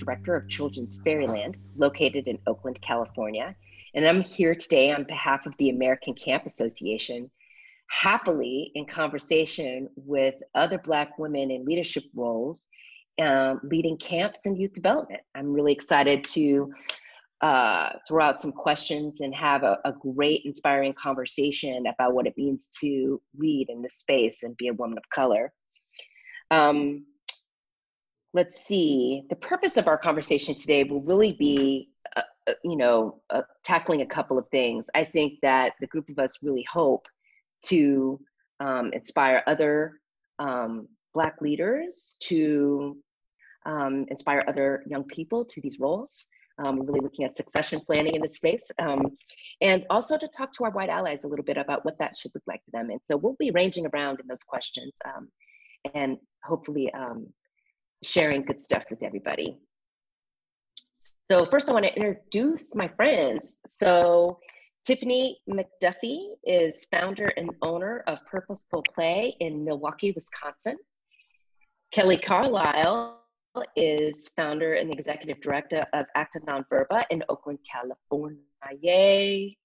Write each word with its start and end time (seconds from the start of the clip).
Director 0.00 0.34
of 0.34 0.48
Children's 0.48 1.00
Fairyland, 1.04 1.56
located 1.76 2.26
in 2.26 2.38
Oakland, 2.46 2.80
California. 2.80 3.54
And 3.94 4.06
I'm 4.06 4.22
here 4.22 4.54
today 4.54 4.92
on 4.92 5.04
behalf 5.04 5.46
of 5.46 5.56
the 5.58 5.70
American 5.70 6.14
Camp 6.14 6.46
Association, 6.46 7.30
happily 7.88 8.72
in 8.74 8.86
conversation 8.86 9.88
with 9.96 10.34
other 10.54 10.78
Black 10.78 11.18
women 11.18 11.50
in 11.50 11.64
leadership 11.64 12.04
roles, 12.14 12.66
um, 13.20 13.60
leading 13.64 13.98
camps 13.98 14.46
and 14.46 14.58
youth 14.58 14.72
development. 14.72 15.20
I'm 15.34 15.52
really 15.52 15.72
excited 15.72 16.24
to 16.24 16.72
uh, 17.40 17.90
throw 18.06 18.24
out 18.24 18.40
some 18.40 18.52
questions 18.52 19.20
and 19.20 19.34
have 19.34 19.62
a, 19.62 19.78
a, 19.84 19.92
great, 19.92 20.42
inspiring 20.44 20.92
conversation 20.92 21.84
about 21.86 22.12
what 22.12 22.26
it 22.26 22.34
means 22.36 22.68
to 22.80 23.20
lead 23.38 23.66
in 23.70 23.80
this 23.80 23.94
space 23.94 24.42
and 24.42 24.56
be 24.58 24.68
a 24.68 24.74
woman 24.74 24.98
of 24.98 25.04
color. 25.08 25.52
Um, 26.50 27.06
let's 28.32 28.64
see, 28.64 29.24
the 29.28 29.36
purpose 29.36 29.76
of 29.76 29.88
our 29.88 29.98
conversation 29.98 30.54
today 30.54 30.84
will 30.84 31.02
really 31.02 31.32
be, 31.32 31.90
uh, 32.16 32.22
uh, 32.46 32.52
you 32.64 32.76
know, 32.76 33.20
uh, 33.30 33.42
tackling 33.64 34.02
a 34.02 34.06
couple 34.06 34.38
of 34.38 34.48
things. 34.48 34.86
I 34.94 35.04
think 35.04 35.40
that 35.42 35.72
the 35.80 35.86
group 35.86 36.08
of 36.08 36.18
us 36.18 36.38
really 36.42 36.64
hope 36.70 37.06
to 37.66 38.20
um, 38.60 38.90
inspire 38.92 39.42
other 39.46 40.00
um, 40.38 40.88
Black 41.12 41.40
leaders, 41.40 42.16
to 42.20 42.96
um, 43.66 44.06
inspire 44.08 44.44
other 44.46 44.84
young 44.86 45.04
people 45.04 45.44
to 45.46 45.60
these 45.60 45.80
roles. 45.80 46.26
Um, 46.62 46.82
really 46.82 47.00
looking 47.00 47.24
at 47.24 47.34
succession 47.34 47.80
planning 47.80 48.14
in 48.14 48.20
this 48.20 48.34
space. 48.34 48.70
Um, 48.78 49.16
and 49.62 49.86
also 49.88 50.18
to 50.18 50.28
talk 50.28 50.52
to 50.54 50.64
our 50.64 50.70
white 50.70 50.90
allies 50.90 51.24
a 51.24 51.26
little 51.26 51.44
bit 51.44 51.56
about 51.56 51.86
what 51.86 51.98
that 51.98 52.14
should 52.14 52.32
look 52.34 52.44
like 52.46 52.60
for 52.66 52.70
them. 52.72 52.90
And 52.90 53.00
so 53.02 53.16
we'll 53.16 53.36
be 53.38 53.50
ranging 53.50 53.86
around 53.86 54.20
in 54.20 54.26
those 54.26 54.42
questions 54.42 54.98
um, 55.06 55.28
and 55.94 56.18
hopefully 56.44 56.92
um, 56.92 57.28
sharing 58.02 58.44
good 58.44 58.60
stuff 58.60 58.84
with 58.90 59.02
everybody. 59.02 59.58
So 61.30 61.46
first 61.46 61.68
I 61.68 61.72
wanna 61.72 61.88
introduce 61.88 62.74
my 62.74 62.88
friends. 62.88 63.62
So 63.68 64.40
Tiffany 64.84 65.38
McDuffie 65.48 66.30
is 66.44 66.86
founder 66.86 67.28
and 67.36 67.50
owner 67.62 68.02
of 68.06 68.18
Purposeful 68.26 68.82
Play 68.94 69.36
in 69.40 69.64
Milwaukee, 69.64 70.12
Wisconsin. 70.12 70.76
Kelly 71.92 72.16
Carlisle 72.16 73.20
is 73.76 74.28
founder 74.28 74.74
and 74.74 74.92
executive 74.92 75.40
director 75.40 75.84
of 75.92 76.06
Acta 76.14 76.40
Nonverba 76.40 77.04
in 77.10 77.22
Oakland, 77.28 77.58
California. 77.70 78.38
Yay! 78.80 79.56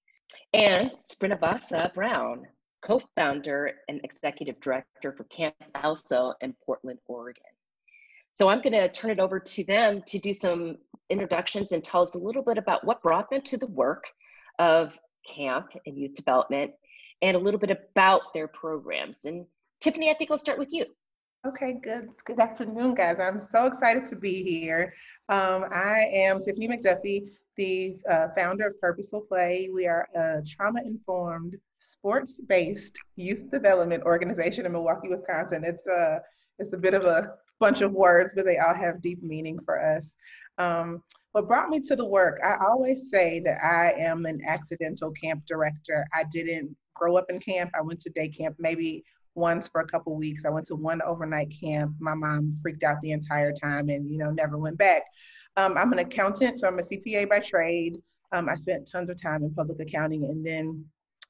And 0.52 0.90
Srinivasa 0.90 1.94
Brown, 1.94 2.46
co-founder 2.82 3.72
and 3.88 4.00
executive 4.04 4.60
director 4.60 5.12
for 5.12 5.24
Camp 5.24 5.54
ELSO 5.76 6.34
in 6.40 6.54
Portland, 6.64 6.98
Oregon. 7.06 7.42
So 8.36 8.50
I'm 8.50 8.60
going 8.60 8.74
to 8.74 8.86
turn 8.90 9.10
it 9.10 9.18
over 9.18 9.40
to 9.40 9.64
them 9.64 10.02
to 10.08 10.18
do 10.18 10.34
some 10.34 10.76
introductions 11.08 11.72
and 11.72 11.82
tell 11.82 12.02
us 12.02 12.14
a 12.14 12.18
little 12.18 12.42
bit 12.42 12.58
about 12.58 12.84
what 12.84 13.02
brought 13.02 13.30
them 13.30 13.40
to 13.40 13.56
the 13.56 13.66
work 13.66 14.04
of 14.58 14.92
camp 15.26 15.68
and 15.86 15.96
youth 15.96 16.14
development 16.14 16.72
and 17.22 17.34
a 17.34 17.40
little 17.40 17.58
bit 17.58 17.70
about 17.70 18.34
their 18.34 18.46
programs. 18.46 19.24
And 19.24 19.46
Tiffany, 19.80 20.10
I 20.10 20.14
think 20.14 20.30
I'll 20.30 20.36
start 20.36 20.58
with 20.58 20.70
you. 20.70 20.84
Okay, 21.46 21.78
good. 21.82 22.10
Good 22.26 22.38
afternoon, 22.38 22.94
guys. 22.94 23.16
I'm 23.18 23.40
so 23.40 23.64
excited 23.64 24.04
to 24.04 24.16
be 24.16 24.42
here. 24.42 24.92
Um, 25.30 25.64
I 25.72 26.10
am 26.12 26.38
Tiffany 26.42 26.68
McDuffie, 26.68 27.30
the 27.56 27.96
uh, 28.10 28.28
founder 28.36 28.66
of 28.66 28.78
Purposeful 28.82 29.22
Play. 29.22 29.70
We 29.72 29.86
are 29.86 30.08
a 30.14 30.42
trauma-informed, 30.46 31.56
sports-based 31.78 32.98
youth 33.16 33.50
development 33.50 34.02
organization 34.02 34.66
in 34.66 34.72
Milwaukee, 34.72 35.08
Wisconsin. 35.08 35.64
It's 35.64 35.86
a 35.86 36.20
it's 36.58 36.72
a 36.72 36.78
bit 36.78 36.94
of 36.94 37.04
a 37.04 37.34
bunch 37.58 37.80
of 37.80 37.92
words, 37.92 38.32
but 38.34 38.44
they 38.44 38.58
all 38.58 38.74
have 38.74 39.02
deep 39.02 39.22
meaning 39.22 39.58
for 39.64 39.82
us. 39.82 40.16
Um, 40.58 41.02
what 41.32 41.48
brought 41.48 41.68
me 41.68 41.80
to 41.80 41.96
the 41.96 42.04
work, 42.04 42.40
I 42.42 42.56
always 42.64 43.10
say 43.10 43.40
that 43.44 43.62
I 43.62 43.92
am 43.92 44.24
an 44.26 44.40
accidental 44.46 45.10
camp 45.12 45.44
director. 45.46 46.06
I 46.14 46.24
didn't 46.32 46.74
grow 46.94 47.16
up 47.16 47.26
in 47.28 47.38
camp. 47.40 47.70
I 47.74 47.82
went 47.82 48.00
to 48.00 48.10
day 48.10 48.28
camp 48.28 48.56
maybe 48.58 49.04
once 49.34 49.68
for 49.68 49.82
a 49.82 49.86
couple 49.86 50.16
weeks. 50.16 50.44
I 50.46 50.50
went 50.50 50.66
to 50.66 50.76
one 50.76 51.02
overnight 51.02 51.52
camp. 51.60 51.92
My 52.00 52.14
mom 52.14 52.54
freaked 52.62 52.84
out 52.84 53.00
the 53.02 53.12
entire 53.12 53.52
time 53.52 53.90
and, 53.90 54.10
you 54.10 54.16
know, 54.16 54.30
never 54.30 54.56
went 54.56 54.78
back. 54.78 55.02
Um, 55.58 55.76
I'm 55.76 55.92
an 55.92 55.98
accountant, 55.98 56.58
so 56.58 56.68
I'm 56.68 56.78
a 56.78 56.82
CPA 56.82 57.28
by 57.28 57.40
trade. 57.40 57.98
Um, 58.32 58.48
I 58.48 58.54
spent 58.54 58.90
tons 58.90 59.10
of 59.10 59.20
time 59.20 59.42
in 59.42 59.54
public 59.54 59.78
accounting 59.80 60.24
and 60.24 60.44
then 60.44 60.84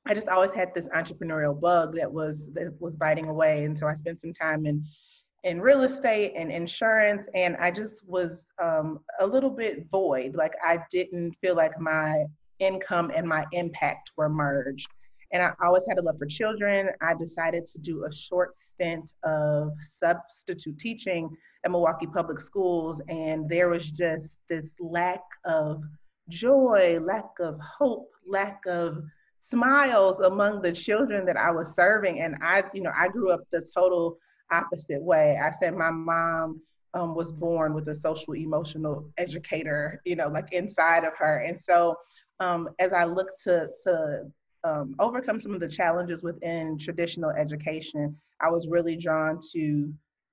I 0.07 0.15
just 0.15 0.29
always 0.29 0.55
had 0.55 0.73
this 0.75 0.89
entrepreneurial 0.91 1.61
bug 1.61 1.97
that 1.97 2.11
was 2.11 2.51
that 2.55 2.73
was 2.81 2.95
biting 2.95 3.29
away. 3.29 3.65
And 3.65 3.77
so 3.77 3.89
I 3.89 3.95
spent 3.95 4.21
some 4.21 4.33
time 4.33 4.65
in 4.65 4.85
in 5.47 5.61
real 5.61 5.83
estate 5.83 6.33
and 6.37 6.51
insurance 6.51 7.29
and 7.35 7.57
I 7.59 7.71
just 7.71 8.07
was 8.09 8.47
um, 8.63 8.99
a 9.21 9.27
little 9.27 9.51
bit 9.51 9.87
void. 9.93 10.35
Like 10.35 10.55
I 10.63 10.81
didn't 10.91 11.35
feel 11.41 11.55
like 11.55 11.81
my 11.81 12.25
income 12.59 13.13
and 13.15 13.27
my 13.29 13.47
impact 13.53 14.11
were 14.17 14.29
merged 14.29 14.89
and 15.33 15.43
I 15.43 15.53
always 15.63 15.85
had 15.89 15.99
a 15.99 16.03
love 16.03 16.19
for 16.19 16.27
children. 16.27 16.91
I 17.01 17.15
decided 17.15 17.67
to 17.69 17.79
do 17.79 18.05
a 18.05 18.13
short 18.13 18.57
stint 18.57 19.13
of 19.25 19.73
substitute 19.81 20.79
teaching 20.79 21.31
at 21.65 21.71
Milwaukee 21.71 22.07
Public 22.07 22.41
Schools, 22.41 23.01
and 23.09 23.49
there 23.49 23.69
was 23.69 23.91
just 23.91 24.39
this 24.49 24.73
lack 24.79 25.23
of 25.45 25.83
joy, 26.29 27.01
lack 27.03 27.29
of 27.41 27.59
hope, 27.61 28.11
lack 28.27 28.65
of 28.67 29.03
smiles 29.41 30.21
among 30.21 30.63
the 30.63 30.73
children 30.73 31.27
that 31.27 31.37
I 31.37 31.51
was 31.51 31.75
serving. 31.75 32.21
And 32.21 32.37
I, 32.41 32.65
you 32.73 32.83
know, 32.83 32.93
I 32.97 33.09
grew 33.09 33.31
up 33.31 33.41
the 33.53 33.67
total 33.77 34.19
opposite 34.51 35.03
way. 35.03 35.39
I 35.43 35.51
said 35.51 35.75
my 35.75 35.91
mom 35.91 36.61
um, 36.95 37.15
was 37.15 37.33
born 37.33 37.75
with 37.75 37.89
a 37.89 37.95
social 37.95 38.35
emotional 38.35 39.11
educator, 39.19 40.01
you 40.05 40.17
know, 40.17 40.29
like 40.29 40.53
inside 40.53 41.05
of 41.05 41.17
her. 41.19 41.39
And 41.39 41.61
so 41.61 41.97
um, 42.41 42.69
as 42.79 42.93
I 42.93 43.05
looked 43.05 43.43
to 43.45 43.69
to 43.85 44.23
um, 44.65 44.97
overcome 44.99 45.41
some 45.41 45.55
of 45.55 45.61
the 45.61 45.69
challenges 45.69 46.23
within 46.23 46.79
traditional 46.79 47.31
education, 47.31 48.17
I 48.41 48.51
was 48.51 48.67
really 48.69 48.97
drawn 48.97 49.39
to 49.53 49.93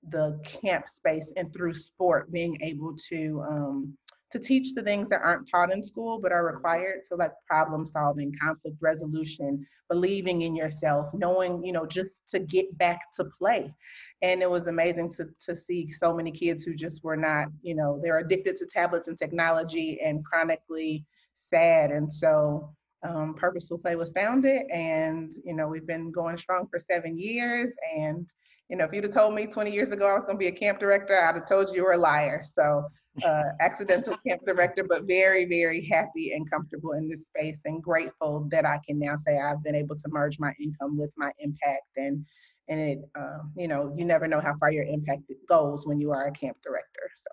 the 0.09 0.40
camp 0.44 0.90
space 0.90 1.31
and 1.38 1.53
through 1.53 1.74
sport, 1.74 2.31
being 2.31 2.57
able 2.62 2.95
to 3.09 3.44
um, 3.50 3.97
to 4.33 4.39
teach 4.39 4.73
the 4.73 4.81
things 4.81 5.07
that 5.09 5.21
aren't 5.21 5.49
taught 5.49 5.71
in 5.71 5.81
school 5.81 6.19
but 6.19 6.31
are 6.31 6.45
required. 6.45 7.01
So 7.05 7.16
like 7.16 7.31
problem 7.47 7.85
solving, 7.85 8.33
conflict 8.41 8.77
resolution, 8.81 9.66
believing 9.89 10.41
in 10.41 10.55
yourself, 10.55 11.07
knowing, 11.13 11.63
you 11.63 11.71
know, 11.71 11.85
just 11.85 12.23
to 12.29 12.39
get 12.39 12.77
back 12.77 12.99
to 13.16 13.25
play. 13.25 13.73
And 14.21 14.41
it 14.41 14.49
was 14.49 14.67
amazing 14.67 15.13
to, 15.13 15.27
to 15.45 15.55
see 15.55 15.91
so 15.91 16.13
many 16.13 16.31
kids 16.31 16.63
who 16.63 16.73
just 16.73 17.03
were 17.03 17.17
not, 17.17 17.47
you 17.61 17.75
know, 17.75 17.99
they're 18.03 18.19
addicted 18.19 18.55
to 18.57 18.66
tablets 18.66 19.07
and 19.07 19.17
technology 19.17 19.99
and 20.01 20.25
chronically 20.25 21.05
sad. 21.35 21.91
And 21.91 22.11
so 22.11 22.73
um, 23.03 23.35
Purposeful 23.35 23.77
Play 23.77 23.95
was 23.95 24.13
founded, 24.13 24.63
and 24.71 25.31
you 25.44 25.53
know 25.53 25.67
we've 25.67 25.85
been 25.85 26.11
going 26.11 26.38
strong 26.38 26.67
for 26.67 26.79
seven 26.79 27.17
years. 27.17 27.73
And 27.97 28.29
you 28.73 28.79
know, 28.79 28.85
if 28.85 28.91
you'd 28.91 29.03
have 29.03 29.13
told 29.13 29.35
me 29.35 29.45
20 29.45 29.72
years 29.72 29.89
ago 29.89 30.07
I 30.07 30.16
was 30.16 30.25
going 30.25 30.35
to 30.35 30.39
be 30.39 30.47
a 30.47 30.51
camp 30.51 30.79
director, 30.79 31.16
I'd 31.16 31.35
have 31.35 31.47
told 31.47 31.69
you 31.69 31.75
you 31.75 31.84
were 31.84 31.91
a 31.91 31.97
liar. 31.97 32.44
So, 32.44 32.84
uh, 33.23 33.44
accidental 33.61 34.17
camp 34.28 34.41
director, 34.47 34.84
but 34.84 35.03
very, 35.03 35.45
very 35.45 35.85
happy 35.85 36.31
and 36.31 36.50
comfortable 36.50 36.94
in 36.94 37.07
this 37.07 37.28
space, 37.28 37.59
and 37.66 37.83
grateful 37.83 38.47
that 38.50 38.66
I 38.66 38.79
can 38.83 38.97
now 38.97 39.16
say 39.16 39.39
I've 39.39 39.63
been 39.63 39.75
able 39.75 39.95
to 39.95 40.09
merge 40.09 40.39
my 40.39 40.56
income 40.59 40.97
with 40.97 41.12
my 41.18 41.31
impact. 41.38 41.86
And 41.98 42.25
and 42.68 42.80
it, 42.80 43.00
uh, 43.13 43.44
you 43.56 43.68
know, 43.68 43.94
you 43.95 44.06
never 44.06 44.27
know 44.27 44.42
how 44.42 44.56
far 44.57 44.71
your 44.71 44.86
impact 44.86 45.21
goes 45.48 45.86
when 45.86 46.01
you 46.01 46.09
are 46.09 46.25
a 46.25 46.31
camp 46.31 46.57
director. 46.63 47.12
So 47.15 47.30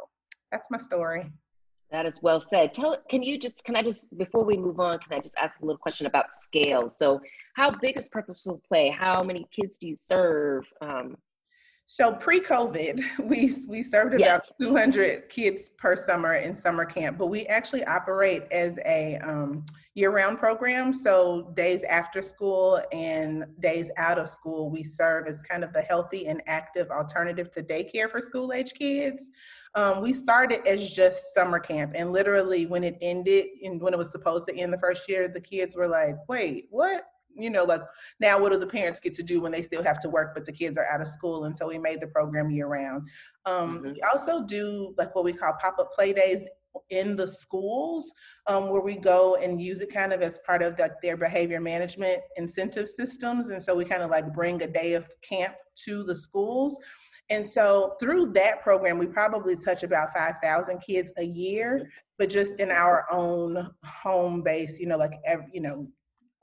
that's 0.53 0.67
my 0.71 0.77
story. 0.77 1.25
That 1.91 2.05
is 2.05 2.21
well 2.23 2.41
said. 2.41 2.75
Tell, 2.75 2.99
can 3.09 3.23
you 3.23 3.39
just, 3.39 3.65
can 3.65 3.77
I 3.77 3.83
just, 3.83 4.17
before 4.19 4.45
we 4.45 4.59
move 4.59 4.79
on, 4.79 4.99
can 4.99 5.17
I 5.17 5.21
just 5.21 5.37
ask 5.39 5.61
a 5.61 5.65
little 5.65 5.79
question 5.79 6.07
about 6.07 6.35
scale? 6.35 6.87
So 6.87 7.21
how 7.55 7.71
big 7.71 7.97
is 7.97 8.09
Purposeful 8.09 8.61
Play? 8.69 8.91
How 8.91 9.23
many 9.23 9.47
kids 9.51 9.79
do 9.79 9.89
you 9.89 9.97
serve? 9.97 10.65
Um, 10.83 11.17
so 11.93 12.13
pre-COVID, 12.13 13.03
we 13.25 13.53
we 13.67 13.83
served 13.83 14.15
about 14.15 14.21
yes. 14.25 14.53
200 14.61 15.29
kids 15.29 15.71
per 15.71 15.97
summer 15.97 16.35
in 16.35 16.55
summer 16.55 16.85
camp, 16.85 17.19
but 17.19 17.27
we 17.27 17.47
actually 17.47 17.85
operate 17.85 18.45
as 18.53 18.79
a 18.87 19.19
um, 19.25 19.67
year-round 19.95 20.39
program. 20.39 20.95
So 20.95 21.51
days 21.57 21.83
after 21.83 22.23
school 22.23 22.81
and 22.93 23.45
days 23.59 23.91
out 23.97 24.21
of 24.21 24.29
school, 24.29 24.71
we 24.71 24.85
serve 24.85 25.27
as 25.27 25.41
kind 25.41 25.65
of 25.65 25.73
the 25.73 25.83
healthy 25.83 26.29
and 26.29 26.41
active 26.47 26.93
alternative 26.93 27.51
to 27.51 27.61
daycare 27.61 28.09
for 28.09 28.21
school-age 28.21 28.75
kids. 28.75 29.29
Um, 29.75 30.01
we 30.01 30.13
started 30.13 30.65
as 30.69 30.89
just 30.89 31.35
summer 31.35 31.59
camp, 31.59 31.95
and 31.97 32.13
literally 32.13 32.67
when 32.67 32.85
it 32.85 32.99
ended 33.01 33.47
and 33.65 33.83
when 33.83 33.95
it 33.95 33.99
was 33.99 34.13
supposed 34.13 34.47
to 34.47 34.57
end 34.57 34.73
the 34.73 34.79
first 34.79 35.09
year, 35.09 35.27
the 35.27 35.41
kids 35.41 35.75
were 35.75 35.89
like, 35.89 36.15
"Wait, 36.29 36.69
what? 36.71 37.05
You 37.43 37.51
know, 37.51 37.65
like 37.65 37.83
now 38.21 38.39
what 38.39 38.53
do 38.53 38.59
the 38.59 38.67
parents 38.67 39.01
get 39.01 39.15
to 39.15 39.23
do 39.23 39.41
when 39.41 39.53
they 39.53 39.63
still 39.63 39.83
have 39.83 40.01
to 40.01 40.09
work, 40.09 40.33
but 40.35 40.47
the 40.47 40.53
kids 40.53 40.79
are 40.79 40.87
out 40.87 41.01
of 41.01 41.09
school? 41.09 41.45
And 41.45 41.57
so 41.57 41.69
we 41.69 41.79
made 41.79 42.01
the 42.01 42.07
program 42.07 42.51
year 42.51 42.67
round. 42.67 43.09
Um, 43.47 43.79
mm-hmm. 43.79 43.93
We 43.93 44.03
also 44.03 44.45
do 44.45 44.95
like 44.99 45.15
what 45.15 45.25
we 45.25 45.33
call 45.33 45.55
pop 45.61 45.79
up 45.79 45.93
play 45.93 46.13
days 46.13 46.45
in 46.91 47.17
the 47.17 47.27
schools 47.27 48.13
um, 48.47 48.71
where 48.71 48.81
we 48.81 48.97
go 48.97 49.37
and 49.37 49.61
use 49.61 49.81
it 49.81 49.93
kind 49.93 50.13
of 50.13 50.23
as 50.23 50.39
part 50.47 50.63
of 50.63 50.77
the, 50.77 50.91
their 51.03 51.17
behavior 51.17 51.61
management 51.61 52.21
incentive 52.37 52.89
systems. 52.89 53.51
And 53.51 53.63
so 53.63 53.75
we 53.75 53.85
kind 53.85 54.03
of 54.03 54.11
like 54.11 54.33
bring 54.33 54.63
a 54.63 54.67
day 54.67 54.95
of 54.95 55.09
camp 55.23 55.55
to 55.85 56.03
the 56.05 56.15
schools. 56.15 56.79
And 57.31 57.47
so 57.47 57.95
through 58.01 58.33
that 58.33 58.61
program, 58.61 58.99
we 58.99 59.07
probably 59.07 59.57
touch 59.57 59.85
about 59.85 60.13
5,000 60.13 60.81
kids 60.81 61.13
a 61.17 61.25
year, 61.25 61.89
but 62.19 62.29
just 62.29 62.55
in 62.59 62.71
our 62.71 63.07
own 63.11 63.71
home 63.85 64.43
base, 64.43 64.81
you 64.81 64.87
know, 64.87 64.97
like, 64.97 65.13
every, 65.25 65.47
you 65.53 65.61
know, 65.61 65.89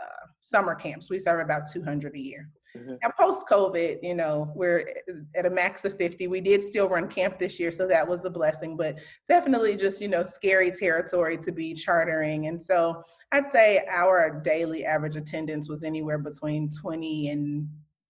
uh, 0.01 0.27
summer 0.41 0.75
camps, 0.75 1.09
we 1.09 1.19
serve 1.19 1.39
about 1.39 1.69
200 1.71 2.15
a 2.15 2.19
year. 2.19 2.49
Mm-hmm. 2.75 2.95
Now, 3.01 3.11
post 3.19 3.47
COVID, 3.49 3.99
you 4.03 4.13
know, 4.13 4.51
we're 4.55 4.87
at 5.35 5.45
a 5.45 5.49
max 5.49 5.85
of 5.85 5.97
50. 5.97 6.27
We 6.27 6.41
did 6.41 6.63
still 6.63 6.87
run 6.87 7.07
camp 7.07 7.39
this 7.39 7.59
year, 7.59 7.71
so 7.71 7.87
that 7.87 8.07
was 8.07 8.23
a 8.25 8.29
blessing, 8.29 8.77
but 8.77 8.97
definitely 9.27 9.75
just, 9.75 10.01
you 10.01 10.07
know, 10.07 10.21
scary 10.21 10.71
territory 10.71 11.37
to 11.37 11.51
be 11.51 11.73
chartering. 11.73 12.47
And 12.47 12.61
so 12.61 13.03
I'd 13.31 13.51
say 13.51 13.85
our 13.89 14.41
daily 14.43 14.85
average 14.85 15.15
attendance 15.15 15.69
was 15.69 15.83
anywhere 15.83 16.17
between 16.17 16.69
20 16.69 17.29
and 17.29 17.67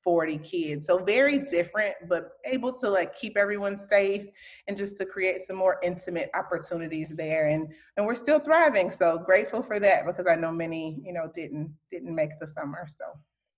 40 0.07 0.37
kids. 0.37 0.87
So 0.87 1.03
very 1.03 1.39
different, 1.39 1.93
but 2.07 2.29
able 2.45 2.71
to 2.79 2.89
like 2.89 3.13
keep 3.17 3.35
everyone 3.35 3.75
safe 3.75 4.25
and 4.69 4.77
just 4.77 4.97
to 4.99 5.05
create 5.05 5.41
some 5.41 5.57
more 5.57 5.81
intimate 5.83 6.29
opportunities 6.33 7.09
there. 7.09 7.49
And 7.49 7.73
and 7.97 8.05
we're 8.05 8.15
still 8.15 8.39
thriving. 8.39 8.89
So 8.89 9.17
grateful 9.17 9.61
for 9.61 9.81
that 9.81 10.05
because 10.05 10.25
I 10.25 10.35
know 10.35 10.49
many, 10.49 11.01
you 11.03 11.11
know, 11.11 11.29
didn't 11.33 11.75
didn't 11.91 12.15
make 12.15 12.29
the 12.39 12.47
summer. 12.47 12.85
So 12.87 13.03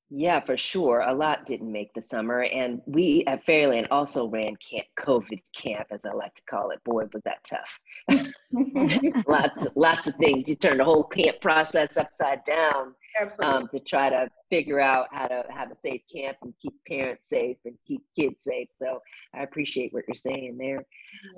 yeah, 0.09 0.39
for 0.39 0.57
sure. 0.57 1.01
A 1.01 1.13
lot 1.13 1.45
didn't 1.45 1.71
make 1.71 1.93
the 1.93 2.01
summer. 2.01 2.41
And 2.41 2.81
we 2.87 3.23
at 3.27 3.43
Fairyland 3.43 3.89
also 3.91 4.27
ran 4.27 4.55
camp, 4.55 4.87
COVID 4.97 5.41
camp, 5.55 5.85
as 5.91 6.03
I 6.03 6.13
like 6.13 6.33
to 6.33 6.41
call 6.49 6.71
it. 6.71 6.83
Boy, 6.83 7.03
was 7.13 7.21
that 7.25 7.47
tough. 7.47 7.79
lots, 9.27 9.67
lots 9.75 10.07
of 10.07 10.15
things. 10.15 10.49
You 10.49 10.55
turn 10.55 10.77
the 10.77 10.83
whole 10.83 11.03
camp 11.03 11.41
process 11.41 11.95
upside 11.95 12.43
down 12.43 12.95
um, 13.41 13.67
to 13.71 13.79
try 13.79 14.09
to 14.09 14.29
figure 14.49 14.79
out 14.79 15.07
how 15.11 15.27
to 15.27 15.43
have 15.49 15.69
a 15.71 15.75
safe 15.75 16.01
camp 16.13 16.37
and 16.41 16.53
keep 16.61 16.73
parents 16.87 17.29
safe 17.29 17.57
and 17.65 17.75
keep 17.87 18.01
kids 18.17 18.43
safe. 18.43 18.67
So 18.75 19.01
I 19.33 19.43
appreciate 19.43 19.93
what 19.93 20.03
you're 20.07 20.15
saying 20.15 20.57
there. 20.57 20.85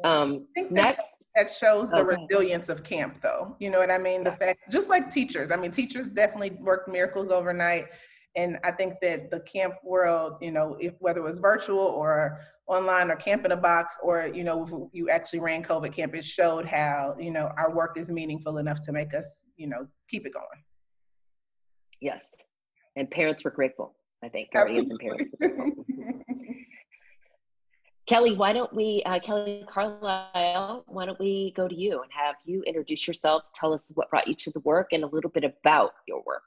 Um, 0.03 0.47
next, 0.56 1.25
that, 1.35 1.47
that 1.47 1.53
shows 1.53 1.89
the 1.89 2.01
okay. 2.06 2.18
resilience 2.21 2.69
of 2.69 2.83
camp, 2.83 3.18
though. 3.21 3.56
You 3.59 3.69
know 3.69 3.79
what 3.79 3.91
I 3.91 3.97
mean? 3.97 4.23
The 4.23 4.31
fact, 4.31 4.59
just 4.71 4.89
like 4.89 5.09
teachers. 5.12 5.51
I 5.51 5.56
mean, 5.56 5.71
teachers 5.71 6.09
definitely 6.09 6.57
worked 6.62 6.89
miracles 6.89 7.31
overnight 7.31 7.88
and 8.35 8.57
I 8.63 8.71
think 8.71 8.95
that 9.01 9.29
the 9.29 9.41
camp 9.41 9.75
world, 9.83 10.38
you 10.41 10.51
know, 10.51 10.77
if 10.79 10.94
whether 11.00 11.19
it 11.19 11.23
was 11.23 11.39
virtual 11.39 11.79
or 11.79 12.39
online 12.68 13.12
or 13.12 13.15
camp 13.15 13.45
in 13.45 13.51
a 13.51 13.57
box, 13.57 13.95
or 14.01 14.27
you 14.27 14.44
know, 14.44 14.89
you 14.94 15.09
actually 15.09 15.39
ran 15.39 15.63
COVID 15.63 15.91
camp, 15.91 16.15
it 16.15 16.23
showed 16.23 16.65
how 16.65 17.15
you 17.19 17.31
know 17.31 17.51
our 17.57 17.73
work 17.73 17.97
is 17.97 18.09
meaningful 18.09 18.57
enough 18.57 18.81
to 18.81 18.91
make 18.91 19.13
us, 19.13 19.44
you 19.57 19.68
know, 19.68 19.88
keep 20.09 20.25
it 20.25 20.33
going. 20.33 20.45
Yes, 22.01 22.36
and 22.95 23.09
parents 23.09 23.44
were 23.45 23.51
grateful. 23.51 23.95
I 24.24 24.30
think 24.30 24.51
guardians 24.51 24.92
and 24.92 25.00
parents. 25.00 25.30
Kelly, 28.07 28.36
why 28.36 28.51
don't 28.51 28.74
we, 28.74 29.03
uh, 29.06 29.19
Kelly 29.19 29.63
Carlisle, 29.68 30.83
why 30.88 31.06
don't 31.06 31.19
we 31.19 31.53
go 31.56 31.68
to 31.68 31.75
you 31.75 32.01
and 32.01 32.12
have 32.12 32.36
you 32.44 32.62
introduce 32.63 33.07
yourself, 33.07 33.44
tell 33.53 33.74
us 33.74 33.92
what 33.94 34.09
brought 34.09 34.27
you 34.27 34.36
to 34.36 34.51
the 34.51 34.59
work 34.62 34.89
and 34.92 35.03
a 35.03 35.07
little 35.07 35.30
bit 35.30 35.44
about 35.44 35.94
your 36.07 36.21
work. 36.25 36.44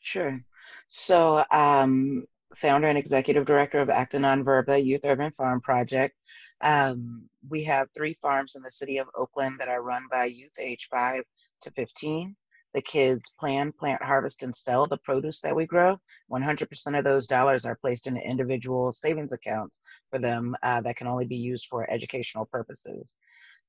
Sure. 0.00 0.44
So, 0.88 1.42
um, 1.50 2.26
founder 2.54 2.88
and 2.88 2.98
executive 2.98 3.46
director 3.46 3.78
of 3.78 3.88
Acta 3.88 4.18
Nonverba 4.18 4.84
Youth 4.84 5.04
Urban 5.04 5.30
Farm 5.32 5.60
Project. 5.60 6.14
Um, 6.60 7.28
we 7.48 7.64
have 7.64 7.88
three 7.94 8.14
farms 8.14 8.56
in 8.56 8.62
the 8.62 8.70
city 8.70 8.98
of 8.98 9.08
Oakland 9.16 9.60
that 9.60 9.68
are 9.68 9.82
run 9.82 10.04
by 10.10 10.26
youth 10.26 10.58
age 10.60 10.88
5 10.90 11.22
to 11.62 11.70
15. 11.70 12.36
The 12.74 12.82
kids 12.82 13.32
plan, 13.38 13.72
plant, 13.72 14.02
harvest, 14.02 14.42
and 14.42 14.54
sell 14.54 14.86
the 14.86 14.98
produce 14.98 15.40
that 15.42 15.54
we 15.54 15.64
grow. 15.64 15.96
100% 16.28 16.98
of 16.98 17.04
those 17.04 17.26
dollars 17.28 17.64
are 17.64 17.76
placed 17.76 18.08
in 18.08 18.16
individual 18.16 18.92
savings 18.92 19.32
accounts 19.32 19.80
for 20.10 20.18
them 20.18 20.56
uh, 20.62 20.80
that 20.80 20.96
can 20.96 21.06
only 21.06 21.24
be 21.24 21.36
used 21.36 21.66
for 21.70 21.88
educational 21.90 22.46
purposes. 22.46 23.16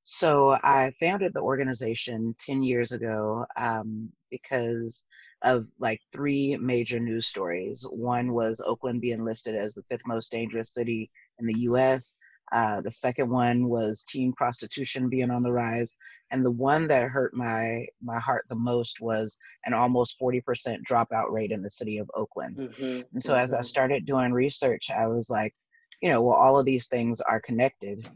So 0.08 0.56
I 0.62 0.92
founded 1.00 1.34
the 1.34 1.40
organization 1.40 2.34
10 2.38 2.62
years 2.62 2.92
ago 2.92 3.44
um, 3.56 4.10
because 4.30 5.04
of 5.42 5.66
like 5.80 6.00
three 6.12 6.56
major 6.56 7.00
news 7.00 7.26
stories. 7.26 7.84
One 7.90 8.32
was 8.32 8.62
Oakland 8.64 9.00
being 9.00 9.24
listed 9.24 9.56
as 9.56 9.74
the 9.74 9.82
fifth 9.90 10.06
most 10.06 10.30
dangerous 10.30 10.72
city 10.72 11.10
in 11.40 11.46
the 11.46 11.58
US. 11.70 12.16
Uh, 12.52 12.80
the 12.80 12.90
second 12.90 13.28
one 13.28 13.68
was 13.68 14.04
teen 14.04 14.32
prostitution 14.32 15.08
being 15.08 15.30
on 15.30 15.42
the 15.42 15.50
rise, 15.50 15.96
and 16.30 16.44
the 16.44 16.50
one 16.50 16.86
that 16.88 17.08
hurt 17.08 17.34
my 17.34 17.86
my 18.02 18.18
heart 18.18 18.44
the 18.48 18.56
most 18.56 19.00
was 19.00 19.36
an 19.64 19.74
almost 19.74 20.18
forty 20.18 20.40
percent 20.40 20.82
dropout 20.88 21.30
rate 21.30 21.50
in 21.50 21.62
the 21.62 21.70
city 21.70 21.98
of 21.98 22.10
Oakland. 22.14 22.56
Mm-hmm. 22.56 23.00
And 23.12 23.22
so, 23.22 23.32
mm-hmm. 23.32 23.42
as 23.42 23.52
I 23.52 23.58
mm-hmm. 23.58 23.64
started 23.64 24.06
doing 24.06 24.32
research, 24.32 24.90
I 24.90 25.06
was 25.08 25.28
like, 25.28 25.54
you 26.00 26.08
know, 26.08 26.22
well, 26.22 26.36
all 26.36 26.58
of 26.58 26.66
these 26.66 26.86
things 26.86 27.20
are 27.20 27.40
connected. 27.40 28.08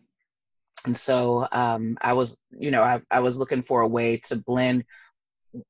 And 0.87 0.97
so, 0.97 1.47
um, 1.53 1.99
I 2.01 2.13
was, 2.13 2.39
you 2.51 2.71
know, 2.71 2.83
I, 2.83 3.01
I 3.11 3.21
was 3.21 3.37
looking 3.37 3.63
for 3.63 3.83
a 3.83 3.89
way 3.89 4.17
to 4.27 4.37
blend 4.37 4.85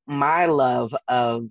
my 0.05 0.45
love 0.45 0.95
of 1.07 1.49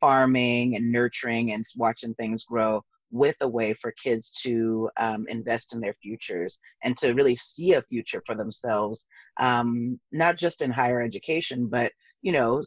farming 0.00 0.76
and 0.76 0.92
nurturing 0.92 1.52
and 1.52 1.64
watching 1.76 2.14
things 2.14 2.44
grow 2.44 2.82
with 3.12 3.36
a 3.42 3.48
way 3.48 3.74
for 3.74 3.92
kids 3.92 4.32
to 4.32 4.90
um, 4.96 5.26
invest 5.28 5.74
in 5.74 5.80
their 5.80 5.94
futures 6.02 6.58
and 6.82 6.96
to 6.96 7.12
really 7.12 7.36
see 7.36 7.74
a 7.74 7.82
future 7.82 8.22
for 8.26 8.34
themselves, 8.34 9.06
um, 9.38 10.00
not 10.10 10.36
just 10.36 10.62
in 10.62 10.70
higher 10.70 11.00
education, 11.02 11.66
but 11.66 11.92
you 12.22 12.32
know, 12.32 12.64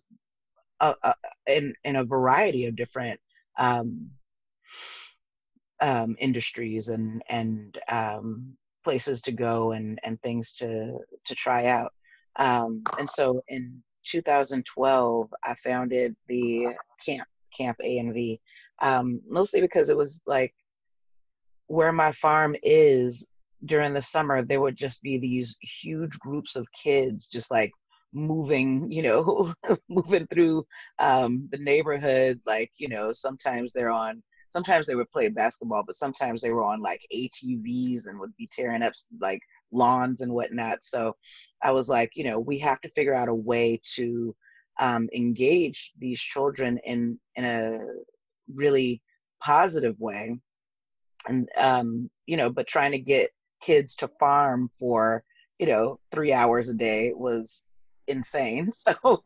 uh, 0.80 0.94
uh, 1.04 1.14
in 1.48 1.74
in 1.84 1.98
a 1.98 2.06
variety 2.06 2.66
of 2.66 2.76
different 2.76 3.20
um, 3.58 4.10
um 5.82 6.16
industries 6.20 6.90
and 6.90 7.22
and 7.28 7.78
um, 7.90 8.56
places 8.84 9.22
to 9.22 9.32
go 9.32 9.72
and 9.72 10.00
and 10.04 10.22
things 10.22 10.54
to 10.54 11.00
to 11.26 11.36
try 11.36 11.66
out. 11.66 11.92
Um, 12.38 12.84
and 13.00 13.10
so 13.10 13.42
in 13.48 13.82
2012, 14.06 15.34
I 15.44 15.54
founded 15.56 16.16
the 16.28 16.68
camp, 17.04 17.28
Camp 17.58 17.78
ANV, 17.84 18.40
um, 18.81 19.22
mostly 19.27 19.62
because 19.62 19.89
it 19.89 19.98
was 19.98 20.22
like 20.25 20.54
where 21.67 21.91
my 21.91 22.12
farm 22.12 22.55
is 22.63 23.25
during 23.65 23.94
the 23.94 24.01
summer, 24.01 24.44
there 24.44 24.62
would 24.62 24.75
just 24.75 25.01
be 25.01 25.17
these 25.17 25.55
huge 25.62 26.17
groups 26.20 26.55
of 26.55 26.67
kids 26.72 27.27
just 27.27 27.51
like 27.51 27.72
moving, 28.13 28.91
you 28.91 29.01
know, 29.01 29.53
moving 29.89 30.27
through 30.27 30.65
um, 31.00 31.48
the 31.51 31.58
neighborhood. 31.58 32.39
Like, 32.46 32.72
you 32.77 32.88
know, 32.88 33.12
sometimes 33.12 33.74
they're 33.74 33.89
on, 33.89 34.22
sometimes 34.51 34.86
they 34.86 34.96
would 34.96 35.10
play 35.12 35.29
basketball, 35.29 35.84
but 35.86 35.96
sometimes 35.96 36.41
they 36.41 36.51
were 36.51 36.63
on 36.63 36.82
like 36.82 37.01
ATVs 37.13 38.08
and 38.08 38.20
would 38.20 38.36
be 38.38 38.50
tearing 38.51 38.84
up 38.84 38.94
like 39.20 39.41
lawns 39.72 40.22
and 40.22 40.32
whatnot. 40.32 40.84
So 40.84 41.15
I 41.63 41.72
was 41.72 41.89
like, 41.89 42.12
you 42.15 42.24
know, 42.24 42.39
we 42.39 42.60
have 42.60 42.82
to 42.82 42.89
figure 42.89 43.15
out 43.15 43.29
a 43.29 43.36
way 43.36 43.79
to 43.96 44.36
um, 44.79 45.10
engage 45.13 45.94
these 45.98 46.20
children 46.20 46.77
in 46.84 47.17
in 47.36 47.46
a 47.46 47.86
really 48.54 49.02
positive 49.42 50.00
way, 50.00 50.40
and 51.28 51.50
um, 51.58 52.10
you 52.25 52.38
know, 52.38 52.50
but 52.50 52.68
trying 52.68 52.92
to 52.92 53.00
get 53.00 53.32
kids 53.62 53.96
to 53.98 54.10
farm 54.20 54.70
for 54.80 55.24
you 55.60 55.68
know 55.68 56.00
three 56.12 56.34
hours 56.34 56.70
a 56.70 56.74
day 56.74 57.14
was 57.14 57.66
insane. 58.08 58.72
So, 59.04 59.24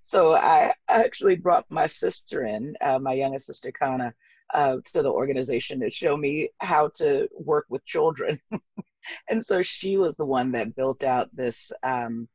so 0.00 0.34
I 0.34 0.74
actually 0.88 1.36
brought 1.36 1.64
my 1.68 1.86
sister 1.86 2.44
in, 2.44 2.74
uh, 2.80 2.98
my 2.98 3.14
youngest 3.14 3.46
sister 3.46 3.72
Kana, 3.72 4.14
uh, 4.54 4.76
to 4.92 5.02
the 5.02 5.10
organization 5.10 5.80
to 5.80 5.90
show 5.90 6.16
me 6.16 6.50
how 6.60 6.90
to 6.96 7.28
work 7.32 7.66
with 7.68 7.84
children. 7.84 8.38
and 9.28 9.44
so 9.44 9.62
she 9.62 9.96
was 9.96 10.16
the 10.16 10.26
one 10.26 10.52
that 10.52 10.76
built 10.76 11.02
out 11.02 11.34
this 11.34 11.72
um, 11.82 12.28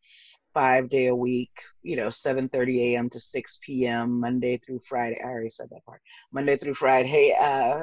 five 0.57 0.89
day 0.89 1.05
a 1.05 1.15
week, 1.15 1.51
you 1.83 1.95
know, 1.95 2.07
7:30 2.07 2.95
a.m. 2.95 3.11
to 3.11 3.19
6 3.19 3.59
p.m. 3.61 4.19
Monday 4.19 4.57
through 4.57 4.79
Friday. 4.79 5.21
I 5.23 5.27
already 5.27 5.51
said 5.51 5.69
that 5.69 5.85
part. 5.85 6.01
Monday 6.33 6.57
through 6.57 6.73
Friday 6.73 7.35
uh, 7.39 7.81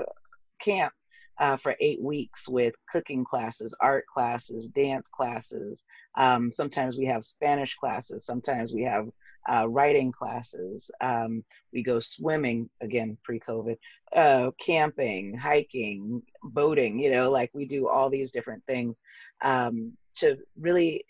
camp 0.60 0.92
uh, 1.38 1.56
for 1.56 1.76
eight 1.78 2.02
weeks 2.02 2.48
with 2.48 2.74
cooking 2.90 3.24
classes, 3.24 3.76
art 3.80 4.06
classes, 4.12 4.70
dance 4.70 5.08
classes. 5.08 5.84
Um, 6.16 6.50
sometimes 6.50 6.98
we 6.98 7.06
have 7.06 7.22
Spanish 7.22 7.76
classes. 7.76 8.26
Sometimes 8.26 8.72
we 8.72 8.82
have 8.82 9.06
uh, 9.48 9.68
writing 9.68 10.10
classes. 10.10 10.90
Um, 11.00 11.44
we 11.72 11.84
go 11.84 12.00
swimming 12.00 12.68
again 12.80 13.16
pre-COVID, 13.22 13.76
uh, 14.16 14.50
camping, 14.58 15.36
hiking, 15.36 16.22
boating. 16.42 16.98
You 16.98 17.12
know, 17.12 17.30
like 17.30 17.50
we 17.54 17.66
do 17.66 17.86
all 17.86 18.10
these 18.10 18.32
different 18.32 18.64
things 18.66 19.00
um, 19.42 19.92
to 20.16 20.38
really 20.58 21.04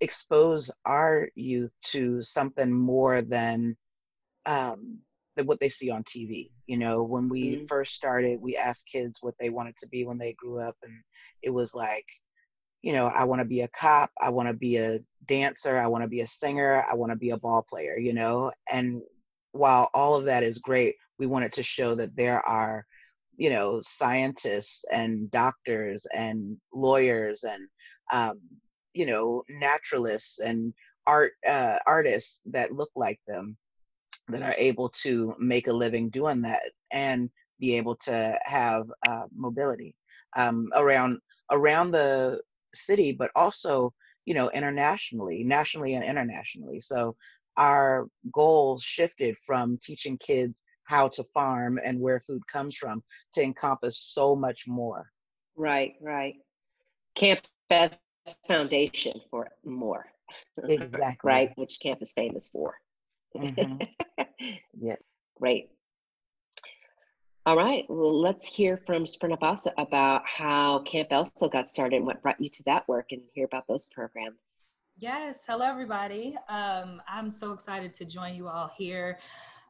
expose 0.00 0.70
our 0.84 1.28
youth 1.34 1.74
to 1.82 2.22
something 2.22 2.72
more 2.72 3.22
than 3.22 3.76
um, 4.46 4.98
than 5.36 5.46
what 5.46 5.60
they 5.60 5.68
see 5.68 5.90
on 5.90 6.04
TV. 6.04 6.50
You 6.66 6.78
know, 6.78 7.02
when 7.02 7.28
we 7.28 7.52
mm-hmm. 7.52 7.66
first 7.66 7.94
started, 7.94 8.40
we 8.40 8.56
asked 8.56 8.88
kids 8.90 9.18
what 9.20 9.34
they 9.38 9.50
wanted 9.50 9.76
to 9.78 9.88
be 9.88 10.04
when 10.04 10.18
they 10.18 10.32
grew 10.34 10.60
up, 10.60 10.76
and 10.82 10.92
it 11.42 11.50
was 11.50 11.74
like 11.74 12.06
you 12.80 12.92
know, 12.92 13.06
I 13.08 13.24
want 13.24 13.40
to 13.40 13.44
be 13.44 13.62
a 13.62 13.68
cop, 13.68 14.12
I 14.20 14.30
want 14.30 14.48
to 14.48 14.54
be 14.54 14.76
a 14.76 15.00
dancer, 15.26 15.76
I 15.76 15.88
want 15.88 16.04
to 16.04 16.08
be 16.08 16.20
a 16.20 16.28
singer, 16.28 16.84
I 16.88 16.94
want 16.94 17.10
to 17.10 17.16
be 17.16 17.30
a 17.30 17.36
ball 17.36 17.66
player, 17.68 17.98
you 17.98 18.12
know? 18.12 18.52
And 18.70 19.02
while 19.50 19.90
all 19.94 20.14
of 20.14 20.26
that 20.26 20.44
is 20.44 20.58
great, 20.58 20.94
we 21.18 21.26
wanted 21.26 21.52
to 21.54 21.62
show 21.64 21.96
that 21.96 22.14
there 22.14 22.40
are 22.40 22.86
you 23.38 23.50
know 23.50 23.78
scientists 23.80 24.84
and 24.92 25.30
doctors 25.30 26.06
and 26.12 26.56
lawyers 26.74 27.44
and 27.44 27.68
um, 28.12 28.40
you 28.94 29.06
know 29.06 29.42
naturalists 29.48 30.38
and 30.38 30.72
art 31.06 31.32
uh, 31.48 31.78
artists 31.86 32.42
that 32.46 32.72
look 32.72 32.90
like 32.96 33.20
them 33.26 33.56
that 34.28 34.42
are 34.42 34.54
able 34.58 34.88
to 34.90 35.34
make 35.38 35.68
a 35.68 35.72
living 35.72 36.10
doing 36.10 36.42
that 36.42 36.60
and 36.92 37.30
be 37.60 37.76
able 37.76 37.96
to 37.96 38.38
have 38.44 38.86
uh, 39.08 39.24
mobility 39.34 39.94
um, 40.36 40.68
around 40.74 41.18
around 41.50 41.90
the 41.90 42.40
city, 42.74 43.12
but 43.12 43.30
also 43.34 43.92
you 44.26 44.34
know 44.34 44.50
internationally, 44.50 45.42
nationally 45.44 45.94
and 45.94 46.04
internationally. 46.04 46.80
So 46.80 47.16
our 47.56 48.06
goals 48.32 48.82
shifted 48.82 49.36
from 49.44 49.78
teaching 49.82 50.16
kids 50.18 50.62
how 50.84 51.08
to 51.08 51.24
farm 51.24 51.78
and 51.84 52.00
where 52.00 52.20
food 52.20 52.42
comes 52.46 52.76
from 52.76 53.02
to 53.34 53.42
encompass 53.42 53.98
so 53.98 54.34
much 54.34 54.64
more. 54.66 55.10
Right, 55.56 55.94
right. 56.00 56.34
Camp 57.14 57.40
foundation 58.46 59.20
for 59.30 59.48
more. 59.64 60.06
Exactly. 60.62 61.16
right, 61.28 61.52
which 61.56 61.78
camp 61.80 62.02
is 62.02 62.12
famous 62.12 62.48
for. 62.48 62.74
Mm-hmm. 63.36 63.82
yeah. 64.80 64.96
Great. 65.40 65.70
All 67.46 67.56
right, 67.56 67.86
well, 67.88 68.20
let's 68.20 68.46
hear 68.46 68.76
from 68.84 69.04
Srinivasa 69.06 69.72
about 69.78 70.22
how 70.26 70.80
Camp 70.80 71.08
Elso 71.08 71.50
got 71.50 71.70
started 71.70 71.96
and 71.96 72.04
what 72.06 72.20
brought 72.22 72.38
you 72.40 72.50
to 72.50 72.62
that 72.64 72.86
work 72.88 73.06
and 73.12 73.22
hear 73.32 73.46
about 73.46 73.66
those 73.66 73.86
programs. 73.86 74.58
Yes, 74.98 75.44
hello 75.48 75.64
everybody. 75.64 76.36
Um, 76.48 77.00
I'm 77.08 77.30
so 77.30 77.52
excited 77.52 77.94
to 77.94 78.04
join 78.04 78.34
you 78.34 78.48
all 78.48 78.70
here. 78.76 79.18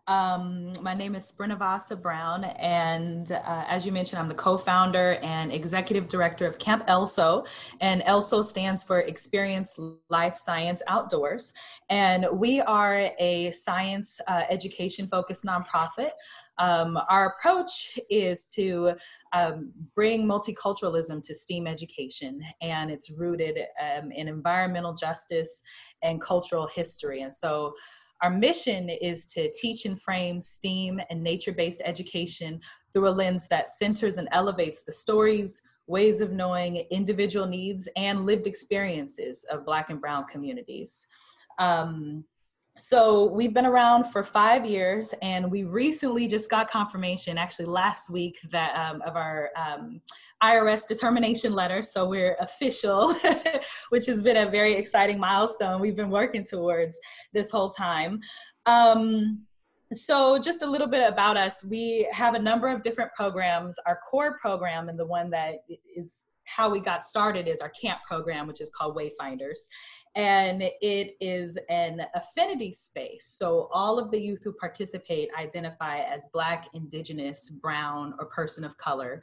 Um, 0.09 0.73
my 0.81 0.95
name 0.95 1.15
is 1.15 1.31
Srinivasa 1.31 2.01
Brown, 2.01 2.45
and 2.45 3.31
uh, 3.31 3.65
as 3.69 3.85
you 3.85 3.93
mentioned, 3.93 4.19
I'm 4.19 4.29
the 4.29 4.35
co 4.35 4.57
founder 4.57 5.19
and 5.23 5.53
executive 5.53 6.09
director 6.09 6.47
of 6.47 6.59
Camp 6.59 6.87
ELSO. 6.87 7.47
And 7.83 8.01
ELSO 8.07 8.43
stands 8.43 8.83
for 8.83 9.01
Experience 9.01 9.79
Life 10.09 10.35
Science 10.35 10.81
Outdoors. 10.89 11.53
And 11.91 12.27
we 12.33 12.63
are 12.63 13.11
a 13.19 13.51
science 13.51 14.19
uh, 14.27 14.45
education 14.49 15.09
focused 15.09 15.45
nonprofit. 15.45 16.13
Um, 16.57 16.99
our 17.11 17.35
approach 17.37 17.99
is 18.09 18.47
to 18.55 18.95
um, 19.35 19.73
bring 19.95 20.27
multiculturalism 20.27 21.23
to 21.23 21.35
STEAM 21.35 21.67
education, 21.67 22.41
and 22.63 22.91
it's 22.91 23.11
rooted 23.11 23.59
um, 23.79 24.11
in 24.11 24.27
environmental 24.27 24.95
justice 24.95 25.63
and 26.03 26.19
cultural 26.19 26.67
history. 26.67 27.21
And 27.21 27.35
so, 27.35 27.75
our 28.23 28.31
mission 28.31 28.89
is 28.89 29.25
to 29.27 29.51
teach 29.53 29.85
and 29.85 30.01
frame 30.01 30.41
STEAM 30.41 31.01
and 31.11 31.23
nature 31.23 31.53
based 31.53 31.83
education 31.85 32.61
through 32.93 33.09
a 33.09 33.11
lens 33.11 33.49
that 33.49 33.71
centers 33.71 34.19
and 34.19 34.29
elevates 34.33 34.85
the 34.85 34.93
stories, 34.93 35.63
ways 35.87 36.21
of 36.21 36.33
knowing, 36.33 36.85
individual 36.91 37.47
needs, 37.47 37.89
and 37.97 38.27
lived 38.27 38.47
experiences 38.47 39.45
of 39.51 39.65
Black 39.65 39.91
and 39.91 40.01
Brown 40.01 40.25
communities. 40.25 41.07
Um, 41.59 42.25
so 42.79 43.31
we've 43.33 43.53
been 43.53 43.67
around 43.67 44.05
for 44.05 44.23
five 44.23 44.65
years, 44.65 45.13
and 45.21 45.51
we 45.51 45.65
recently 45.65 46.27
just 46.27 46.49
got 46.51 46.71
confirmation, 46.71 47.37
actually 47.37 47.67
last 47.67 48.11
week, 48.11 48.39
that 48.53 48.75
um, 48.77 49.03
of 49.03 49.17
our 49.17 49.51
um, 49.57 50.01
IRS 50.43 50.87
determination 50.87 51.53
letter. 51.53 51.83
So 51.83 52.09
we're 52.09 52.37
official, 52.41 53.15
which 53.89 54.07
has 54.07 54.23
been 54.23 54.37
a 54.37 54.51
very 54.51 54.75
exciting 54.75 55.19
milestone 55.19 55.81
we've 55.81 55.97
been 55.97 56.11
working 56.11 56.45
towards 56.45 56.99
this 57.33 57.51
whole 57.51 57.71
time. 57.71 58.21
Um, 58.67 59.43
so 59.93 60.39
just 60.39 60.63
a 60.63 60.67
little 60.67 60.87
bit 60.87 61.09
about 61.09 61.39
us 61.39 61.65
we 61.65 62.07
have 62.13 62.35
a 62.35 62.39
number 62.39 62.69
of 62.69 62.83
different 62.83 63.11
programs 63.15 63.79
our 63.87 63.99
core 64.11 64.37
program 64.39 64.91
and 64.91 64.99
the 64.99 65.07
one 65.07 65.31
that 65.31 65.57
is 65.97 66.25
how 66.45 66.69
we 66.69 66.81
got 66.81 67.07
started 67.07 67.49
is 67.49 67.61
our 67.61 67.71
camp 67.71 68.01
program 68.07 68.47
which 68.47 68.61
is 68.61 68.71
called 68.71 68.95
wayfinders 68.95 69.61
and 70.15 70.63
it 70.63 71.17
is 71.21 71.59
an 71.69 72.03
affinity 72.15 72.73
space. 72.73 73.27
So 73.27 73.69
all 73.73 73.99
of 73.99 74.11
the 74.11 74.21
youth 74.21 74.43
who 74.45 74.53
participate 74.53 75.29
identify 75.39 75.99
as 76.01 76.27
Black, 76.33 76.69
Indigenous, 76.75 77.51
Brown, 77.51 78.15
or 78.19 78.27
person 78.27 78.65
of 78.65 78.77
color. 78.77 79.23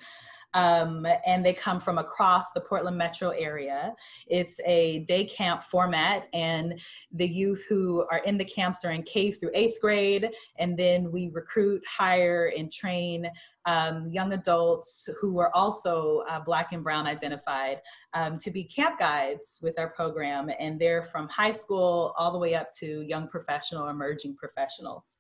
Um, 0.56 1.06
and 1.28 1.46
they 1.46 1.54
come 1.54 1.80
from 1.80 2.00
across 2.00 2.52
the 2.54 2.62
Portland 2.62 2.98
metro 2.98 3.30
area. 3.30 3.94
It's 4.26 4.60
a 4.66 5.00
day 5.00 5.26
camp 5.26 5.64
format, 5.64 6.28
and 6.34 6.80
the 7.12 7.28
youth 7.28 7.64
who 7.70 8.08
are 8.10 8.20
in 8.20 8.38
the 8.38 8.46
camps 8.46 8.84
are 8.86 8.92
in 8.92 9.04
K 9.04 9.32
through 9.32 9.52
eighth 9.54 9.80
grade, 9.82 10.32
and 10.58 10.76
then 10.76 11.12
we 11.12 11.30
recruit, 11.34 11.84
hire, 11.86 12.52
and 12.58 12.72
train 12.72 13.30
um, 13.66 14.08
young 14.10 14.34
adults 14.34 15.10
who 15.20 15.40
are 15.40 15.54
also 15.56 16.24
uh, 16.30 16.40
Black 16.40 16.72
and 16.72 16.84
Brown 16.84 17.06
identified 17.08 17.82
um, 18.14 18.38
to 18.38 18.52
be 18.52 18.64
camp 18.64 18.98
guides 18.98 19.60
with 19.62 19.78
our 19.78 19.90
program, 19.90 20.50
and 20.60 20.80
they're 20.80 21.04
from 21.04 21.28
high 21.30 21.52
school 21.52 22.14
all 22.18 22.32
the 22.32 22.40
way 22.40 22.56
up 22.56 22.72
to 22.80 23.02
young 23.02 23.28
professional, 23.28 23.90
emerging 23.90 24.36
professionals. 24.36 25.18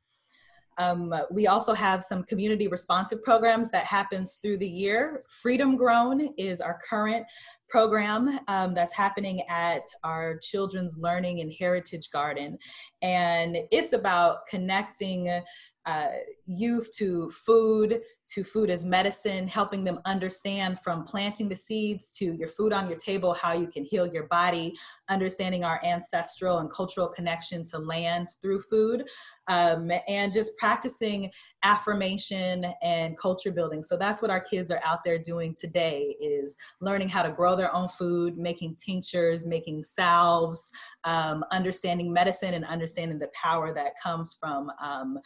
Um, 0.77 1.13
we 1.31 1.47
also 1.47 1.73
have 1.73 2.03
some 2.03 2.23
community 2.23 2.67
responsive 2.67 3.23
programs 3.23 3.71
that 3.71 3.85
happens 3.85 4.37
through 4.37 4.57
the 4.57 4.67
year. 4.67 5.23
Freedom 5.29 5.75
Grown 5.75 6.33
is 6.37 6.61
our 6.61 6.79
current 6.87 7.25
program 7.69 8.39
um, 8.47 8.73
that's 8.73 8.93
happening 8.93 9.41
at 9.49 9.83
our 10.03 10.37
Children's 10.37 10.97
Learning 10.97 11.41
and 11.41 11.51
Heritage 11.51 12.09
Garden. 12.11 12.57
And 13.01 13.57
it's 13.71 13.93
about 13.93 14.47
connecting 14.49 15.41
uh, 15.85 16.07
youth 16.45 16.89
to 16.97 17.29
food, 17.29 18.01
to 18.27 18.43
food 18.43 18.69
as 18.69 18.83
medicine, 18.83 19.47
helping 19.47 19.83
them 19.83 19.99
understand 20.05 20.79
from 20.79 21.03
planting 21.03 21.47
the 21.47 21.55
seeds 21.55 22.11
to 22.17 22.33
your 22.33 22.47
food 22.47 22.73
on 22.73 22.87
your 22.87 22.97
table, 22.97 23.33
how 23.33 23.53
you 23.53 23.67
can 23.67 23.83
heal 23.83 24.07
your 24.07 24.27
body, 24.27 24.73
understanding 25.09 25.63
our 25.63 25.79
ancestral 25.85 26.57
and 26.57 26.71
cultural 26.71 27.07
connection 27.07 27.63
to 27.63 27.77
land 27.77 28.29
through 28.41 28.59
food, 28.61 29.03
um, 29.47 29.91
and 30.07 30.33
just 30.33 30.57
practicing 30.57 31.29
affirmation 31.63 32.65
and 32.81 33.17
culture 33.17 33.51
building. 33.51 33.83
So 33.83 33.95
that's 33.95 34.21
what 34.21 34.31
our 34.31 34.41
kids 34.41 34.71
are 34.71 34.81
out 34.83 35.03
there 35.03 35.19
doing 35.19 35.55
today 35.55 36.15
is 36.19 36.57
learning 36.81 37.09
how 37.09 37.21
to 37.21 37.31
grow 37.31 37.55
their 37.55 37.73
own 37.75 37.87
food, 37.87 38.37
making 38.37 38.75
tinctures, 38.75 39.45
making 39.45 39.83
salves, 39.83 40.71
um, 41.03 41.43
understanding 41.51 42.11
medicine 42.11 42.53
and 42.53 42.65
understanding 42.65 43.19
the 43.19 43.29
power 43.33 43.73
that 43.73 43.93
comes 44.01 44.35
from 44.39 44.71
um, 44.81 45.19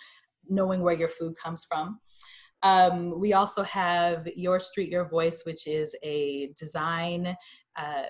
knowing 0.50 0.82
where 0.82 0.98
your 0.98 1.08
food 1.08 1.36
comes 1.41 1.65
from. 1.70 2.00
Um, 2.62 3.20
we 3.20 3.34
also 3.34 3.63
have 3.63 4.27
Your 4.36 4.60
Street, 4.60 4.89
Your 4.89 5.08
Voice, 5.08 5.44
which 5.46 5.65
is 5.65 5.96
a 6.03 6.51
design, 6.58 7.36
uh, 7.77 8.03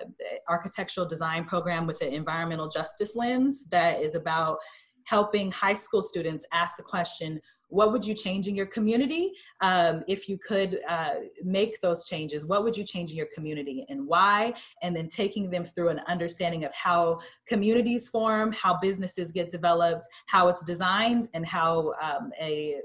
architectural 0.48 1.06
design 1.06 1.44
program 1.44 1.86
with 1.86 2.02
an 2.02 2.12
environmental 2.12 2.68
justice 2.68 3.14
lens 3.14 3.68
that 3.70 4.00
is 4.00 4.16
about 4.16 4.58
helping 5.04 5.50
high 5.50 5.74
school 5.74 6.02
students 6.02 6.46
ask 6.52 6.76
the 6.76 6.82
question 6.82 7.40
what 7.70 7.92
would 7.92 8.04
you 8.04 8.14
change 8.14 8.48
in 8.48 8.54
your 8.54 8.66
community 8.66 9.32
um, 9.60 10.02
if 10.08 10.28
you 10.28 10.36
could 10.36 10.80
uh, 10.88 11.14
make 11.42 11.80
those 11.80 12.06
changes? 12.06 12.44
What 12.44 12.64
would 12.64 12.76
you 12.76 12.84
change 12.84 13.10
in 13.10 13.16
your 13.16 13.28
community 13.32 13.86
and 13.88 14.06
why? 14.06 14.54
And 14.82 14.94
then 14.94 15.08
taking 15.08 15.50
them 15.50 15.64
through 15.64 15.88
an 15.88 16.00
understanding 16.08 16.64
of 16.64 16.74
how 16.74 17.20
communities 17.46 18.08
form 18.08 18.52
how 18.52 18.78
businesses 18.78 19.32
get 19.32 19.50
developed 19.50 20.06
how 20.26 20.48
it's 20.48 20.64
designed 20.64 21.28
and 21.34 21.46
how 21.46 21.92
um, 22.02 22.32
a 22.40 22.80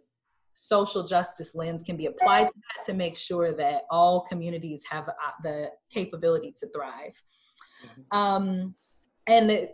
social 0.53 1.03
justice 1.03 1.53
lens 1.53 1.83
can 1.83 1.97
be 1.97 2.05
applied 2.05 2.47
to 2.47 2.53
that 2.53 2.85
to 2.85 2.93
make 2.93 3.17
sure 3.17 3.53
that 3.53 3.83
all 3.89 4.21
communities 4.21 4.83
have 4.89 5.09
uh, 5.09 5.13
the 5.43 5.69
capability 5.89 6.53
to 6.55 6.67
thrive. 6.69 7.21
Mm-hmm. 7.85 8.17
um, 8.17 8.75
and 9.27 9.67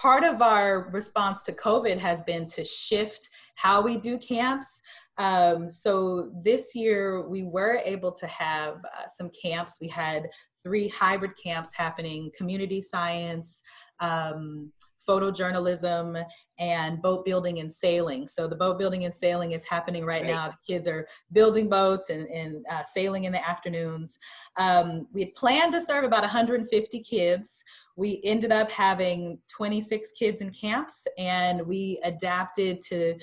part 0.00 0.22
of 0.24 0.42
our 0.42 0.90
response 0.92 1.42
to 1.42 1.52
COVID 1.52 1.98
has 1.98 2.22
been 2.22 2.46
to 2.48 2.64
shift 2.64 3.28
how 3.56 3.80
we 3.80 3.96
do 3.96 4.18
camps. 4.18 4.80
Um, 5.18 5.68
so 5.68 6.30
this 6.44 6.74
year 6.76 7.28
we 7.28 7.42
were 7.42 7.80
able 7.84 8.12
to 8.12 8.26
have 8.28 8.74
uh, 8.76 9.08
some 9.08 9.30
camps. 9.30 9.78
We 9.80 9.88
had 9.88 10.28
three 10.62 10.88
hybrid 10.88 11.32
camps 11.42 11.74
happening 11.74 12.30
community 12.36 12.80
science, 12.80 13.62
um, 13.98 14.72
photojournalism 15.08 16.22
and 16.58 17.00
boat 17.00 17.24
building 17.24 17.60
and 17.60 17.72
sailing. 17.72 18.26
So 18.26 18.46
the 18.46 18.56
boat 18.56 18.78
building 18.78 19.04
and 19.04 19.14
sailing 19.14 19.52
is 19.52 19.64
happening 19.64 20.04
right, 20.04 20.22
right. 20.22 20.30
now. 20.30 20.48
The 20.48 20.74
kids 20.74 20.88
are 20.88 21.06
building 21.32 21.68
boats 21.68 22.10
and, 22.10 22.26
and 22.28 22.64
uh, 22.70 22.82
sailing 22.82 23.24
in 23.24 23.32
the 23.32 23.48
afternoons. 23.48 24.18
Um, 24.58 25.06
we 25.12 25.20
had 25.20 25.34
planned 25.34 25.72
to 25.72 25.80
serve 25.80 26.04
about 26.04 26.22
150 26.22 27.02
kids. 27.02 27.62
We 27.96 28.20
ended 28.24 28.52
up 28.52 28.70
having 28.70 29.38
26 29.48 30.12
kids 30.12 30.42
in 30.42 30.50
camps 30.50 31.06
and 31.16 31.66
we 31.66 32.00
adapted 32.04 32.82
to 32.82 33.16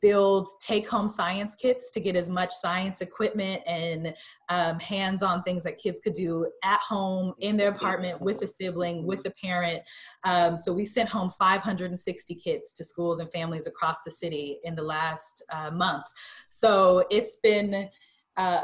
build 0.00 0.48
take 0.60 0.88
home 0.88 1.08
science 1.08 1.54
kits 1.54 1.90
to 1.90 2.00
get 2.00 2.16
as 2.16 2.30
much 2.30 2.52
science 2.52 3.00
equipment 3.00 3.62
and 3.66 4.14
um, 4.48 4.78
hands 4.80 5.22
on 5.22 5.42
things 5.42 5.64
that 5.64 5.78
kids 5.78 6.00
could 6.00 6.14
do 6.14 6.50
at 6.64 6.80
home 6.80 7.34
in 7.40 7.56
their 7.56 7.70
apartment 7.70 8.20
with 8.20 8.42
a 8.42 8.46
sibling, 8.46 9.06
with 9.06 9.24
a 9.26 9.30
parent. 9.30 9.82
Um, 10.24 10.58
so 10.58 10.72
we 10.72 10.84
sent 10.84 11.08
home 11.08 11.30
560 11.30 12.34
kits 12.34 12.72
to 12.74 12.84
schools 12.84 13.20
and 13.20 13.30
families 13.32 13.66
across 13.66 14.02
the 14.02 14.10
city 14.10 14.58
in 14.64 14.74
the 14.74 14.82
last 14.82 15.44
uh, 15.52 15.70
month. 15.70 16.04
So 16.48 17.04
it's 17.10 17.36
been 17.42 17.88
uh, 18.36 18.62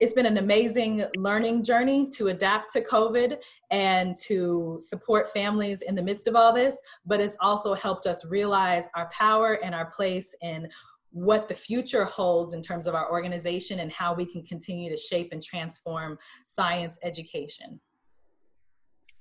it's 0.00 0.14
been 0.14 0.26
an 0.26 0.38
amazing 0.38 1.04
learning 1.16 1.62
journey 1.62 2.08
to 2.08 2.28
adapt 2.28 2.72
to 2.72 2.82
COVID 2.82 3.36
and 3.70 4.16
to 4.16 4.78
support 4.80 5.28
families 5.28 5.82
in 5.82 5.94
the 5.94 6.02
midst 6.02 6.26
of 6.26 6.34
all 6.34 6.52
this, 6.52 6.80
but 7.04 7.20
it's 7.20 7.36
also 7.40 7.74
helped 7.74 8.06
us 8.06 8.24
realize 8.24 8.88
our 8.96 9.10
power 9.10 9.58
and 9.62 9.74
our 9.74 9.90
place 9.90 10.34
in 10.42 10.68
what 11.12 11.48
the 11.48 11.54
future 11.54 12.04
holds 12.04 12.54
in 12.54 12.62
terms 12.62 12.86
of 12.86 12.94
our 12.94 13.10
organization 13.10 13.80
and 13.80 13.92
how 13.92 14.14
we 14.14 14.24
can 14.24 14.42
continue 14.42 14.88
to 14.88 14.96
shape 14.96 15.30
and 15.32 15.42
transform 15.42 16.16
science 16.46 16.98
education. 17.02 17.78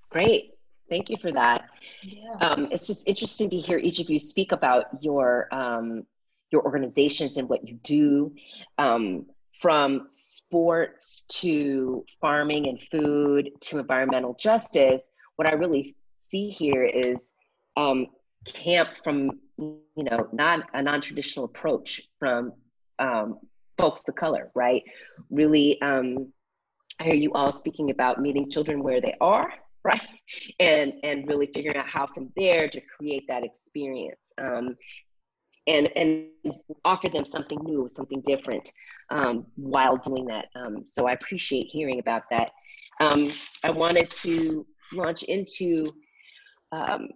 Great. 0.09 0.53
Thank 0.89 1.09
you 1.09 1.17
for 1.21 1.31
that. 1.33 1.69
Yeah. 2.03 2.35
Um, 2.41 2.69
it's 2.71 2.87
just 2.87 3.07
interesting 3.07 3.49
to 3.49 3.57
hear 3.57 3.77
each 3.77 3.99
of 3.99 4.09
you 4.09 4.17
speak 4.17 4.51
about 4.51 4.85
your 5.01 5.53
um, 5.53 6.05
your 6.51 6.63
organizations 6.63 7.37
and 7.37 7.47
what 7.47 7.67
you 7.67 7.75
do. 7.83 8.33
Um, 8.79 9.27
from 9.59 10.03
sports 10.05 11.25
to 11.29 12.05
farming 12.21 12.67
and 12.67 12.81
food 12.81 13.51
to 13.61 13.79
environmental 13.79 14.33
justice, 14.33 15.09
what 15.35 15.47
I 15.47 15.51
really 15.51 15.95
see 16.29 16.49
here 16.49 16.83
is 16.83 17.31
um, 17.75 18.07
camp 18.45 18.89
from 19.03 19.39
you 19.57 20.03
know 20.03 20.27
not 20.31 20.61
a 20.73 20.81
non-traditional 20.81 21.45
approach 21.45 22.01
from 22.19 22.53
um, 22.99 23.39
folks 23.77 24.07
of 24.07 24.15
color, 24.15 24.51
right? 24.55 24.83
Really, 25.29 25.81
um, 25.81 26.31
I 26.99 27.05
hear 27.05 27.15
you 27.15 27.33
all 27.33 27.51
speaking 27.51 27.91
about 27.91 28.21
meeting 28.21 28.49
children 28.49 28.83
where 28.83 29.01
they 29.01 29.15
are, 29.19 29.51
right? 29.83 30.01
And 30.59 30.93
and 31.03 31.27
really 31.27 31.49
figuring 31.53 31.77
out 31.77 31.89
how 31.89 32.07
from 32.07 32.31
there 32.35 32.69
to 32.69 32.81
create 32.97 33.25
that 33.27 33.43
experience. 33.43 34.33
Um, 34.39 34.75
and 35.67 35.89
and 35.95 36.25
offer 36.85 37.09
them 37.09 37.25
something 37.25 37.59
new, 37.63 37.87
something 37.89 38.21
different 38.21 38.71
um, 39.09 39.45
while 39.55 39.97
doing 39.97 40.25
that. 40.25 40.45
Um, 40.55 40.83
so 40.85 41.07
I 41.07 41.13
appreciate 41.13 41.67
hearing 41.67 41.99
about 41.99 42.23
that. 42.31 42.51
Um, 42.99 43.31
I 43.63 43.71
wanted 43.71 44.09
to 44.11 44.65
launch 44.93 45.23
into 45.23 45.93
um, 46.71 47.09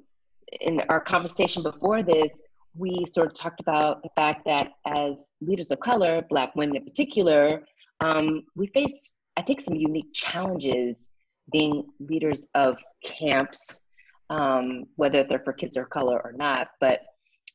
in 0.62 0.82
our 0.90 1.00
conversation 1.00 1.64
before 1.64 2.04
this. 2.04 2.42
We 2.76 3.06
sort 3.06 3.28
of 3.28 3.34
talked 3.34 3.60
about 3.60 4.02
the 4.02 4.10
fact 4.16 4.46
that 4.46 4.72
as 4.88 5.34
leaders 5.42 5.70
of 5.72 5.80
color, 5.80 6.24
Black 6.30 6.56
women 6.56 6.78
in 6.78 6.86
particular, 6.86 7.64
um, 8.00 8.44
we 8.56 8.68
face, 8.68 9.22
I 9.38 9.44
think, 9.44 9.62
some 9.62 9.76
unique 9.76 10.12
challenges 10.14 11.08
being 11.52 11.86
leaders 12.00 12.48
of 12.56 12.82
camps, 13.04 13.84
um, 14.30 14.86
whether 14.96 15.24
they're 15.24 15.44
for 15.44 15.54
kids 15.54 15.78
of 15.78 15.90
color 15.90 16.20
or 16.24 16.34
not. 16.34 16.70
But 16.80 17.02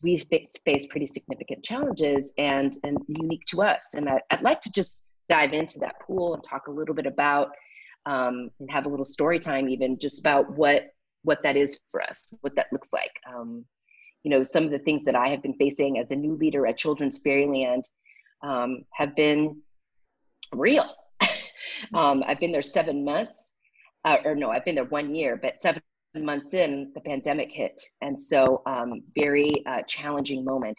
we 0.03 0.17
face, 0.17 0.57
pretty 0.65 1.07
significant 1.07 1.65
challenges 1.65 2.33
and, 2.39 2.77
and 2.85 2.99
unique 3.09 3.45
to 3.49 3.63
us. 3.63 3.95
And 3.95 4.09
I, 4.09 4.21
would 4.31 4.43
like 4.43 4.61
to 4.63 4.71
just 4.71 5.09
dive 5.29 5.53
into 5.53 5.79
that 5.81 6.01
pool 6.01 6.35
and 6.35 6.43
talk 6.43 6.69
a 6.69 6.71
little 6.71 6.95
bit 6.95 7.07
about 7.07 7.51
um, 8.07 8.51
and 8.61 8.71
have 8.71 8.87
a 8.87 8.89
little 8.89 9.05
story 9.05 9.39
time 9.39 9.69
even 9.69 9.99
just 9.99 10.21
about 10.21 10.51
what 10.57 10.89
what 11.23 11.43
that 11.43 11.57
is 11.57 11.81
for 11.91 12.01
us, 12.01 12.33
what 12.41 12.55
that 12.55 12.73
looks 12.73 12.93
like. 12.93 13.11
Um, 13.29 13.65
you 14.23 14.31
know, 14.31 14.43
some 14.43 14.65
of 14.65 14.71
the 14.71 14.79
things 14.79 15.05
that 15.05 15.15
I 15.15 15.29
have 15.29 15.43
been 15.43 15.55
facing 15.55 15.99
as 15.99 16.11
a 16.11 16.17
new 16.17 16.35
leader 16.35 16.67
at 16.67 16.79
Children's 16.79 17.19
Fairyland 17.19 17.85
um, 18.43 18.85
have 18.93 19.15
been 19.15 19.61
real. 20.53 20.89
um, 21.95 22.23
I've 22.27 22.41
been 22.41 22.53
there 22.53 22.63
seven 22.63 23.05
months, 23.05 23.53
uh, 24.05 24.19
or 24.25 24.35
no, 24.35 24.51
I've 24.51 24.65
been 24.65 24.77
there 24.77 24.85
one 24.85 25.15
year, 25.15 25.37
but 25.37 25.61
seven 25.61 25.83
months 26.15 26.55
in, 26.55 26.91
the 26.95 27.01
pandemic 27.01 27.51
hit. 27.53 27.81
And 28.01 28.21
so, 28.21 28.63
um, 28.67 29.03
very 29.15 29.63
uh, 29.67 29.83
challenging 29.83 30.45
moment. 30.45 30.79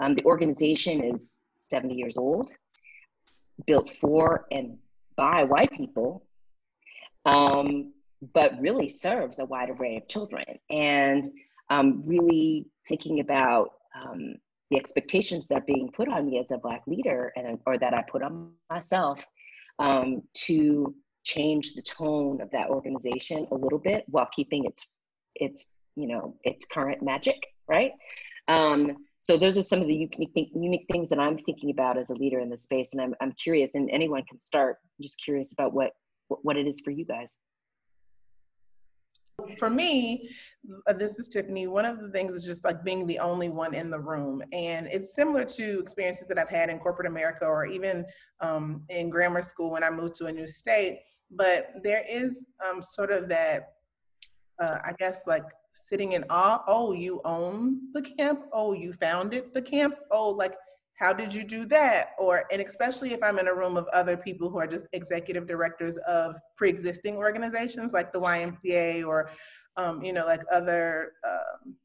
Um, 0.00 0.14
the 0.14 0.24
organization 0.24 1.02
is 1.02 1.42
70 1.70 1.94
years 1.94 2.16
old, 2.16 2.50
built 3.66 3.90
for 4.00 4.46
and 4.50 4.78
by 5.16 5.44
white 5.44 5.72
people, 5.72 6.26
um, 7.24 7.92
but 8.34 8.60
really 8.60 8.88
serves 8.88 9.38
a 9.38 9.44
wide 9.44 9.70
array 9.70 9.96
of 9.96 10.08
children. 10.08 10.44
And 10.70 11.26
um, 11.70 12.02
really 12.06 12.66
thinking 12.88 13.20
about 13.20 13.70
um, 14.00 14.36
the 14.70 14.76
expectations 14.76 15.46
that 15.48 15.62
are 15.62 15.64
being 15.66 15.90
put 15.90 16.08
on 16.08 16.26
me 16.26 16.38
as 16.38 16.50
a 16.50 16.58
Black 16.58 16.82
leader, 16.86 17.32
and 17.36 17.58
or 17.66 17.78
that 17.78 17.94
I 17.94 18.02
put 18.02 18.22
on 18.22 18.52
myself 18.70 19.24
um, 19.78 20.22
to 20.46 20.94
change 21.26 21.74
the 21.74 21.82
tone 21.82 22.40
of 22.40 22.48
that 22.52 22.68
organization 22.70 23.48
a 23.50 23.54
little 23.54 23.80
bit 23.80 24.04
while 24.06 24.28
keeping 24.32 24.64
its 24.64 24.86
its 25.34 25.66
you 25.96 26.06
know 26.06 26.36
its 26.44 26.64
current 26.64 27.02
magic 27.02 27.36
right 27.68 27.90
um, 28.48 28.96
so 29.18 29.36
those 29.36 29.58
are 29.58 29.62
some 29.64 29.80
of 29.80 29.88
the 29.88 29.94
unique, 29.94 30.50
unique 30.54 30.86
things 30.90 31.08
that 31.10 31.18
i'm 31.18 31.36
thinking 31.36 31.70
about 31.70 31.98
as 31.98 32.10
a 32.10 32.14
leader 32.14 32.38
in 32.38 32.48
the 32.48 32.56
space 32.56 32.90
and 32.92 33.02
i'm, 33.02 33.14
I'm 33.20 33.32
curious 33.32 33.74
and 33.74 33.90
anyone 33.90 34.22
can 34.28 34.38
start 34.38 34.76
I'm 34.80 35.02
just 35.02 35.20
curious 35.22 35.52
about 35.52 35.74
what 35.74 35.90
what 36.28 36.56
it 36.56 36.68
is 36.68 36.80
for 36.84 36.92
you 36.92 37.04
guys 37.04 37.36
for 39.58 39.68
me, 39.68 40.30
uh, 40.86 40.94
this 40.94 41.18
is 41.18 41.28
Tiffany. 41.28 41.66
One 41.66 41.84
of 41.84 42.00
the 42.00 42.10
things 42.10 42.34
is 42.34 42.44
just 42.44 42.64
like 42.64 42.82
being 42.82 43.06
the 43.06 43.18
only 43.18 43.50
one 43.50 43.74
in 43.74 43.90
the 43.90 43.98
room. 43.98 44.42
And 44.52 44.88
it's 44.90 45.14
similar 45.14 45.44
to 45.44 45.78
experiences 45.78 46.26
that 46.28 46.38
I've 46.38 46.48
had 46.48 46.70
in 46.70 46.78
corporate 46.78 47.06
America 47.06 47.44
or 47.44 47.66
even 47.66 48.06
um, 48.40 48.82
in 48.88 49.10
grammar 49.10 49.42
school 49.42 49.70
when 49.70 49.84
I 49.84 49.90
moved 49.90 50.14
to 50.16 50.26
a 50.26 50.32
new 50.32 50.48
state 50.48 51.00
but 51.30 51.74
there 51.82 52.04
is 52.08 52.46
um, 52.64 52.80
sort 52.80 53.10
of 53.10 53.28
that, 53.28 53.74
uh, 54.60 54.78
I 54.84 54.92
guess, 54.98 55.22
like 55.26 55.44
sitting 55.74 56.12
in 56.12 56.24
awe. 56.30 56.62
Oh, 56.66 56.92
you 56.92 57.20
own 57.24 57.92
the 57.92 58.02
camp. 58.02 58.46
Oh, 58.52 58.72
you 58.72 58.92
founded 58.92 59.54
the 59.54 59.62
camp. 59.62 59.96
Oh, 60.10 60.30
like 60.30 60.54
how 60.98 61.12
did 61.12 61.32
you 61.32 61.44
do 61.44 61.66
that? 61.66 62.10
Or 62.18 62.44
and 62.50 62.62
especially 62.62 63.12
if 63.12 63.22
I'm 63.22 63.38
in 63.38 63.48
a 63.48 63.54
room 63.54 63.76
of 63.76 63.86
other 63.92 64.16
people 64.16 64.48
who 64.48 64.58
are 64.58 64.66
just 64.66 64.86
executive 64.92 65.46
directors 65.46 65.98
of 65.98 66.36
pre-existing 66.56 67.16
organizations 67.16 67.92
like 67.92 68.12
the 68.12 68.20
YMCA 68.20 69.06
or 69.06 69.30
um, 69.76 70.02
you 70.02 70.12
know 70.12 70.24
like 70.24 70.40
other 70.50 71.12
um, 71.26 71.76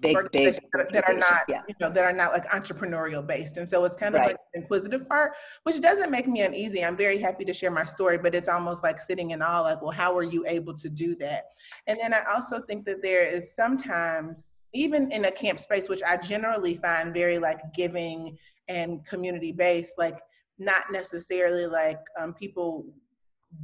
big, 0.00 0.16
big 0.32 0.58
that 0.72 1.04
are 1.08 1.14
not 1.14 1.40
yeah. 1.48 1.62
you 1.68 1.74
know 1.80 1.90
that 1.90 2.04
are 2.04 2.12
not 2.12 2.32
like 2.32 2.48
entrepreneurial 2.50 3.26
based 3.26 3.56
and 3.56 3.68
so 3.68 3.84
it's 3.84 3.96
kind 3.96 4.14
of 4.14 4.20
right. 4.20 4.28
like 4.28 4.36
the 4.52 4.60
inquisitive 4.60 5.08
part 5.08 5.32
which 5.64 5.80
doesn't 5.80 6.10
make 6.10 6.26
me 6.26 6.40
uneasy 6.42 6.84
i'm 6.84 6.96
very 6.96 7.18
happy 7.18 7.44
to 7.44 7.52
share 7.52 7.70
my 7.70 7.84
story 7.84 8.18
but 8.18 8.34
it's 8.34 8.48
almost 8.48 8.82
like 8.82 9.00
sitting 9.00 9.30
in 9.30 9.42
awe 9.42 9.60
like 9.60 9.80
well 9.82 9.90
how 9.90 10.16
are 10.16 10.22
you 10.22 10.44
able 10.46 10.74
to 10.74 10.88
do 10.88 11.14
that 11.16 11.44
and 11.86 11.98
then 12.00 12.12
i 12.12 12.22
also 12.34 12.60
think 12.60 12.84
that 12.84 13.02
there 13.02 13.26
is 13.26 13.54
sometimes 13.54 14.58
even 14.72 15.10
in 15.12 15.26
a 15.26 15.30
camp 15.30 15.60
space 15.60 15.88
which 15.88 16.02
i 16.02 16.16
generally 16.16 16.76
find 16.76 17.12
very 17.14 17.38
like 17.38 17.60
giving 17.74 18.36
and 18.68 19.04
community 19.06 19.52
based 19.52 19.94
like 19.98 20.18
not 20.58 20.84
necessarily 20.90 21.66
like 21.66 21.98
um, 22.18 22.32
people 22.32 22.86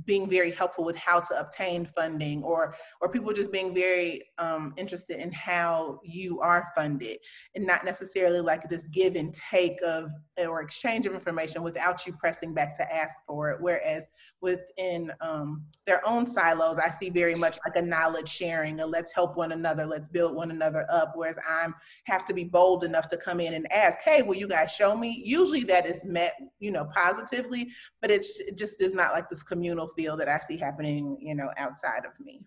being 0.05 0.29
very 0.29 0.51
helpful 0.53 0.85
with 0.85 0.97
how 0.97 1.21
to 1.21 1.39
obtain 1.39 1.85
funding 1.85 2.43
or 2.43 2.75
or 3.01 3.09
people 3.09 3.33
just 3.33 3.53
being 3.53 3.75
very 3.75 4.23
um, 4.39 4.75
interested 4.77 5.21
in 5.21 5.33
how 5.33 6.01
you 6.05 6.41
are 6.41 6.69
funded 6.75 7.19
and 7.55 7.67
not 7.67 7.85
necessarily 7.85 8.41
like 8.41 8.69
this 8.69 8.87
give 8.89 9.17
and 9.17 9.35
take 9.35 9.79
of 9.87 10.11
or 10.39 10.63
exchange 10.63 11.07
of 11.07 11.15
information 11.15 11.63
without 11.63 12.07
you 12.07 12.13
pressing 12.15 12.55
back 12.55 12.75
to 12.75 12.95
ask 12.95 13.15
for 13.27 13.51
it. 13.51 13.61
Whereas 13.61 14.09
within 14.41 15.13
um, 15.21 15.65
their 15.87 16.07
own 16.07 16.27
silos 16.27 16.79
i 16.79 16.89
see 16.89 17.11
very 17.11 17.35
much 17.35 17.59
like 17.67 17.77
a 17.77 17.83
knowledge 17.83 18.29
sharing 18.29 18.81
a 18.81 18.87
let's 18.87 19.13
help 19.13 19.37
one 19.37 19.53
another 19.53 19.87
let's 19.87 20.09
build 20.09 20.35
one 20.35 20.51
another 20.51 20.87
up. 20.91 21.13
Whereas 21.15 21.37
i'm 21.49 21.75
have 22.05 22.25
to 22.27 22.35
be 22.35 22.45
bold 22.45 22.85
enough 22.85 23.09
to 23.09 23.17
come 23.17 23.41
in 23.41 23.55
and 23.55 23.71
ask 23.73 23.99
hey 24.05 24.23
will 24.23 24.37
you 24.37 24.49
guys 24.49 24.73
show 24.73 24.97
me? 24.97 25.23
Usually 25.25 25.65
that 25.65 25.87
is 25.87 26.05
met 26.05 26.35
you 26.59 26.71
know 26.71 26.89
positively 26.95 27.69
but 28.01 28.11
it 28.11 28.25
just 28.57 28.81
is 28.81 28.95
not 28.95 29.13
like 29.13 29.29
this 29.29 29.43
communal 29.43 29.80
feel 29.87 30.17
that 30.17 30.29
I 30.29 30.39
see 30.39 30.57
happening, 30.57 31.19
you 31.21 31.35
know, 31.35 31.51
outside 31.57 32.05
of 32.05 32.13
me. 32.25 32.43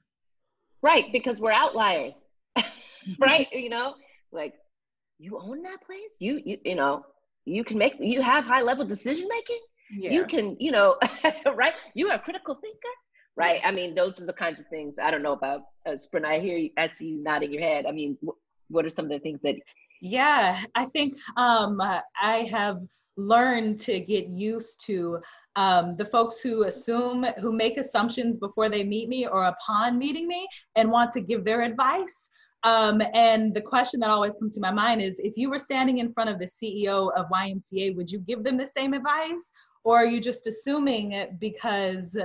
Right, 0.81 1.05
because 1.11 1.39
we're 1.39 1.51
outliers. 1.51 2.25
right? 3.19 3.47
You 3.51 3.69
know, 3.69 3.95
like 4.31 4.53
you 5.19 5.39
own 5.39 5.63
that 5.63 5.81
place. 5.85 6.15
You 6.19 6.41
you 6.45 6.57
you 6.63 6.75
know, 6.75 7.05
you 7.45 7.63
can 7.63 7.77
make 7.77 7.95
you 7.99 8.21
have 8.21 8.43
high 8.43 8.61
level 8.61 8.85
decision 8.85 9.27
making. 9.29 9.59
Yeah. 9.95 10.11
You 10.11 10.25
can, 10.25 10.57
you 10.59 10.71
know, 10.71 10.97
right? 11.55 11.73
You 11.93 12.09
are 12.09 12.15
a 12.15 12.19
critical 12.19 12.55
thinker. 12.55 12.95
Right. 13.35 13.61
I 13.63 13.71
mean, 13.71 13.95
those 13.95 14.21
are 14.21 14.25
the 14.25 14.33
kinds 14.33 14.59
of 14.59 14.67
things 14.67 14.95
I 15.01 15.09
don't 15.09 15.23
know 15.23 15.33
about 15.33 15.61
uh, 15.87 15.97
Sprint. 15.97 16.25
I 16.25 16.39
hear 16.39 16.57
you, 16.57 16.69
I 16.77 16.85
see 16.85 17.07
you 17.07 17.23
nodding 17.23 17.51
your 17.51 17.63
head. 17.63 17.85
I 17.87 17.91
mean, 17.91 18.17
wh- 18.25 18.37
what 18.69 18.85
are 18.85 18.89
some 18.89 19.05
of 19.05 19.11
the 19.11 19.19
things 19.19 19.39
that? 19.41 19.55
Yeah, 20.01 20.63
I 20.75 20.85
think 20.85 21.15
um, 21.37 21.81
I 21.81 22.37
have 22.51 22.79
learned 23.17 23.79
to 23.81 23.99
get 23.99 24.27
used 24.27 24.85
to 24.85 25.19
um, 25.55 25.95
the 25.95 26.05
folks 26.05 26.41
who 26.41 26.63
assume, 26.63 27.25
who 27.39 27.51
make 27.51 27.77
assumptions 27.77 28.37
before 28.37 28.69
they 28.69 28.83
meet 28.83 29.09
me 29.09 29.27
or 29.27 29.45
upon 29.45 29.97
meeting 29.97 30.27
me 30.27 30.47
and 30.75 30.89
want 30.89 31.11
to 31.11 31.21
give 31.21 31.45
their 31.45 31.61
advice. 31.61 32.29
Um, 32.63 33.01
and 33.13 33.53
the 33.53 33.61
question 33.61 33.99
that 33.99 34.09
always 34.09 34.35
comes 34.35 34.55
to 34.55 34.61
my 34.61 34.71
mind 34.71 35.01
is 35.01 35.19
if 35.19 35.33
you 35.35 35.49
were 35.49 35.59
standing 35.59 35.97
in 35.97 36.13
front 36.13 36.29
of 36.29 36.39
the 36.39 36.45
CEO 36.45 37.11
of 37.15 37.25
YMCA, 37.29 37.95
would 37.95 38.09
you 38.09 38.19
give 38.19 38.43
them 38.43 38.57
the 38.57 38.65
same 38.65 38.93
advice? 38.93 39.51
Or 39.83 39.97
are 39.97 40.05
you 40.05 40.21
just 40.21 40.47
assuming 40.47 41.37
because 41.39 42.17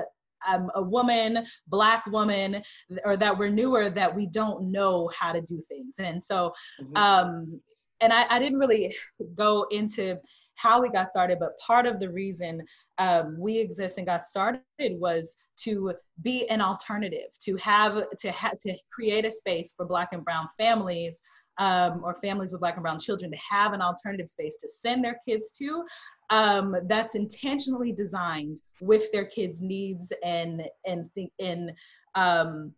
I'm 0.46 0.70
a 0.76 0.82
woman, 0.82 1.44
black 1.66 2.06
woman, 2.06 2.62
or 3.04 3.16
that 3.16 3.36
we're 3.36 3.48
newer 3.48 3.90
that 3.90 4.14
we 4.14 4.26
don't 4.26 4.70
know 4.70 5.10
how 5.18 5.32
to 5.32 5.40
do 5.40 5.60
things? 5.68 5.96
And 5.98 6.22
so, 6.22 6.52
mm-hmm. 6.80 6.96
um, 6.96 7.60
and 8.00 8.12
I, 8.12 8.26
I 8.30 8.38
didn't 8.38 8.60
really 8.60 8.94
go 9.34 9.66
into 9.72 10.18
how 10.54 10.80
we 10.80 10.88
got 10.88 11.08
started, 11.08 11.38
but 11.40 11.58
part 11.58 11.86
of 11.86 11.98
the 11.98 12.10
reason 12.10 12.62
um, 12.98 13.36
we 13.38 13.58
exist 13.58 13.98
and 13.98 14.06
got 14.06 14.24
started 14.24 14.62
was 14.76 15.36
to 15.58 15.94
be 16.22 16.48
an 16.48 16.60
alternative, 16.60 17.30
to 17.40 17.56
have 17.56 18.02
to 18.18 18.30
have 18.32 18.58
to 18.58 18.76
create 18.92 19.24
a 19.24 19.32
space 19.32 19.72
for 19.76 19.86
Black 19.86 20.08
and 20.12 20.24
Brown 20.24 20.48
families 20.56 21.22
um, 21.58 22.02
or 22.04 22.14
families 22.14 22.52
with 22.52 22.60
Black 22.60 22.74
and 22.74 22.82
Brown 22.82 22.98
children 22.98 23.30
to 23.30 23.38
have 23.50 23.72
an 23.72 23.82
alternative 23.82 24.28
space 24.28 24.56
to 24.58 24.68
send 24.68 25.04
their 25.04 25.20
kids 25.26 25.52
to 25.52 25.84
um, 26.30 26.76
that's 26.84 27.14
intentionally 27.14 27.92
designed 27.92 28.60
with 28.80 29.10
their 29.12 29.24
kids' 29.24 29.62
needs 29.62 30.12
and 30.24 30.62
and 30.86 31.08
th- 31.14 31.32
and 31.38 31.72
um, 32.14 32.72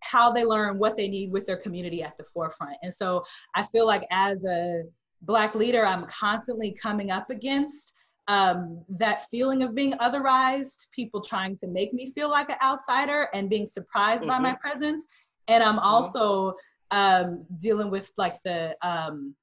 how 0.00 0.32
they 0.32 0.44
learn 0.44 0.78
what 0.78 0.96
they 0.96 1.08
need 1.08 1.30
with 1.30 1.46
their 1.46 1.56
community 1.56 2.02
at 2.02 2.16
the 2.18 2.24
forefront. 2.24 2.76
And 2.82 2.92
so 2.92 3.24
I 3.54 3.62
feel 3.62 3.86
like 3.86 4.06
as 4.10 4.44
a 4.44 4.82
Black 5.22 5.54
leader, 5.54 5.86
I'm 5.86 6.06
constantly 6.06 6.76
coming 6.82 7.12
up 7.12 7.30
against 7.30 7.94
um, 8.32 8.82
that 8.88 9.24
feeling 9.24 9.62
of 9.62 9.74
being 9.74 9.92
otherized, 9.92 10.88
people 10.90 11.20
trying 11.20 11.54
to 11.54 11.66
make 11.66 11.92
me 11.92 12.12
feel 12.12 12.30
like 12.30 12.48
an 12.48 12.56
outsider 12.62 13.28
and 13.34 13.50
being 13.50 13.66
surprised 13.66 14.20
mm-hmm. 14.22 14.30
by 14.30 14.38
my 14.38 14.52
mm-hmm. 14.52 14.70
presence. 14.70 15.06
And 15.48 15.62
I'm 15.62 15.76
mm-hmm. 15.76 15.84
also 15.84 16.54
um, 16.90 17.44
dealing 17.58 17.90
with 17.90 18.10
like 18.16 18.38
the 18.42 18.74
um, 18.80 19.34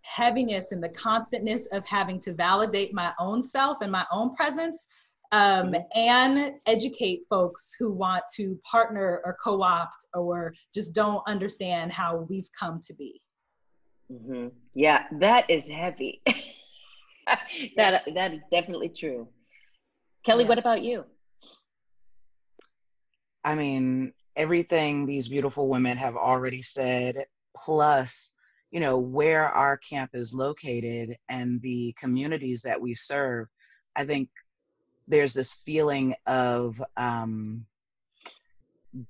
heaviness 0.00 0.72
and 0.72 0.82
the 0.82 0.88
constantness 0.88 1.66
of 1.66 1.86
having 1.86 2.18
to 2.18 2.34
validate 2.34 2.92
my 2.92 3.12
own 3.20 3.44
self 3.44 3.78
and 3.80 3.92
my 3.92 4.04
own 4.10 4.34
presence 4.34 4.88
um, 5.30 5.70
mm-hmm. 5.70 5.82
and 5.94 6.54
educate 6.66 7.20
folks 7.30 7.76
who 7.78 7.92
want 7.92 8.24
to 8.34 8.58
partner 8.68 9.20
or 9.24 9.36
co-opt 9.42 10.04
or 10.14 10.52
just 10.74 10.96
don't 10.96 11.22
understand 11.28 11.92
how 11.92 12.26
we've 12.28 12.50
come 12.58 12.80
to 12.82 12.92
be 12.94 13.22
mm-hmm. 14.12 14.48
yeah 14.74 15.04
that 15.20 15.48
is 15.48 15.68
heavy 15.68 16.20
that 17.76 18.02
that 18.14 18.34
is 18.34 18.40
definitely 18.50 18.88
true. 18.88 19.28
Kelly 20.24 20.44
yeah. 20.44 20.48
what 20.48 20.58
about 20.58 20.82
you? 20.82 21.04
I 23.44 23.54
mean 23.54 24.12
everything 24.36 25.06
these 25.06 25.28
beautiful 25.28 25.68
women 25.68 25.96
have 25.96 26.16
already 26.16 26.62
said 26.62 27.26
plus 27.56 28.32
you 28.70 28.80
know 28.80 28.98
where 28.98 29.46
our 29.48 29.76
camp 29.76 30.10
is 30.14 30.32
located 30.32 31.16
and 31.28 31.60
the 31.60 31.94
communities 31.98 32.62
that 32.62 32.80
we 32.80 32.94
serve 32.94 33.46
i 33.94 34.04
think 34.04 34.30
there's 35.06 35.34
this 35.34 35.52
feeling 35.66 36.14
of 36.26 36.82
um 36.96 37.66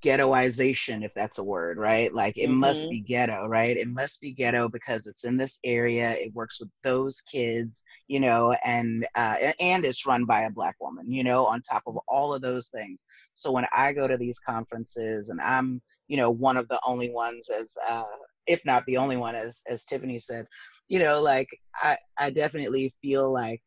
ghettoization 0.00 1.04
if 1.04 1.12
that's 1.14 1.38
a 1.38 1.44
word 1.44 1.76
right 1.76 2.14
like 2.14 2.36
it 2.36 2.48
mm-hmm. 2.48 2.60
must 2.60 2.88
be 2.88 3.00
ghetto 3.00 3.46
right 3.48 3.76
it 3.76 3.88
must 3.88 4.20
be 4.20 4.32
ghetto 4.32 4.68
because 4.68 5.08
it's 5.08 5.24
in 5.24 5.36
this 5.36 5.58
area 5.64 6.12
it 6.12 6.32
works 6.34 6.60
with 6.60 6.68
those 6.84 7.20
kids 7.22 7.82
you 8.06 8.20
know 8.20 8.54
and 8.64 9.04
uh, 9.16 9.34
and 9.58 9.84
it's 9.84 10.06
run 10.06 10.24
by 10.24 10.42
a 10.42 10.50
black 10.52 10.76
woman 10.80 11.10
you 11.10 11.24
know 11.24 11.44
on 11.44 11.60
top 11.62 11.82
of 11.88 11.98
all 12.06 12.32
of 12.32 12.42
those 12.42 12.68
things 12.68 13.04
so 13.34 13.50
when 13.50 13.66
i 13.74 13.92
go 13.92 14.06
to 14.06 14.16
these 14.16 14.38
conferences 14.38 15.30
and 15.30 15.40
i'm 15.40 15.82
you 16.06 16.16
know 16.16 16.30
one 16.30 16.56
of 16.56 16.68
the 16.68 16.78
only 16.86 17.10
ones 17.10 17.50
as 17.50 17.76
uh, 17.88 18.04
if 18.46 18.64
not 18.64 18.84
the 18.86 18.96
only 18.96 19.16
one, 19.16 19.34
as 19.34 19.62
as 19.68 19.84
Tiffany 19.84 20.18
said. 20.18 20.46
You 20.88 20.98
know, 20.98 21.20
like 21.20 21.48
I 21.74 21.96
I 22.18 22.30
definitely 22.30 22.92
feel 23.00 23.32
like, 23.32 23.62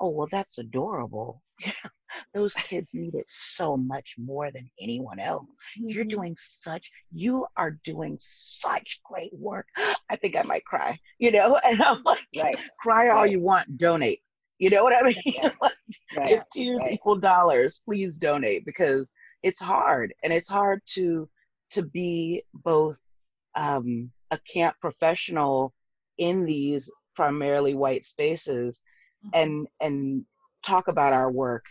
oh 0.00 0.10
well, 0.10 0.28
that's 0.30 0.58
adorable. 0.58 1.42
Those 2.34 2.54
kids 2.54 2.94
need 2.94 3.14
it 3.14 3.26
so 3.28 3.76
much 3.76 4.14
more 4.18 4.50
than 4.50 4.70
anyone 4.80 5.18
else. 5.18 5.48
Mm-hmm. 5.78 5.88
You're 5.88 6.04
doing 6.04 6.34
such, 6.38 6.90
you 7.12 7.46
are 7.56 7.78
doing 7.84 8.16
such 8.20 9.00
great 9.04 9.32
work. 9.34 9.66
I 10.10 10.16
think 10.16 10.36
I 10.36 10.42
might 10.42 10.64
cry, 10.64 10.98
you 11.18 11.32
know? 11.32 11.58
And 11.66 11.82
I'm 11.82 12.02
like, 12.04 12.26
right. 12.36 12.58
cry 12.78 13.08
all 13.08 13.26
you 13.26 13.40
want, 13.40 13.76
donate. 13.76 14.20
You 14.58 14.70
know 14.70 14.84
what 14.84 14.94
I 14.94 15.02
mean? 15.06 15.16
Yeah. 15.24 15.50
like, 15.60 15.72
right. 16.16 16.32
If 16.32 16.42
tears 16.52 16.82
equal 16.90 17.16
dollars, 17.16 17.82
please 17.84 18.16
donate 18.16 18.64
because 18.64 19.10
it's 19.42 19.60
hard. 19.60 20.14
And 20.22 20.32
it's 20.32 20.48
hard 20.48 20.80
to 20.94 21.28
to 21.72 21.82
be 21.82 22.44
both 22.54 23.00
um, 23.56 24.10
a 24.30 24.38
camp 24.38 24.76
professional 24.80 25.74
in 26.18 26.44
these 26.44 26.90
primarily 27.14 27.74
white 27.74 28.04
spaces 28.04 28.80
mm-hmm. 29.24 29.30
and 29.34 29.66
and 29.80 30.24
talk 30.62 30.88
about 30.88 31.12
our 31.12 31.30
work 31.30 31.64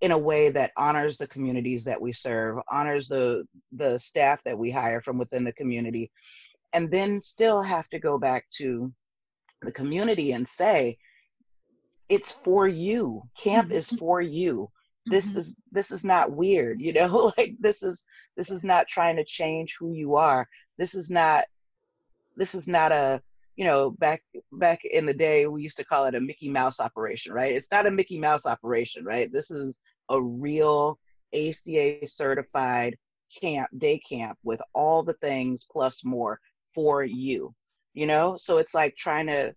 in 0.00 0.12
a 0.12 0.18
way 0.18 0.50
that 0.50 0.72
honors 0.76 1.18
the 1.18 1.26
communities 1.26 1.84
that 1.84 2.00
we 2.00 2.12
serve 2.12 2.58
honors 2.70 3.08
the 3.08 3.44
the 3.72 3.98
staff 3.98 4.42
that 4.44 4.58
we 4.58 4.70
hire 4.70 5.00
from 5.00 5.18
within 5.18 5.44
the 5.44 5.52
community 5.52 6.10
and 6.72 6.90
then 6.90 7.20
still 7.20 7.60
have 7.62 7.88
to 7.88 7.98
go 7.98 8.18
back 8.18 8.46
to 8.50 8.92
the 9.62 9.72
community 9.72 10.32
and 10.32 10.48
say 10.48 10.96
it's 12.08 12.32
for 12.32 12.66
you 12.66 13.22
camp 13.36 13.68
mm-hmm. 13.68 13.76
is 13.76 13.90
for 13.90 14.20
you 14.20 14.70
this 15.06 15.30
mm-hmm. 15.30 15.40
is 15.40 15.56
this 15.70 15.90
is 15.90 16.04
not 16.04 16.30
weird 16.30 16.80
you 16.80 16.92
know 16.92 17.32
like 17.38 17.54
this 17.60 17.82
is 17.82 18.04
this 18.36 18.50
is 18.50 18.64
not 18.64 18.88
trying 18.88 19.16
to 19.16 19.24
change 19.24 19.76
who 19.78 19.92
you 19.92 20.16
are 20.16 20.48
this 20.78 20.94
is 20.94 21.10
not 21.10 21.44
this 22.36 22.54
is 22.54 22.66
not 22.66 22.90
a 22.92 23.20
you 23.60 23.66
know 23.66 23.90
back 23.90 24.22
back 24.52 24.86
in 24.86 25.04
the 25.04 25.12
day 25.12 25.46
we 25.46 25.62
used 25.62 25.76
to 25.76 25.84
call 25.84 26.06
it 26.06 26.14
a 26.14 26.20
mickey 26.20 26.48
mouse 26.48 26.80
operation 26.80 27.30
right 27.30 27.54
it's 27.54 27.70
not 27.70 27.86
a 27.86 27.90
mickey 27.90 28.18
mouse 28.18 28.46
operation 28.46 29.04
right 29.04 29.30
this 29.34 29.50
is 29.50 29.82
a 30.08 30.20
real 30.20 30.98
aca 31.34 32.06
certified 32.06 32.96
camp 33.38 33.68
day 33.76 33.98
camp 33.98 34.38
with 34.44 34.62
all 34.74 35.02
the 35.02 35.12
things 35.20 35.66
plus 35.70 36.02
more 36.06 36.40
for 36.74 37.04
you 37.04 37.54
you 37.92 38.06
know 38.06 38.34
so 38.38 38.56
it's 38.56 38.72
like 38.72 38.96
trying 38.96 39.26
to 39.26 39.54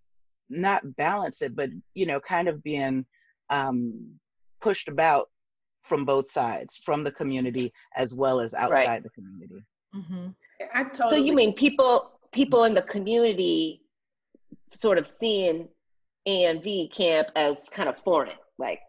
not 0.50 0.82
balance 0.96 1.40
it 1.40 1.56
but 1.56 1.70
you 1.94 2.04
know 2.04 2.20
kind 2.20 2.46
of 2.46 2.62
being 2.62 3.06
um 3.48 4.06
pushed 4.60 4.88
about 4.88 5.30
from 5.82 6.04
both 6.04 6.30
sides 6.30 6.78
from 6.84 7.04
the 7.04 7.12
community 7.12 7.72
as 7.96 8.14
well 8.14 8.38
as 8.38 8.52
outside 8.52 8.86
right. 8.86 9.02
the 9.02 9.10
community 9.10 9.64
mm-hmm. 9.96 10.26
I 10.74 10.84
totally 10.84 11.08
so 11.08 11.16
you 11.16 11.32
mean 11.32 11.54
people 11.54 12.20
people 12.32 12.64
in 12.64 12.74
the 12.74 12.82
community 12.82 13.80
sort 14.74 14.98
of 14.98 15.06
seeing 15.06 15.68
ANV 16.26 16.92
camp 16.92 17.28
as 17.36 17.68
kind 17.68 17.88
of 17.88 17.96
foreign, 18.04 18.36
like 18.58 18.80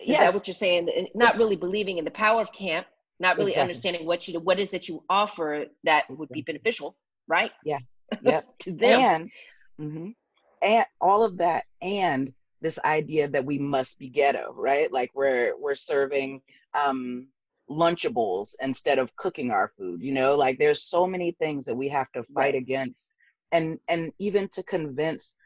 is 0.00 0.08
yes. 0.08 0.20
that 0.20 0.34
what 0.34 0.46
you're 0.46 0.54
saying? 0.54 1.08
Not 1.14 1.36
really 1.36 1.56
believing 1.56 1.98
in 1.98 2.04
the 2.04 2.10
power 2.10 2.40
of 2.40 2.52
camp, 2.52 2.86
not 3.18 3.36
really 3.36 3.50
exactly. 3.50 3.62
understanding 3.62 4.06
what 4.06 4.26
you 4.26 4.40
what 4.40 4.58
is 4.58 4.72
it 4.72 4.88
you 4.88 5.04
offer 5.10 5.66
that 5.84 6.04
would 6.08 6.30
be 6.30 6.42
beneficial, 6.42 6.96
right? 7.28 7.50
Yeah, 7.64 7.80
yeah. 8.22 8.42
to 8.60 8.72
them. 8.72 9.00
And, 9.00 9.30
mm-hmm. 9.80 10.08
and 10.62 10.86
all 11.00 11.22
of 11.22 11.38
that, 11.38 11.64
and 11.82 12.32
this 12.62 12.78
idea 12.84 13.28
that 13.28 13.44
we 13.44 13.58
must 13.58 13.98
be 13.98 14.08
ghetto, 14.08 14.54
right? 14.56 14.90
Like 14.90 15.10
we're 15.14 15.54
we're 15.58 15.74
serving 15.74 16.40
um, 16.74 17.28
lunchables 17.70 18.54
instead 18.60 18.98
of 18.98 19.14
cooking 19.14 19.52
our 19.52 19.70
food 19.78 20.02
you 20.02 20.12
know 20.12 20.34
like 20.34 20.58
there's 20.58 20.82
so 20.82 21.06
many 21.06 21.30
things 21.38 21.64
that 21.64 21.74
we 21.74 21.88
have 21.88 22.10
to 22.10 22.24
fight 22.24 22.34
right. 22.34 22.54
against 22.56 23.12
and 23.52 23.78
and 23.88 24.12
even 24.18 24.48
to 24.48 24.62
convince 24.62 25.36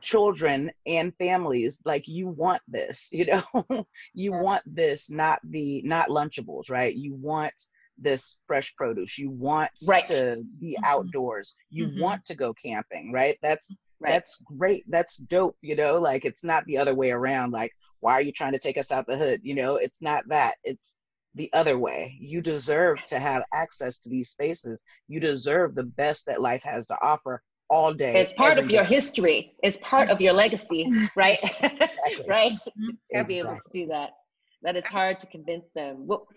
children 0.00 0.70
and 0.86 1.14
families 1.16 1.80
like 1.84 2.08
you 2.08 2.26
want 2.26 2.60
this 2.68 3.08
you 3.12 3.26
know? 3.26 3.86
You 4.12 4.32
want 4.32 4.62
this 4.66 5.10
not 5.10 5.40
the 5.44 5.82
not 5.82 6.08
lunchables 6.08 6.70
right? 6.70 6.94
You 6.94 7.14
want 7.14 7.54
this 7.98 8.36
fresh 8.46 8.74
produce. 8.74 9.18
You 9.18 9.30
want 9.30 9.70
right. 9.86 10.04
to 10.06 10.42
be 10.58 10.72
mm-hmm. 10.72 10.84
outdoors. 10.84 11.54
You 11.70 11.88
mm-hmm. 11.88 12.00
want 12.00 12.24
to 12.26 12.34
go 12.34 12.52
camping 12.52 13.12
right? 13.12 13.38
That's 13.42 13.74
right. 14.00 14.12
that's 14.12 14.38
great. 14.58 14.84
That's 14.88 15.16
dope 15.16 15.56
you 15.62 15.76
know? 15.76 15.98
Like 15.98 16.24
it's 16.24 16.44
not 16.44 16.64
the 16.66 16.78
other 16.78 16.94
way 16.94 17.12
around. 17.12 17.52
Like 17.52 17.72
why 18.00 18.14
are 18.14 18.22
you 18.22 18.32
trying 18.32 18.52
to 18.52 18.58
take 18.58 18.78
us 18.78 18.90
out 18.90 19.06
the 19.06 19.16
hood? 19.16 19.40
You 19.44 19.54
know 19.54 19.76
it's 19.76 20.02
not 20.02 20.28
that. 20.28 20.56
It's 20.64 20.98
the 21.34 21.50
other 21.52 21.78
way. 21.78 22.16
You 22.20 22.40
deserve 22.40 22.98
to 23.06 23.18
have 23.18 23.44
access 23.52 23.98
to 23.98 24.10
these 24.10 24.30
spaces. 24.30 24.84
You 25.08 25.20
deserve 25.20 25.74
the 25.74 25.84
best 25.84 26.26
that 26.26 26.40
life 26.40 26.62
has 26.64 26.86
to 26.88 26.96
offer 27.02 27.42
all 27.72 27.94
day 27.94 28.20
it's 28.20 28.34
part 28.34 28.58
of 28.58 28.70
your 28.70 28.84
history. 28.84 29.54
It's 29.62 29.78
part 29.78 30.10
of 30.10 30.20
your 30.20 30.34
legacy 30.34 30.86
right? 31.16 31.38
Exactly. 32.04 32.24
right? 32.28 32.52
Mm-hmm. 32.52 32.90
Exactly. 33.10 33.34
be 33.34 33.38
able 33.38 33.54
to 33.54 33.70
do 33.72 33.86
that. 33.86 34.10
That 34.62 34.76
is 34.76 34.84
hard 34.84 35.18
to 35.20 35.26
convince 35.26 35.64
them. 35.74 36.06
Well 36.06 36.28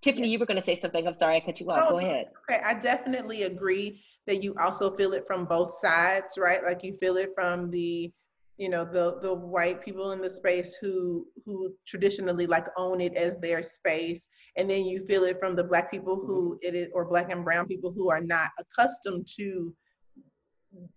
tiffany 0.00 0.28
you 0.28 0.38
were 0.38 0.46
going 0.46 0.60
to 0.60 0.62
say 0.62 0.78
something. 0.78 1.06
I'm 1.06 1.14
sorry 1.14 1.36
i 1.36 1.40
cut 1.40 1.60
you 1.60 1.70
off. 1.70 1.86
Oh, 1.86 1.92
go 1.92 1.98
ahead. 1.98 2.26
okay. 2.50 2.62
I 2.64 2.74
definitely 2.74 3.44
agree 3.44 4.02
that 4.26 4.42
you 4.42 4.54
also 4.60 4.90
feel 4.90 5.12
it 5.12 5.24
from 5.26 5.44
both 5.44 5.76
sides 5.78 6.38
right? 6.38 6.64
Like 6.64 6.82
you 6.82 6.96
feel 6.98 7.16
it 7.16 7.30
from 7.34 7.70
the 7.70 8.12
you 8.56 8.68
know 8.68 8.84
the 8.84 9.18
the 9.20 9.34
white 9.34 9.84
people 9.84 10.12
in 10.12 10.20
the 10.20 10.30
space 10.30 10.76
who 10.80 11.26
who 11.44 11.72
traditionally 11.86 12.46
like 12.46 12.66
own 12.76 13.00
it 13.00 13.14
as 13.16 13.38
their 13.38 13.62
space 13.62 14.30
and 14.56 14.70
then 14.70 14.84
you 14.84 15.04
feel 15.06 15.24
it 15.24 15.38
from 15.40 15.56
the 15.56 15.64
black 15.64 15.90
people 15.90 16.16
who 16.16 16.54
mm-hmm. 16.54 16.68
it 16.68 16.74
is 16.74 16.88
or 16.94 17.04
black 17.04 17.30
and 17.30 17.44
brown 17.44 17.66
people 17.66 17.92
who 17.92 18.10
are 18.10 18.20
not 18.20 18.50
accustomed 18.58 19.26
to 19.26 19.74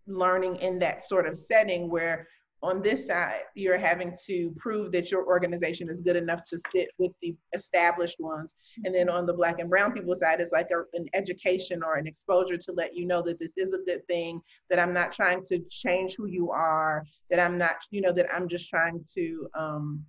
learning 0.05 0.55
in 0.57 0.79
that 0.79 1.03
sort 1.03 1.27
of 1.27 1.37
setting 1.37 1.89
where 1.89 2.27
on 2.63 2.81
this 2.81 3.05
side, 3.07 3.41
you're 3.53 3.77
having 3.77 4.15
to 4.25 4.51
prove 4.57 4.91
that 4.91 5.11
your 5.11 5.25
organization 5.25 5.89
is 5.89 6.01
good 6.01 6.15
enough 6.15 6.43
to 6.45 6.59
fit 6.71 6.89
with 6.97 7.11
the 7.21 7.35
established 7.53 8.19
ones. 8.19 8.55
And 8.83 8.93
then 8.93 9.09
on 9.09 9.27
the 9.27 9.33
Black 9.33 9.59
and 9.59 9.69
Brown 9.69 9.93
people 9.93 10.15
side, 10.15 10.41
it's 10.41 10.51
like 10.51 10.69
a, 10.71 10.81
an 10.97 11.07
education 11.13 11.83
or 11.83 11.95
an 11.95 12.07
exposure 12.07 12.57
to 12.57 12.71
let 12.71 12.95
you 12.95 13.05
know 13.05 13.21
that 13.21 13.39
this 13.39 13.51
is 13.57 13.73
a 13.73 13.83
good 13.83 14.05
thing, 14.07 14.41
that 14.69 14.79
I'm 14.79 14.93
not 14.93 15.11
trying 15.11 15.43
to 15.45 15.59
change 15.69 16.15
who 16.15 16.25
you 16.25 16.49
are, 16.49 17.05
that 17.29 17.39
I'm 17.39 17.57
not, 17.57 17.75
you 17.91 18.01
know, 18.01 18.11
that 18.13 18.27
I'm 18.33 18.47
just 18.47 18.69
trying 18.69 19.05
to, 19.15 19.47
um, 19.53 20.03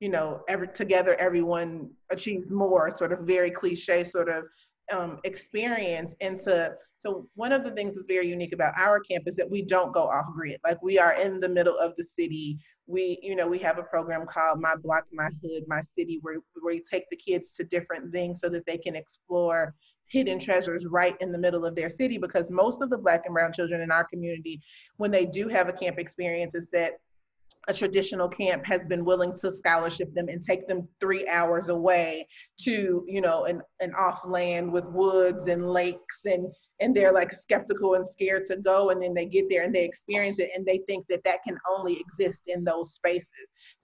you 0.00 0.10
know, 0.10 0.42
every 0.48 0.68
together 0.68 1.16
everyone 1.18 1.88
achieves 2.10 2.50
more, 2.50 2.94
sort 2.94 3.12
of 3.12 3.20
very 3.20 3.50
cliche 3.50 4.04
sort 4.04 4.28
of 4.28 4.44
um, 4.92 5.18
experience 5.24 6.14
into 6.20 6.74
so 7.04 7.28
one 7.34 7.52
of 7.52 7.64
the 7.64 7.70
things 7.70 7.94
that's 7.94 8.06
very 8.08 8.26
unique 8.26 8.54
about 8.54 8.72
our 8.78 8.98
camp 8.98 9.24
is 9.26 9.36
that 9.36 9.50
we 9.50 9.60
don't 9.60 9.92
go 9.92 10.04
off 10.04 10.24
grid. 10.34 10.58
Like 10.64 10.82
we 10.82 10.98
are 10.98 11.12
in 11.12 11.38
the 11.38 11.50
middle 11.50 11.78
of 11.78 11.92
the 11.98 12.04
city. 12.04 12.58
We 12.86 13.18
you 13.22 13.36
know 13.36 13.46
we 13.46 13.58
have 13.58 13.78
a 13.78 13.82
program 13.82 14.26
called 14.26 14.60
my 14.60 14.74
block 14.76 15.04
my 15.12 15.28
hood 15.42 15.64
my 15.66 15.82
city 15.96 16.18
where, 16.22 16.36
where 16.60 16.74
we 16.74 16.80
take 16.80 17.08
the 17.10 17.16
kids 17.16 17.52
to 17.52 17.64
different 17.64 18.12
things 18.12 18.40
so 18.40 18.48
that 18.48 18.66
they 18.66 18.78
can 18.78 18.96
explore 18.96 19.74
hidden 20.06 20.38
treasures 20.38 20.86
right 20.86 21.16
in 21.20 21.32
the 21.32 21.38
middle 21.38 21.64
of 21.64 21.74
their 21.74 21.90
city 21.90 22.18
because 22.18 22.50
most 22.50 22.82
of 22.82 22.90
the 22.90 22.98
black 22.98 23.22
and 23.24 23.34
brown 23.34 23.52
children 23.52 23.80
in 23.80 23.90
our 23.90 24.04
community 24.04 24.60
when 24.98 25.10
they 25.10 25.24
do 25.24 25.48
have 25.48 25.68
a 25.68 25.72
camp 25.72 25.98
experience 25.98 26.54
is 26.54 26.66
that 26.72 27.00
a 27.68 27.74
traditional 27.74 28.28
camp 28.28 28.64
has 28.66 28.84
been 28.84 29.04
willing 29.04 29.32
to 29.40 29.52
scholarship 29.54 30.12
them 30.14 30.28
and 30.28 30.42
take 30.42 30.66
them 30.68 30.86
three 31.00 31.26
hours 31.28 31.68
away 31.68 32.26
to 32.60 33.04
you 33.06 33.20
know 33.20 33.44
an, 33.44 33.60
an 33.80 33.92
off 33.94 34.20
land 34.26 34.70
with 34.70 34.84
woods 34.86 35.46
and 35.48 35.70
lakes 35.70 36.20
and 36.24 36.46
and 36.80 36.94
they're 36.94 37.12
like 37.12 37.32
skeptical 37.32 37.94
and 37.94 38.06
scared 38.06 38.44
to 38.46 38.56
go 38.56 38.90
and 38.90 39.00
then 39.00 39.14
they 39.14 39.26
get 39.26 39.48
there 39.48 39.62
and 39.62 39.74
they 39.74 39.84
experience 39.84 40.38
it 40.38 40.50
and 40.54 40.66
they 40.66 40.80
think 40.88 41.06
that 41.08 41.22
that 41.24 41.42
can 41.44 41.56
only 41.76 42.00
exist 42.00 42.42
in 42.46 42.64
those 42.64 42.94
spaces 42.94 43.30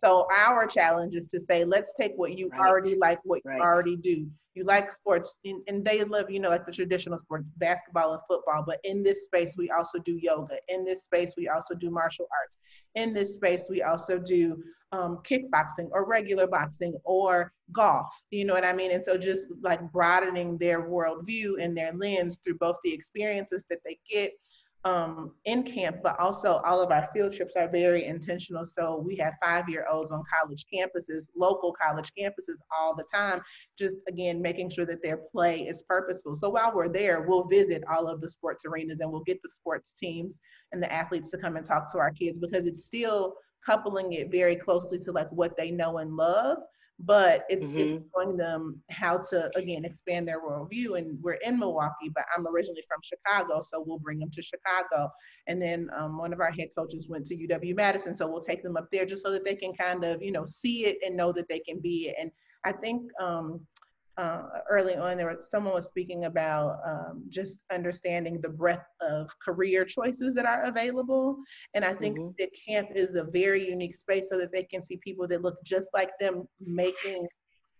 so 0.02 0.26
our 0.34 0.66
challenge 0.66 1.14
is 1.14 1.26
to 1.28 1.40
say 1.48 1.64
let's 1.64 1.94
take 2.00 2.12
what 2.16 2.36
you 2.36 2.48
right. 2.48 2.60
already 2.60 2.96
like 2.96 3.18
what 3.24 3.40
right. 3.44 3.56
you 3.56 3.62
already 3.62 3.96
do 3.96 4.26
you 4.54 4.64
like 4.64 4.90
sports 4.90 5.38
and, 5.44 5.62
and 5.68 5.84
they 5.84 6.02
love 6.04 6.30
you 6.30 6.40
know 6.40 6.48
like 6.48 6.66
the 6.66 6.72
traditional 6.72 7.18
sports 7.18 7.44
basketball 7.56 8.12
and 8.12 8.22
football 8.28 8.64
but 8.66 8.78
in 8.84 9.02
this 9.02 9.24
space 9.24 9.54
we 9.56 9.70
also 9.70 9.98
do 10.00 10.18
yoga 10.20 10.56
in 10.68 10.84
this 10.84 11.04
space 11.04 11.34
we 11.36 11.48
also 11.48 11.74
do 11.74 11.90
martial 11.90 12.28
arts 12.40 12.58
in 12.94 13.14
this 13.14 13.34
space 13.34 13.66
we 13.70 13.82
also 13.82 14.18
do 14.18 14.62
um, 14.92 15.18
kickboxing 15.22 15.88
or 15.92 16.04
regular 16.04 16.48
boxing 16.48 16.94
or 17.04 17.52
golf 17.70 18.08
you 18.30 18.44
know 18.44 18.54
what 18.54 18.64
i 18.64 18.72
mean 18.72 18.90
and 18.90 19.04
so 19.04 19.16
just 19.16 19.46
like 19.62 19.80
broadening 19.92 20.58
their 20.58 20.88
worldview 20.88 21.62
and 21.62 21.76
their 21.76 21.92
lens 21.92 22.38
through 22.42 22.58
both 22.58 22.76
the 22.82 22.92
experiences 22.92 23.62
that 23.70 23.78
they 23.84 23.98
get 24.10 24.32
um, 24.84 25.32
in 25.44 25.62
camp, 25.62 25.98
but 26.02 26.18
also 26.18 26.60
all 26.64 26.80
of 26.80 26.90
our 26.90 27.08
field 27.12 27.32
trips 27.32 27.52
are 27.56 27.68
very 27.68 28.04
intentional. 28.04 28.64
So 28.66 29.02
we 29.06 29.16
have 29.16 29.34
five 29.42 29.68
year 29.68 29.86
olds 29.90 30.10
on 30.10 30.22
college 30.40 30.64
campuses, 30.72 31.26
local 31.36 31.74
college 31.74 32.10
campuses 32.18 32.56
all 32.74 32.94
the 32.94 33.04
time, 33.12 33.42
just 33.78 33.98
again, 34.08 34.40
making 34.40 34.70
sure 34.70 34.86
that 34.86 35.02
their 35.02 35.18
play 35.18 35.62
is 35.62 35.82
purposeful. 35.82 36.34
So 36.34 36.48
while 36.48 36.72
we're 36.74 36.88
there, 36.88 37.22
we'll 37.22 37.44
visit 37.44 37.84
all 37.92 38.08
of 38.08 38.20
the 38.20 38.30
sports 38.30 38.64
arenas 38.64 39.00
and 39.00 39.10
we'll 39.12 39.24
get 39.24 39.42
the 39.42 39.50
sports 39.50 39.92
teams 39.92 40.40
and 40.72 40.82
the 40.82 40.90
athletes 40.92 41.30
to 41.32 41.38
come 41.38 41.56
and 41.56 41.64
talk 41.64 41.92
to 41.92 41.98
our 41.98 42.10
kids 42.10 42.38
because 42.38 42.66
it's 42.66 42.86
still 42.86 43.34
coupling 43.64 44.14
it 44.14 44.30
very 44.30 44.56
closely 44.56 44.98
to 44.98 45.12
like 45.12 45.30
what 45.30 45.56
they 45.58 45.70
know 45.70 45.98
and 45.98 46.16
love 46.16 46.56
but 47.04 47.44
it's, 47.48 47.68
mm-hmm. 47.68 47.78
it's 47.78 48.04
showing 48.14 48.36
them 48.36 48.80
how 48.90 49.16
to 49.16 49.50
again 49.56 49.84
expand 49.84 50.28
their 50.28 50.40
worldview 50.40 50.98
and 50.98 51.18
we're 51.22 51.38
in 51.44 51.58
milwaukee 51.58 52.10
but 52.14 52.24
i'm 52.36 52.46
originally 52.46 52.82
from 52.86 53.00
chicago 53.02 53.60
so 53.62 53.82
we'll 53.86 53.98
bring 53.98 54.18
them 54.18 54.30
to 54.30 54.42
chicago 54.42 55.10
and 55.46 55.60
then 55.60 55.88
um, 55.96 56.18
one 56.18 56.32
of 56.32 56.40
our 56.40 56.50
head 56.50 56.68
coaches 56.76 57.08
went 57.08 57.26
to 57.26 57.34
uw 57.36 57.74
madison 57.74 58.16
so 58.16 58.28
we'll 58.28 58.40
take 58.40 58.62
them 58.62 58.76
up 58.76 58.88
there 58.92 59.06
just 59.06 59.22
so 59.22 59.30
that 59.30 59.44
they 59.44 59.54
can 59.54 59.72
kind 59.72 60.04
of 60.04 60.22
you 60.22 60.32
know 60.32 60.44
see 60.46 60.86
it 60.86 60.96
and 61.04 61.16
know 61.16 61.32
that 61.32 61.48
they 61.48 61.60
can 61.60 61.80
be 61.80 62.08
it 62.08 62.16
and 62.20 62.30
i 62.64 62.72
think 62.72 63.02
um, 63.20 63.60
uh, 64.16 64.42
early 64.68 64.96
on 64.96 65.16
there 65.16 65.34
was 65.34 65.50
someone 65.50 65.74
was 65.74 65.86
speaking 65.86 66.24
about 66.24 66.78
um, 66.86 67.24
just 67.28 67.60
understanding 67.72 68.40
the 68.40 68.48
breadth 68.48 68.86
of 69.00 69.30
career 69.38 69.84
choices 69.84 70.34
that 70.34 70.44
are 70.44 70.64
available 70.64 71.36
and 71.74 71.84
i 71.84 71.94
think 71.94 72.18
mm-hmm. 72.18 72.30
that 72.38 72.50
camp 72.68 72.88
is 72.94 73.14
a 73.14 73.24
very 73.24 73.68
unique 73.68 73.94
space 73.94 74.28
so 74.28 74.38
that 74.38 74.52
they 74.52 74.64
can 74.64 74.84
see 74.84 74.98
people 74.98 75.26
that 75.26 75.42
look 75.42 75.56
just 75.64 75.88
like 75.94 76.10
them 76.20 76.46
making 76.60 77.26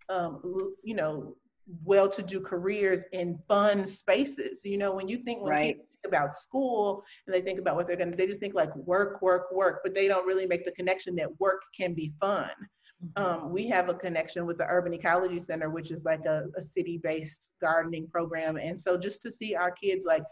um, 0.08 0.40
you 0.82 0.94
know 0.94 1.36
well-to-do 1.84 2.40
careers 2.40 3.02
in 3.12 3.38
fun 3.48 3.86
spaces 3.86 4.62
you 4.64 4.78
know 4.78 4.92
when 4.92 5.08
you 5.08 5.18
think 5.18 5.42
when 5.42 5.50
right. 5.50 5.76
people 5.76 5.86
think 6.02 6.14
about 6.14 6.36
school 6.36 7.04
and 7.26 7.34
they 7.34 7.40
think 7.40 7.58
about 7.58 7.76
what 7.76 7.86
they're 7.86 7.96
going 7.96 8.10
to 8.10 8.16
they 8.16 8.26
just 8.26 8.40
think 8.40 8.54
like 8.54 8.74
work 8.76 9.20
work 9.22 9.52
work 9.52 9.80
but 9.84 9.94
they 9.94 10.08
don't 10.08 10.26
really 10.26 10.46
make 10.46 10.64
the 10.64 10.72
connection 10.72 11.14
that 11.14 11.28
work 11.38 11.60
can 11.76 11.92
be 11.94 12.12
fun. 12.20 12.50
Um, 13.16 13.50
we 13.50 13.66
have 13.68 13.88
a 13.88 13.94
connection 13.94 14.46
with 14.46 14.58
the 14.58 14.66
Urban 14.66 14.92
Ecology 14.94 15.40
Center, 15.40 15.70
which 15.70 15.90
is 15.90 16.04
like 16.04 16.24
a, 16.26 16.44
a 16.56 16.62
city-based 16.62 17.48
gardening 17.60 18.06
program. 18.08 18.56
And 18.56 18.80
so 18.80 18.96
just 18.96 19.22
to 19.22 19.32
see 19.32 19.54
our 19.54 19.70
kids 19.70 20.04
like 20.04 20.22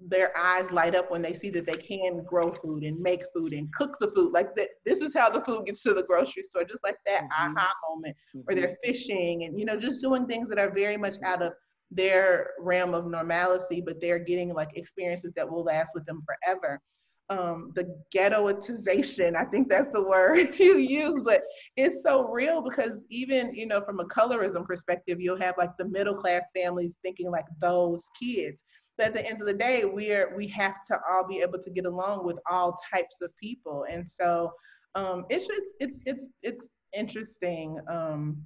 their 0.00 0.36
eyes 0.36 0.70
light 0.70 0.94
up 0.94 1.10
when 1.10 1.22
they 1.22 1.34
see 1.34 1.50
that 1.50 1.66
they 1.66 1.76
can 1.76 2.22
grow 2.24 2.52
food 2.52 2.84
and 2.84 3.00
make 3.00 3.22
food 3.34 3.52
and 3.52 3.72
cook 3.72 3.96
the 4.00 4.12
food. 4.14 4.32
Like 4.32 4.54
that, 4.56 4.68
this 4.84 5.00
is 5.00 5.14
how 5.14 5.28
the 5.28 5.40
food 5.40 5.66
gets 5.66 5.82
to 5.82 5.94
the 5.94 6.04
grocery 6.04 6.42
store, 6.42 6.64
just 6.64 6.84
like 6.84 6.96
that 7.06 7.24
mm-hmm. 7.24 7.56
aha 7.56 7.72
moment 7.88 8.16
mm-hmm. 8.34 8.40
where 8.44 8.54
they're 8.54 8.76
fishing 8.84 9.44
and, 9.44 9.58
you 9.58 9.64
know, 9.64 9.76
just 9.76 10.00
doing 10.00 10.26
things 10.26 10.48
that 10.50 10.58
are 10.58 10.72
very 10.72 10.96
much 10.96 11.16
out 11.24 11.42
of 11.42 11.52
their 11.90 12.50
realm 12.60 12.94
of 12.94 13.06
normalcy, 13.06 13.80
but 13.80 14.00
they're 14.00 14.18
getting 14.18 14.52
like 14.52 14.70
experiences 14.76 15.32
that 15.34 15.50
will 15.50 15.64
last 15.64 15.92
with 15.94 16.04
them 16.04 16.22
forever 16.26 16.80
um, 17.30 17.72
the 17.74 17.94
ghettoization. 18.14 19.36
I 19.36 19.44
think 19.44 19.68
that's 19.68 19.92
the 19.92 20.02
word 20.02 20.58
you 20.58 20.78
use, 20.78 21.20
but 21.24 21.42
it's 21.76 22.02
so 22.02 22.28
real 22.28 22.62
because 22.62 23.00
even 23.10 23.54
you 23.54 23.66
know 23.66 23.80
from 23.82 24.00
a 24.00 24.04
colorism 24.04 24.64
perspective, 24.64 25.20
you'll 25.20 25.40
have 25.40 25.54
like 25.58 25.76
the 25.78 25.84
middle 25.84 26.14
class 26.14 26.44
families 26.54 26.92
thinking 27.02 27.30
like 27.30 27.46
those 27.60 28.08
kids. 28.20 28.64
But 28.96 29.08
at 29.08 29.14
the 29.14 29.26
end 29.26 29.40
of 29.40 29.46
the 29.46 29.54
day, 29.54 29.84
we're 29.84 30.36
we 30.36 30.48
have 30.48 30.82
to 30.86 30.98
all 31.08 31.26
be 31.26 31.40
able 31.40 31.60
to 31.60 31.70
get 31.70 31.86
along 31.86 32.24
with 32.24 32.38
all 32.50 32.76
types 32.92 33.18
of 33.22 33.30
people, 33.36 33.84
and 33.90 34.08
so 34.08 34.52
um, 34.94 35.24
it's 35.28 35.46
just 35.46 35.66
it's 35.80 36.00
it's 36.06 36.28
it's 36.42 36.66
interesting. 36.94 37.78
Um, 37.90 38.44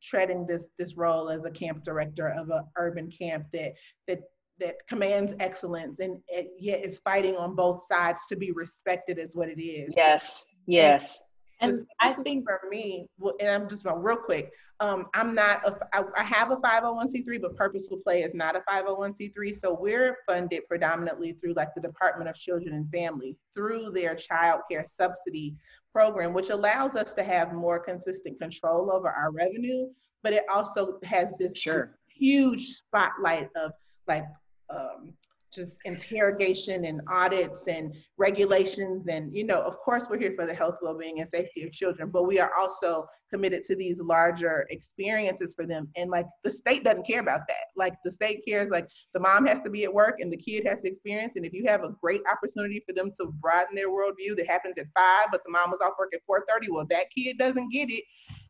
treading 0.00 0.46
this 0.46 0.68
this 0.78 0.96
role 0.96 1.28
as 1.28 1.44
a 1.44 1.50
camp 1.50 1.82
director 1.82 2.28
of 2.28 2.50
an 2.50 2.62
urban 2.76 3.10
camp 3.10 3.44
that 3.52 3.72
that 4.06 4.20
that 4.60 4.76
commands 4.88 5.34
excellence 5.40 6.00
and, 6.00 6.18
yet 6.58 6.84
is 6.84 7.00
fighting 7.00 7.36
on 7.36 7.54
both 7.54 7.84
sides 7.86 8.26
to 8.26 8.36
be 8.36 8.52
respected 8.52 9.18
as 9.18 9.36
what 9.36 9.48
it 9.48 9.60
is. 9.60 9.92
Yes, 9.96 10.46
yes. 10.66 11.20
And 11.60 11.86
I 12.00 12.12
think 12.12 12.44
for 12.44 12.60
me, 12.70 13.08
and 13.40 13.48
I'm 13.48 13.68
just 13.68 13.84
real 13.84 14.16
quick, 14.16 14.52
um, 14.80 15.06
I'm 15.12 15.34
not, 15.34 15.66
a, 15.66 15.76
I, 15.92 16.04
I 16.16 16.22
have 16.22 16.52
a 16.52 16.56
501c3, 16.56 17.40
but 17.42 17.56
Purposeful 17.56 17.98
Play 17.98 18.22
is 18.22 18.32
not 18.32 18.54
a 18.54 18.60
501c3. 18.70 19.56
So 19.56 19.76
we're 19.78 20.18
funded 20.26 20.68
predominantly 20.68 21.32
through 21.32 21.54
like 21.54 21.74
the 21.74 21.80
Department 21.80 22.30
of 22.30 22.36
Children 22.36 22.74
and 22.74 22.88
Family 22.92 23.36
through 23.52 23.90
their 23.90 24.14
child 24.14 24.60
care 24.70 24.86
subsidy 24.88 25.56
program, 25.92 26.32
which 26.32 26.50
allows 26.50 26.94
us 26.94 27.12
to 27.14 27.24
have 27.24 27.52
more 27.52 27.80
consistent 27.80 28.38
control 28.38 28.92
over 28.92 29.08
our 29.08 29.32
revenue. 29.32 29.88
But 30.22 30.32
it 30.32 30.44
also 30.48 30.98
has 31.02 31.34
this 31.40 31.56
sure. 31.56 31.98
huge 32.06 32.66
spotlight 32.66 33.48
of 33.56 33.72
like 34.06 34.24
um, 34.70 35.14
just 35.52 35.78
interrogation 35.84 36.84
and 36.84 37.00
audits 37.10 37.68
and 37.68 37.94
regulations. 38.18 39.08
And 39.08 39.34
you 39.34 39.44
know 39.44 39.60
of 39.60 39.78
course 39.78 40.06
we're 40.08 40.18
here 40.18 40.34
for 40.36 40.46
the 40.46 40.54
health 40.54 40.76
well-being 40.82 41.20
and 41.20 41.28
safety 41.28 41.64
of 41.64 41.72
children 41.72 42.10
but 42.10 42.24
we 42.24 42.38
are 42.38 42.52
also 42.58 43.06
committed 43.30 43.62
to 43.64 43.76
these 43.76 44.00
larger 44.00 44.66
experiences 44.70 45.54
for 45.54 45.66
them. 45.66 45.88
And 45.96 46.10
like 46.10 46.26
the 46.44 46.50
state 46.50 46.84
doesn't 46.84 47.06
care 47.06 47.20
about 47.20 47.42
that. 47.48 47.64
Like 47.76 47.94
the 48.04 48.12
state 48.12 48.42
cares 48.46 48.70
like 48.70 48.88
the 49.14 49.20
mom 49.20 49.46
has 49.46 49.60
to 49.62 49.70
be 49.70 49.84
at 49.84 49.92
work 49.92 50.20
and 50.20 50.32
the 50.32 50.36
kid 50.36 50.66
has 50.66 50.80
to 50.82 50.88
experience. 50.88 51.34
And 51.36 51.44
if 51.44 51.52
you 51.52 51.64
have 51.66 51.82
a 51.82 51.94
great 52.02 52.22
opportunity 52.30 52.82
for 52.86 52.94
them 52.94 53.12
to 53.20 53.32
broaden 53.40 53.74
their 53.74 53.90
worldview 53.90 54.36
that 54.36 54.48
happens 54.48 54.74
at 54.78 54.86
five 54.96 55.28
but 55.30 55.42
the 55.44 55.52
mom 55.52 55.70
was 55.70 55.80
off 55.82 55.98
work 55.98 56.12
at 56.14 56.20
4.30 56.30 56.70
well 56.70 56.86
that 56.90 57.06
kid 57.16 57.38
doesn't 57.38 57.72
get 57.72 57.90
it. 57.90 58.04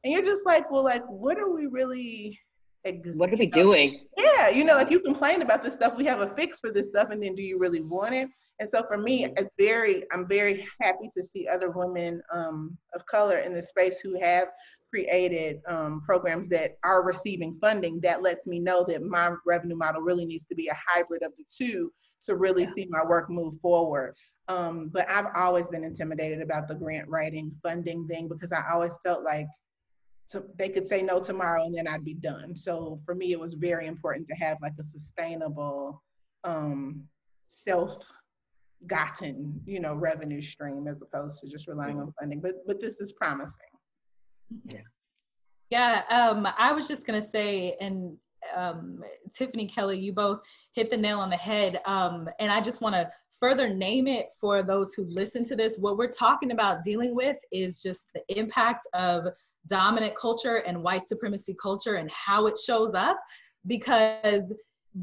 And 0.04 0.12
you're 0.12 0.24
just 0.24 0.46
like 0.46 0.70
well 0.70 0.84
like 0.84 1.04
what 1.06 1.38
are 1.38 1.50
we 1.50 1.66
really 1.66 2.38
what 3.16 3.32
are 3.32 3.36
we 3.36 3.46
doing? 3.46 4.06
Yeah, 4.16 4.48
you 4.48 4.64
know, 4.64 4.74
like 4.74 4.90
you 4.90 5.00
complain 5.00 5.42
about 5.42 5.62
this 5.62 5.74
stuff. 5.74 5.96
We 5.96 6.04
have 6.04 6.20
a 6.20 6.34
fix 6.36 6.60
for 6.60 6.72
this 6.72 6.88
stuff, 6.88 7.10
and 7.10 7.22
then 7.22 7.34
do 7.34 7.42
you 7.42 7.58
really 7.58 7.80
want 7.80 8.14
it? 8.14 8.28
And 8.60 8.68
so 8.68 8.84
for 8.86 8.98
me, 8.98 9.24
mm-hmm. 9.24 9.34
it's 9.36 9.50
very, 9.58 10.04
I'm 10.12 10.26
very 10.28 10.66
happy 10.80 11.10
to 11.14 11.22
see 11.22 11.46
other 11.46 11.70
women 11.70 12.20
um, 12.32 12.76
of 12.94 13.04
color 13.06 13.38
in 13.38 13.54
the 13.54 13.62
space 13.62 14.00
who 14.00 14.18
have 14.20 14.48
created 14.90 15.60
um, 15.68 16.02
programs 16.04 16.48
that 16.48 16.78
are 16.82 17.04
receiving 17.04 17.56
funding. 17.60 18.00
That 18.00 18.22
lets 18.22 18.46
me 18.46 18.58
know 18.58 18.84
that 18.88 19.02
my 19.02 19.32
revenue 19.46 19.76
model 19.76 20.02
really 20.02 20.24
needs 20.24 20.46
to 20.48 20.54
be 20.54 20.68
a 20.68 20.76
hybrid 20.86 21.22
of 21.22 21.32
the 21.36 21.44
two 21.56 21.92
to 22.24 22.36
really 22.36 22.64
yeah. 22.64 22.72
see 22.74 22.86
my 22.90 23.04
work 23.04 23.30
move 23.30 23.54
forward. 23.60 24.14
Um, 24.48 24.90
but 24.92 25.08
I've 25.10 25.28
always 25.34 25.68
been 25.68 25.84
intimidated 25.84 26.40
about 26.40 26.68
the 26.68 26.74
grant 26.74 27.08
writing 27.08 27.52
funding 27.62 28.08
thing 28.08 28.28
because 28.28 28.50
I 28.50 28.64
always 28.72 28.98
felt 29.04 29.22
like 29.22 29.46
to, 30.30 30.44
they 30.56 30.68
could 30.68 30.86
say 30.86 31.02
no 31.02 31.20
tomorrow 31.20 31.64
and 31.64 31.74
then 31.74 31.88
I'd 31.88 32.04
be 32.04 32.14
done. 32.14 32.54
So 32.54 33.00
for 33.04 33.14
me, 33.14 33.32
it 33.32 33.40
was 33.40 33.54
very 33.54 33.86
important 33.86 34.28
to 34.28 34.34
have 34.34 34.58
like 34.60 34.74
a 34.78 34.84
sustainable 34.84 36.02
um, 36.44 37.04
self 37.46 38.04
gotten, 38.86 39.60
you 39.66 39.80
know, 39.80 39.94
revenue 39.94 40.42
stream 40.42 40.86
as 40.86 41.02
opposed 41.02 41.40
to 41.40 41.48
just 41.48 41.66
relying 41.66 41.98
on 41.98 42.12
funding. 42.18 42.40
But 42.40 42.66
but 42.66 42.80
this 42.80 43.00
is 43.00 43.12
promising. 43.12 43.66
Yeah. 44.70 44.80
Yeah, 45.70 46.02
um, 46.08 46.48
I 46.56 46.72
was 46.72 46.88
just 46.88 47.06
gonna 47.06 47.22
say, 47.22 47.76
and 47.80 48.16
um, 48.56 49.02
Tiffany 49.32 49.66
Kelly, 49.66 49.98
you 49.98 50.12
both 50.12 50.40
hit 50.72 50.90
the 50.90 50.96
nail 50.96 51.20
on 51.20 51.30
the 51.30 51.36
head. 51.36 51.80
Um, 51.86 52.28
and 52.38 52.50
I 52.50 52.60
just 52.60 52.80
want 52.80 52.94
to 52.94 53.10
further 53.38 53.68
name 53.68 54.06
it 54.06 54.28
for 54.40 54.62
those 54.62 54.94
who 54.94 55.04
listen 55.04 55.44
to 55.46 55.56
this. 55.56 55.78
What 55.78 55.96
we're 55.96 56.10
talking 56.10 56.50
about 56.50 56.82
dealing 56.82 57.14
with 57.14 57.36
is 57.52 57.82
just 57.82 58.08
the 58.14 58.22
impact 58.38 58.86
of 58.94 59.26
dominant 59.66 60.14
culture 60.16 60.56
and 60.56 60.82
white 60.82 61.06
supremacy 61.06 61.56
culture 61.60 61.96
and 61.96 62.10
how 62.10 62.46
it 62.46 62.58
shows 62.58 62.94
up 62.94 63.18
because 63.66 64.54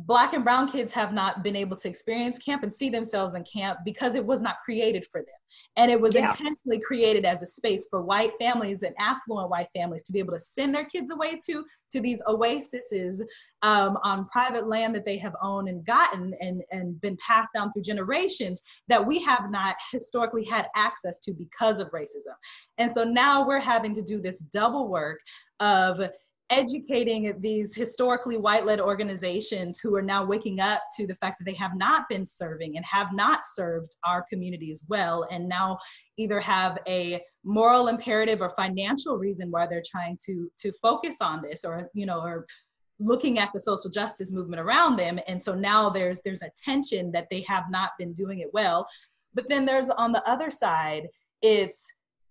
black 0.03 0.33
and 0.33 0.43
brown 0.43 0.69
kids 0.69 0.91
have 0.91 1.13
not 1.13 1.43
been 1.43 1.55
able 1.55 1.77
to 1.77 1.87
experience 1.87 2.37
camp 2.37 2.63
and 2.63 2.73
see 2.73 2.89
themselves 2.89 3.33
in 3.35 3.43
camp 3.43 3.79
because 3.85 4.15
it 4.15 4.25
was 4.25 4.41
not 4.41 4.57
created 4.63 5.05
for 5.09 5.21
them 5.21 5.35
and 5.77 5.89
it 5.89 5.99
was 5.99 6.15
yeah. 6.15 6.23
intentionally 6.23 6.81
created 6.85 7.23
as 7.23 7.41
a 7.41 7.47
space 7.47 7.87
for 7.89 8.01
white 8.01 8.31
families 8.37 8.83
and 8.83 8.93
affluent 8.99 9.49
white 9.49 9.69
families 9.73 10.03
to 10.03 10.11
be 10.11 10.19
able 10.19 10.33
to 10.33 10.39
send 10.39 10.75
their 10.75 10.83
kids 10.83 11.11
away 11.11 11.39
to 11.45 11.63
to 11.91 12.01
these 12.01 12.21
oases 12.27 13.21
um, 13.61 13.97
on 14.03 14.27
private 14.27 14.67
land 14.67 14.93
that 14.93 15.05
they 15.05 15.17
have 15.17 15.35
owned 15.41 15.69
and 15.69 15.85
gotten 15.85 16.33
and 16.41 16.61
and 16.71 16.99
been 16.99 17.17
passed 17.25 17.53
down 17.53 17.71
through 17.71 17.83
generations 17.83 18.61
that 18.89 19.05
we 19.05 19.23
have 19.23 19.49
not 19.49 19.75
historically 19.91 20.43
had 20.43 20.67
access 20.75 21.19
to 21.19 21.31
because 21.31 21.79
of 21.79 21.89
racism 21.91 22.35
and 22.77 22.91
so 22.91 23.05
now 23.05 23.47
we're 23.47 23.59
having 23.59 23.95
to 23.95 24.01
do 24.01 24.19
this 24.19 24.39
double 24.39 24.89
work 24.89 25.19
of 25.61 26.01
educating 26.51 27.33
these 27.41 27.73
historically 27.73 28.37
white-led 28.37 28.79
organizations 28.79 29.79
who 29.79 29.95
are 29.95 30.01
now 30.01 30.23
waking 30.23 30.59
up 30.59 30.81
to 30.95 31.07
the 31.07 31.15
fact 31.15 31.39
that 31.39 31.45
they 31.45 31.57
have 31.57 31.75
not 31.75 32.07
been 32.07 32.25
serving 32.25 32.77
and 32.77 32.85
have 32.85 33.11
not 33.13 33.41
served 33.45 33.95
our 34.03 34.23
communities 34.29 34.83
well 34.87 35.27
and 35.31 35.49
now 35.49 35.77
either 36.17 36.39
have 36.39 36.77
a 36.87 37.19
moral 37.43 37.87
imperative 37.87 38.41
or 38.41 38.51
financial 38.51 39.17
reason 39.17 39.49
why 39.49 39.65
they're 39.65 39.83
trying 39.89 40.17
to 40.23 40.49
to 40.57 40.71
focus 40.81 41.17
on 41.19 41.41
this 41.41 41.65
or 41.65 41.89
you 41.95 42.05
know 42.05 42.21
or 42.21 42.45
looking 42.99 43.39
at 43.39 43.51
the 43.53 43.59
social 43.59 43.89
justice 43.89 44.31
movement 44.31 44.61
around 44.61 44.95
them. 44.95 45.19
And 45.27 45.41
so 45.41 45.53
now 45.53 45.89
there's 45.89 46.19
there's 46.23 46.41
a 46.41 46.51
tension 46.57 47.11
that 47.11 47.27
they 47.29 47.41
have 47.41 47.65
not 47.69 47.91
been 47.97 48.13
doing 48.13 48.39
it 48.39 48.53
well. 48.53 48.87
But 49.33 49.49
then 49.49 49.65
there's 49.65 49.89
on 49.89 50.11
the 50.11 50.27
other 50.29 50.51
side 50.51 51.07
it's 51.41 51.85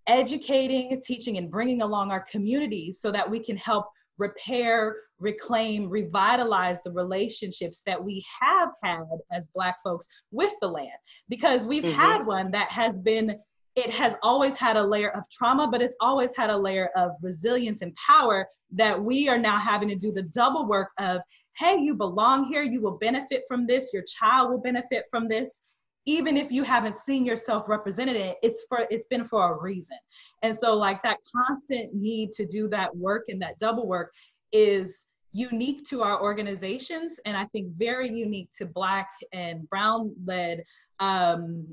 educating 0.07 1.01
teaching 1.03 1.37
and 1.37 1.49
bringing 1.49 1.81
along 1.81 2.11
our 2.11 2.25
communities 2.29 2.99
so 2.99 3.11
that 3.11 3.29
we 3.29 3.39
can 3.39 3.57
help 3.57 3.87
repair, 4.17 4.95
reclaim, 5.19 5.89
revitalize 5.89 6.77
the 6.83 6.91
relationships 6.91 7.81
that 7.85 8.03
we 8.03 8.23
have 8.41 8.69
had 8.83 9.05
as 9.31 9.47
Black 9.53 9.81
folks 9.83 10.07
with 10.31 10.53
the 10.61 10.67
land. 10.67 10.89
Because 11.29 11.65
we've 11.65 11.83
mm-hmm. 11.83 11.99
had 11.99 12.25
one 12.25 12.51
that 12.51 12.69
has 12.69 12.99
been, 12.99 13.37
it 13.75 13.89
has 13.89 14.15
always 14.23 14.55
had 14.55 14.77
a 14.77 14.83
layer 14.83 15.09
of 15.11 15.29
trauma, 15.29 15.67
but 15.69 15.81
it's 15.81 15.95
always 15.99 16.35
had 16.35 16.49
a 16.49 16.57
layer 16.57 16.89
of 16.95 17.11
resilience 17.21 17.81
and 17.81 17.95
power 17.95 18.47
that 18.71 19.01
we 19.01 19.27
are 19.27 19.37
now 19.37 19.57
having 19.57 19.89
to 19.89 19.95
do 19.95 20.11
the 20.11 20.23
double 20.23 20.65
work 20.65 20.89
of, 20.99 21.21
hey, 21.57 21.77
you 21.79 21.95
belong 21.95 22.45
here, 22.45 22.63
you 22.63 22.81
will 22.81 22.97
benefit 22.97 23.43
from 23.47 23.65
this, 23.65 23.91
your 23.93 24.03
child 24.03 24.51
will 24.51 24.61
benefit 24.61 25.05
from 25.09 25.27
this 25.27 25.63
even 26.05 26.37
if 26.37 26.51
you 26.51 26.63
haven't 26.63 26.99
seen 26.99 27.25
yourself 27.25 27.67
represented 27.67 28.15
it 28.15 28.37
it's 28.43 28.65
for 28.69 28.85
it's 28.89 29.07
been 29.07 29.27
for 29.27 29.53
a 29.53 29.61
reason. 29.61 29.97
And 30.43 30.55
so 30.55 30.75
like 30.75 31.01
that 31.03 31.17
constant 31.35 31.93
need 31.93 32.31
to 32.33 32.45
do 32.45 32.67
that 32.69 32.95
work 32.95 33.25
and 33.27 33.41
that 33.41 33.57
double 33.59 33.87
work 33.87 34.13
is 34.51 35.05
unique 35.35 35.83
to 35.83 36.01
our 36.01 36.21
organizations 36.21 37.19
and 37.25 37.35
i 37.35 37.43
think 37.47 37.67
very 37.75 38.09
unique 38.09 38.47
to 38.53 38.65
black 38.65 39.09
and 39.33 39.69
brown 39.69 40.15
led 40.25 40.63
um, 41.01 41.67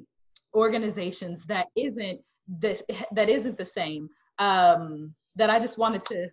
organizations 0.53 1.45
that 1.45 1.69
isn't 1.77 2.21
this 2.49 2.83
that 3.13 3.29
isn't 3.29 3.57
the 3.57 3.65
same 3.65 4.09
um, 4.41 5.15
that 5.37 5.49
i 5.49 5.61
just 5.61 5.79
wanted 5.79 6.03
to 6.03 6.27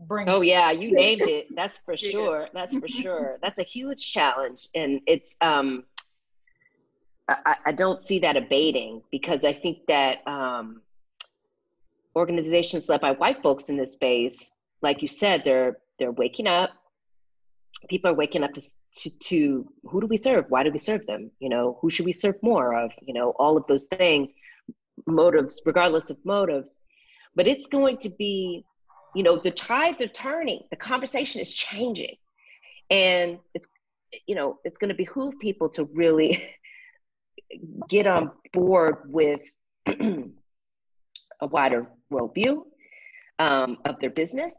bring 0.00 0.28
oh 0.28 0.42
yeah 0.42 0.70
you 0.70 0.92
named 1.04 1.22
it. 1.22 1.46
That's 1.56 1.78
for 1.78 1.96
sure. 1.96 2.48
That's 2.54 2.76
for 2.76 2.88
sure. 3.02 3.38
That's 3.42 3.58
a 3.58 3.64
huge 3.64 4.12
challenge 4.12 4.68
and 4.74 5.00
it's 5.06 5.36
um 5.40 5.84
I, 7.28 7.56
I 7.66 7.72
don't 7.72 8.02
see 8.02 8.20
that 8.20 8.36
abating 8.36 9.02
because 9.10 9.44
I 9.44 9.52
think 9.52 9.78
that 9.88 10.26
um, 10.26 10.80
organizations 12.16 12.88
led 12.88 13.00
by 13.00 13.12
white 13.12 13.42
folks 13.42 13.68
in 13.68 13.76
this 13.76 13.92
space, 13.92 14.56
like 14.82 15.02
you 15.02 15.08
said, 15.08 15.42
they're 15.44 15.78
they're 15.98 16.12
waking 16.12 16.46
up. 16.46 16.70
People 17.88 18.10
are 18.10 18.14
waking 18.14 18.44
up 18.44 18.54
to, 18.54 18.62
to 19.00 19.10
to 19.18 19.72
who 19.84 20.00
do 20.00 20.06
we 20.06 20.16
serve? 20.16 20.46
Why 20.48 20.62
do 20.62 20.70
we 20.70 20.78
serve 20.78 21.06
them? 21.06 21.30
You 21.38 21.50
know, 21.50 21.78
who 21.80 21.90
should 21.90 22.06
we 22.06 22.12
serve 22.12 22.36
more 22.42 22.74
of? 22.74 22.92
You 23.02 23.14
know, 23.14 23.30
all 23.38 23.56
of 23.56 23.64
those 23.68 23.86
things, 23.86 24.30
motives, 25.06 25.60
regardless 25.66 26.10
of 26.10 26.18
motives. 26.24 26.78
But 27.34 27.46
it's 27.46 27.66
going 27.66 27.98
to 27.98 28.08
be, 28.08 28.64
you 29.14 29.22
know, 29.22 29.38
the 29.38 29.50
tides 29.50 30.02
are 30.02 30.08
turning. 30.08 30.62
The 30.70 30.76
conversation 30.76 31.40
is 31.40 31.52
changing, 31.52 32.16
and 32.90 33.38
it's 33.54 33.68
you 34.26 34.34
know 34.34 34.58
it's 34.64 34.78
going 34.78 34.88
to 34.88 34.94
behoove 34.94 35.34
people 35.38 35.68
to 35.70 35.84
really 35.84 36.42
get 37.88 38.06
on 38.06 38.30
board 38.52 38.96
with 39.06 39.42
a 39.86 41.46
wider 41.46 41.88
worldview 42.12 42.62
um, 43.38 43.78
of 43.84 43.98
their 44.00 44.10
business. 44.10 44.54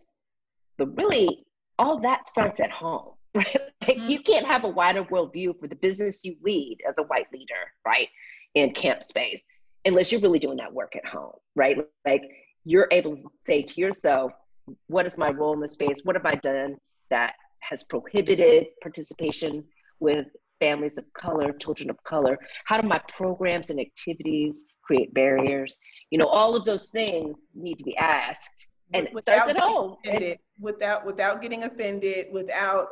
But 0.78 0.96
really, 0.98 1.46
all 1.78 2.00
that 2.02 2.28
starts 2.28 2.60
at 2.60 2.72
home, 2.72 3.14
right? 3.36 3.58
Like 3.88 3.98
mm-hmm. 3.98 4.10
You 4.10 4.22
can't 4.22 4.46
have 4.46 4.64
a 4.64 4.70
wider 4.70 5.04
worldview 5.04 5.60
for 5.60 5.68
the 5.68 5.76
business 5.76 6.24
you 6.24 6.36
lead 6.44 6.80
as 6.88 6.98
a 6.98 7.04
white 7.04 7.32
leader, 7.34 7.74
right, 7.86 8.10
in 8.56 8.72
camp 8.74 9.04
space, 9.04 9.46
unless 9.86 10.12
you're 10.12 10.22
really 10.22 10.40
doing 10.40 10.58
that 10.58 10.74
work 10.74 10.96
at 10.96 11.06
home, 11.06 11.34
right? 11.56 11.78
Like 12.06 12.24
you're 12.66 12.88
able 12.92 13.16
to 13.16 13.24
say 13.34 13.62
to 13.64 13.82
yourself, 13.82 14.32
what 14.88 15.06
is 15.06 15.18
my 15.18 15.30
role 15.30 15.54
in 15.54 15.60
the 15.60 15.68
space? 15.68 16.02
What 16.04 16.16
have 16.16 16.26
I 16.26 16.36
done 16.36 16.78
that 17.10 17.34
has 17.62 17.84
prohibited 17.84 18.68
participation 18.82 19.64
with 20.00 20.28
families 20.60 20.98
of 20.98 21.06
color, 21.14 21.52
children 21.54 21.90
of 21.90 22.02
color? 22.04 22.38
How 22.66 22.80
do 22.80 22.88
my 22.88 23.02
programs 23.08 23.70
and 23.70 23.80
activities 23.80 24.66
create 24.84 25.14
barriers? 25.14 25.78
You 26.12 26.18
know, 26.18 26.28
all 26.28 26.56
of 26.56 26.66
those 26.66 26.90
things 26.90 27.48
need 27.56 27.78
to 27.78 27.84
be 27.84 27.96
asked. 27.98 28.68
And 28.94 29.08
it 29.08 29.22
starts 29.22 29.50
at 29.50 29.58
home. 29.58 29.98
Offended, 30.06 30.40
without 30.60 31.06
without 31.06 31.42
getting 31.42 31.64
offended, 31.64 32.28
without 32.32 32.90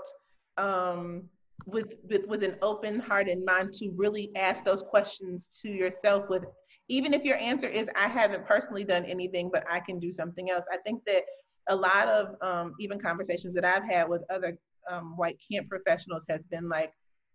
um 0.58 1.24
with, 1.66 1.96
with 2.10 2.28
with 2.28 2.44
an 2.44 2.56
open 2.62 3.00
heart 3.00 3.28
and 3.28 3.44
mind 3.44 3.74
to 3.74 3.92
really 3.96 4.32
ask 4.36 4.64
those 4.64 4.84
questions 4.84 5.50
to 5.62 5.70
yourself 5.70 6.30
with 6.30 6.44
even 6.90 7.14
if 7.14 7.24
your 7.24 7.38
answer 7.38 7.68
is 7.68 7.90
I 7.96 8.08
haven't 8.08 8.46
personally 8.46 8.84
done 8.84 9.06
anything, 9.06 9.50
but 9.52 9.66
I 9.70 9.80
can 9.80 10.00
do 10.00 10.12
something 10.12 10.50
else. 10.50 10.64
I 10.72 10.78
think 10.78 11.04
that 11.06 11.24
a 11.70 11.76
lot 11.76 12.08
of 12.08 12.36
um, 12.42 12.74
even 12.80 13.00
conversations 13.00 13.54
that 13.56 13.66
I've 13.66 13.84
had 13.84 14.08
with 14.08 14.22
other 14.30 14.58
um, 14.90 15.18
white 15.18 15.38
camp 15.52 15.68
professionals 15.70 16.26
has 16.30 16.42
been 16.50 16.70
like, 16.70 16.94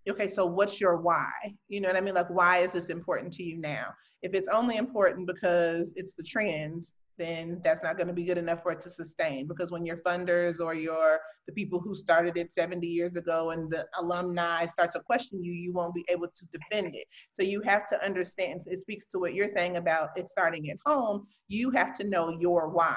okay, 0.08 0.28
so 0.28 0.46
what's 0.46 0.80
your 0.80 0.96
why? 0.96 1.30
You 1.68 1.80
know 1.80 1.88
what 1.88 1.96
I 1.96 2.00
mean? 2.00 2.14
Like, 2.14 2.30
why 2.30 2.58
is 2.58 2.72
this 2.72 2.90
important 2.90 3.32
to 3.34 3.42
you 3.42 3.58
now? 3.58 3.86
If 4.22 4.34
it's 4.34 4.48
only 4.48 4.76
important 4.76 5.26
because 5.26 5.92
it's 5.96 6.14
the 6.14 6.22
trend, 6.22 6.84
then 7.18 7.60
that's 7.62 7.82
not 7.82 7.96
going 7.96 8.06
to 8.06 8.12
be 8.12 8.24
good 8.24 8.38
enough 8.38 8.62
for 8.62 8.72
it 8.72 8.80
to 8.80 8.90
sustain 8.90 9.46
because 9.46 9.70
when 9.70 9.84
your 9.84 9.96
funders 9.98 10.60
or 10.60 10.74
your 10.74 11.20
the 11.46 11.52
people 11.52 11.78
who 11.78 11.94
started 11.94 12.36
it 12.36 12.52
70 12.52 12.86
years 12.86 13.14
ago 13.14 13.50
and 13.50 13.70
the 13.70 13.86
alumni 13.98 14.64
start 14.66 14.90
to 14.92 15.00
question 15.00 15.42
you 15.42 15.52
you 15.52 15.72
won't 15.72 15.94
be 15.94 16.04
able 16.08 16.28
to 16.28 16.46
defend 16.52 16.94
it 16.94 17.06
so 17.38 17.46
you 17.46 17.60
have 17.62 17.86
to 17.88 18.02
understand 18.04 18.60
it 18.66 18.80
speaks 18.80 19.06
to 19.06 19.18
what 19.18 19.34
you're 19.34 19.50
saying 19.50 19.76
about 19.76 20.10
it 20.16 20.26
starting 20.32 20.70
at 20.70 20.78
home 20.86 21.26
you 21.48 21.70
have 21.70 21.92
to 21.92 22.04
know 22.04 22.30
your 22.40 22.68
why 22.68 22.96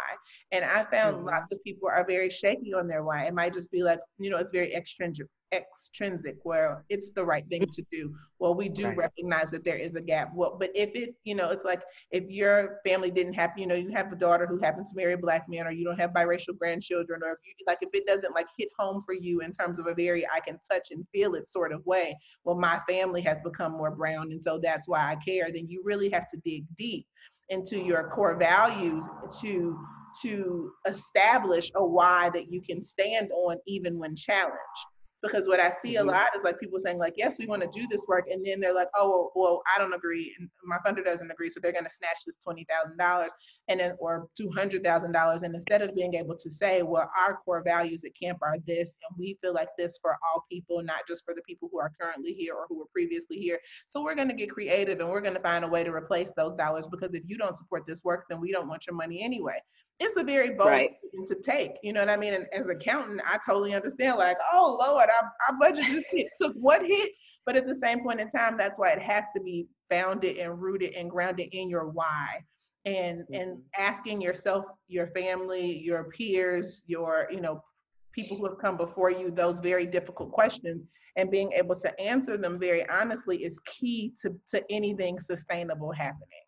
and 0.52 0.64
i 0.64 0.84
found 0.84 1.18
mm-hmm. 1.18 1.28
lots 1.28 1.52
of 1.52 1.64
people 1.64 1.90
are 1.90 2.06
very 2.08 2.30
shaky 2.30 2.74
on 2.74 2.88
their 2.88 3.04
why 3.04 3.26
it 3.26 3.34
might 3.34 3.54
just 3.54 3.70
be 3.72 3.84
like 3.84 4.00
you 4.18 4.30
know 4.30 4.38
it's 4.38 4.52
very 4.52 4.74
extrinsic 4.74 5.28
extrinsic 5.52 6.38
where 6.44 6.84
it's 6.90 7.12
the 7.12 7.24
right 7.24 7.48
thing 7.50 7.66
to 7.72 7.84
do. 7.92 8.14
Well 8.40 8.56
we 8.56 8.70
do 8.70 8.88
right. 8.88 8.98
recognize 8.98 9.52
that 9.52 9.64
there 9.64 9.78
is 9.78 9.96
a 9.96 10.02
gap. 10.02 10.32
Well 10.34 10.58
but 10.60 10.72
if 10.76 10.96
it 10.96 11.16
you 11.24 11.36
know 11.36 11.50
it's 11.50 11.66
like 11.66 11.82
if 12.12 12.30
your 12.30 12.80
family 12.86 13.12
didn't 13.12 13.34
have 13.34 13.52
you 13.58 13.68
know 13.68 13.76
you 13.76 13.92
have 13.92 14.12
a 14.12 14.16
daughter 14.16 14.48
who 14.48 14.60
happens 14.60 14.92
to 14.92 14.98
marry 14.98 15.14
a 15.14 15.18
black 15.18 15.48
man 15.48 15.68
or 15.68 15.72
you 15.72 15.86
don't 15.86 16.00
have 16.00 16.12
biracial 16.12 16.58
grandchildren 16.58 17.22
or 17.24 17.32
if 17.32 17.38
you 17.46 17.66
like 17.68 17.78
if 17.82 17.90
it 17.94 18.06
doesn't 18.08 18.36
like 18.36 18.48
hit 18.58 18.70
home 18.78 19.02
for 19.02 19.14
you 19.14 19.42
in 19.42 19.52
terms 19.54 19.80
of 19.80 19.88
a 19.88 19.94
very 19.94 20.26
i 20.34 20.40
can 20.40 20.60
touch 20.70 20.90
and 20.92 21.06
feel 21.14 21.36
it 21.36 21.50
sort 21.50 21.72
of 21.72 21.86
way 21.86 22.18
well 22.44 22.56
my 22.56 22.80
family 22.88 23.22
has 23.22 23.38
become 23.44 23.72
more 23.74 23.92
brown 23.92 24.32
and 24.32 24.44
so 24.44 24.60
that's 24.62 24.88
why 24.88 25.00
i 25.00 25.16
care 25.16 25.52
then 25.54 25.68
you 25.68 25.82
really 25.84 26.10
have 26.10 26.28
to 26.28 26.38
dig 26.44 26.66
deep 26.78 27.06
into 27.50 27.80
your 27.80 28.10
core 28.10 28.38
values 28.38 29.08
to 29.42 29.78
to 30.22 30.72
establish 30.88 31.72
a 31.76 31.86
why 31.86 32.30
that 32.34 32.52
you 32.52 32.62
can 32.62 32.82
stand 32.82 33.30
on 33.32 33.58
even 33.68 34.00
when 34.00 34.16
challenged 34.16 34.86
because 35.26 35.48
what 35.48 35.60
I 35.60 35.72
see 35.72 35.96
Mhm. 35.96 36.02
a 36.02 36.04
lot 36.04 36.36
is 36.36 36.44
like 36.44 36.60
people 36.60 36.80
saying 36.80 36.98
like, 36.98 37.14
yes, 37.18 37.38
we 37.40 37.48
want 37.48 37.62
to 37.62 37.70
do 37.70 37.88
this 37.88 38.04
work, 38.08 38.26
and 38.30 38.46
then 38.46 38.60
they're 38.60 38.74
like, 38.74 38.90
oh, 38.96 39.10
well, 39.10 39.32
well 39.36 39.64
I 39.74 39.80
don't 39.80 39.94
agree, 39.94 40.36
and 40.38 40.50
my 40.64 40.78
funder 40.86 41.04
doesn't 41.04 41.30
agree, 41.32 41.50
so 41.50 41.60
they're 41.60 41.72
going 41.72 41.86
to 41.86 41.90
snatch 41.90 42.20
this 42.26 42.36
twenty 42.44 42.66
thousand 42.70 42.98
dollars 42.98 43.32
and 43.68 43.80
then 43.80 43.96
or 44.00 44.28
two 44.38 44.50
hundred 44.52 44.84
thousand 44.84 45.12
dollars, 45.12 45.44
and 45.44 45.56
instead 45.56 45.82
of 45.82 45.96
being 45.96 46.14
able 46.16 46.36
to 46.38 46.52
say, 46.52 46.84
well, 46.84 47.10
our 47.18 47.38
core 47.44 47.64
values 47.64 48.04
at 48.04 48.12
camp 48.16 48.40
are 48.42 48.58
this, 48.68 48.98
and 49.10 49.18
we 49.18 49.38
feel 49.42 49.54
like 49.54 49.70
this 49.78 49.98
for 50.02 50.18
all 50.28 50.46
people, 50.52 50.82
not 50.84 51.08
just 51.08 51.26
for 51.26 51.34
the 51.34 51.42
people 51.42 51.70
who 51.72 51.80
are 51.80 51.92
currently 52.00 52.34
here 52.34 52.54
or 52.54 52.66
who 52.70 52.78
were 52.78 52.86
previously 52.94 53.38
here. 53.38 53.60
So 53.90 54.04
we're 54.04 54.16
going 54.16 54.30
to 54.30 54.36
get 54.36 54.52
creative, 54.52 55.00
and 55.00 55.10
we're 55.10 55.22
going 55.22 55.34
to 55.34 55.42
find 55.42 55.66
a 55.66 55.68
way 55.68 55.84
to 55.84 55.92
replace 55.92 56.30
those 56.38 56.56
dollars 56.56 56.88
because 56.88 57.14
if 57.14 57.24
you 57.26 57.38
don't 57.38 57.58
support 57.58 57.86
this 57.88 58.04
work, 58.04 58.26
then 58.30 58.40
we 58.40 58.52
don't 58.52 58.68
want 58.68 58.86
your 58.86 58.96
money 58.96 59.24
anyway 59.24 59.60
it's 60.00 60.18
a 60.18 60.24
very 60.24 60.52
bold 60.52 60.70
Right. 60.72 60.86
statement 60.86 61.28
to 61.30 61.36
take. 61.36 61.72
You 61.84 61.94
know 61.94 62.02
what 62.02 62.10
I 62.10 62.18
mean? 62.18 62.34
And 62.34 62.46
as 62.54 62.66
an 62.68 62.72
accountant, 62.76 63.22
I 63.26 63.40
totally 63.46 63.74
understand. 63.74 64.18
Like, 64.18 64.38
oh 64.52 64.78
Lord, 64.82 65.10
our, 65.10 65.32
our 65.50 65.60
budget 65.60 65.86
just 65.86 66.08
hit, 66.12 66.28
took 66.42 66.54
what 66.56 66.86
hit? 66.86 67.12
But 67.46 67.56
at 67.56 67.68
the 67.68 67.76
same 67.76 68.02
point 68.04 68.20
in 68.20 68.30
time, 68.30 68.58
that's 68.58 68.80
why 68.80 68.90
it 68.90 69.02
has 69.02 69.24
to 69.36 69.42
be 69.42 69.68
founded 69.90 70.38
and 70.38 70.60
rooted 70.60 70.94
and 70.96 71.10
grounded 71.10 71.50
in 71.52 71.70
your 71.70 71.88
why. 71.90 72.44
And 72.86 73.24
and 73.34 73.62
asking 73.78 74.22
yourself, 74.22 74.66
your 74.88 75.08
family, 75.08 75.80
your 75.80 76.06
peers, 76.06 76.84
your 76.88 77.28
you 77.32 77.42
know 77.42 77.64
people 78.12 78.38
who 78.38 78.46
have 78.48 78.60
come 78.60 78.78
before 78.78 79.12
you 79.12 79.32
those 79.32 79.60
very 79.60 79.86
difficult 79.86 80.32
questions 80.32 80.86
and 81.18 81.32
being 81.32 81.52
able 81.54 81.76
to 81.76 82.00
answer 82.00 82.38
them 82.38 82.60
very 82.60 82.88
honestly 82.90 83.44
is 83.44 83.60
key 83.66 84.14
to 84.22 84.36
to 84.50 84.64
anything 84.70 85.20
sustainable 85.20 85.92
happening. 85.92 86.46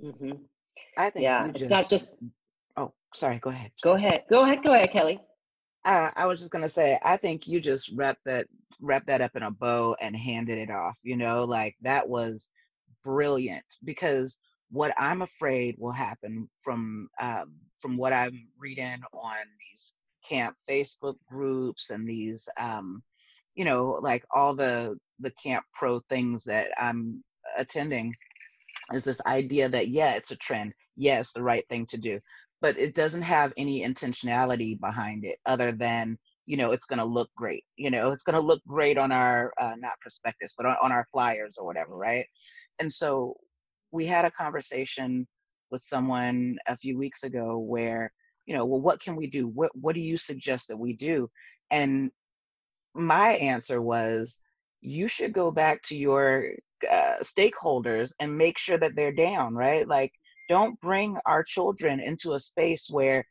hmm 0.00 0.32
I 0.96 1.10
think 1.10 1.24
Yeah, 1.24 1.46
you 1.46 1.52
it's 1.54 1.70
not 1.70 1.88
just. 1.88 2.14
Sorry. 3.14 3.38
Go 3.38 3.50
ahead. 3.50 3.70
Go 3.82 3.94
ahead. 3.94 4.24
Go 4.30 4.44
ahead. 4.44 4.62
Go 4.62 4.74
ahead, 4.74 4.92
Kelly. 4.92 5.20
Uh, 5.84 6.10
I 6.16 6.26
was 6.26 6.40
just 6.40 6.50
gonna 6.50 6.68
say, 6.68 6.98
I 7.02 7.16
think 7.16 7.48
you 7.48 7.60
just 7.60 7.90
wrapped 7.94 8.24
that 8.26 8.46
wrapped 8.80 9.06
that 9.06 9.20
up 9.20 9.34
in 9.34 9.42
a 9.42 9.50
bow 9.50 9.96
and 10.00 10.14
handed 10.14 10.58
it 10.58 10.70
off. 10.70 10.98
You 11.02 11.16
know, 11.16 11.44
like 11.44 11.76
that 11.82 12.08
was 12.08 12.50
brilliant 13.04 13.64
because 13.84 14.38
what 14.70 14.92
I'm 14.98 15.22
afraid 15.22 15.76
will 15.78 15.92
happen 15.92 16.48
from 16.62 17.08
um, 17.20 17.54
from 17.78 17.96
what 17.96 18.12
I'm 18.12 18.48
reading 18.58 19.00
on 19.12 19.36
these 19.58 19.92
camp 20.28 20.56
Facebook 20.68 21.16
groups 21.28 21.90
and 21.90 22.06
these 22.06 22.48
um, 22.58 23.02
you 23.54 23.64
know 23.64 23.98
like 24.02 24.24
all 24.34 24.54
the 24.54 24.98
the 25.20 25.30
camp 25.32 25.64
pro 25.72 26.00
things 26.08 26.44
that 26.44 26.70
I'm 26.76 27.22
attending 27.56 28.14
is 28.92 29.04
this 29.04 29.20
idea 29.26 29.68
that 29.68 29.88
yeah 29.88 30.14
it's 30.14 30.30
a 30.30 30.36
trend 30.36 30.72
yeah 30.96 31.20
it's 31.20 31.32
the 31.32 31.42
right 31.42 31.66
thing 31.68 31.86
to 31.86 31.98
do 31.98 32.20
but 32.60 32.78
it 32.78 32.94
doesn't 32.94 33.22
have 33.22 33.52
any 33.56 33.82
intentionality 33.82 34.78
behind 34.78 35.24
it 35.24 35.38
other 35.46 35.72
than 35.72 36.18
you 36.46 36.56
know 36.56 36.72
it's 36.72 36.86
going 36.86 36.98
to 36.98 37.04
look 37.04 37.30
great 37.36 37.64
you 37.76 37.90
know 37.90 38.10
it's 38.10 38.22
going 38.22 38.34
to 38.34 38.46
look 38.46 38.62
great 38.66 38.98
on 38.98 39.12
our 39.12 39.52
uh, 39.60 39.74
not 39.78 40.00
prospectus 40.00 40.54
but 40.56 40.66
on, 40.66 40.76
on 40.82 40.92
our 40.92 41.06
flyers 41.12 41.56
or 41.58 41.66
whatever 41.66 41.94
right? 41.94 42.26
And 42.80 42.92
so 42.92 43.36
we 43.90 44.06
had 44.06 44.24
a 44.24 44.30
conversation 44.30 45.26
with 45.70 45.82
someone 45.82 46.56
a 46.66 46.76
few 46.76 46.96
weeks 46.96 47.24
ago 47.24 47.58
where 47.58 48.12
you 48.46 48.54
know 48.54 48.64
well 48.64 48.80
what 48.80 49.00
can 49.00 49.16
we 49.16 49.26
do? 49.26 49.46
What 49.48 49.70
what 49.74 49.94
do 49.94 50.00
you 50.00 50.16
suggest 50.16 50.68
that 50.68 50.78
we 50.78 50.94
do? 50.94 51.30
And 51.70 52.10
my 52.94 53.30
answer 53.30 53.80
was 53.82 54.40
you 54.80 55.08
should 55.08 55.32
go 55.32 55.50
back 55.50 55.82
to 55.82 55.96
your 55.96 56.52
uh, 56.90 57.16
stakeholders 57.22 58.12
and 58.20 58.38
make 58.38 58.58
sure 58.58 58.78
that 58.78 58.94
they're 58.96 59.12
down 59.12 59.54
right? 59.54 59.86
Like 59.86 60.12
don't 60.48 60.80
bring 60.80 61.16
our 61.26 61.42
children 61.42 62.00
into 62.00 62.34
a 62.34 62.38
space 62.38 62.88
where 62.90 63.24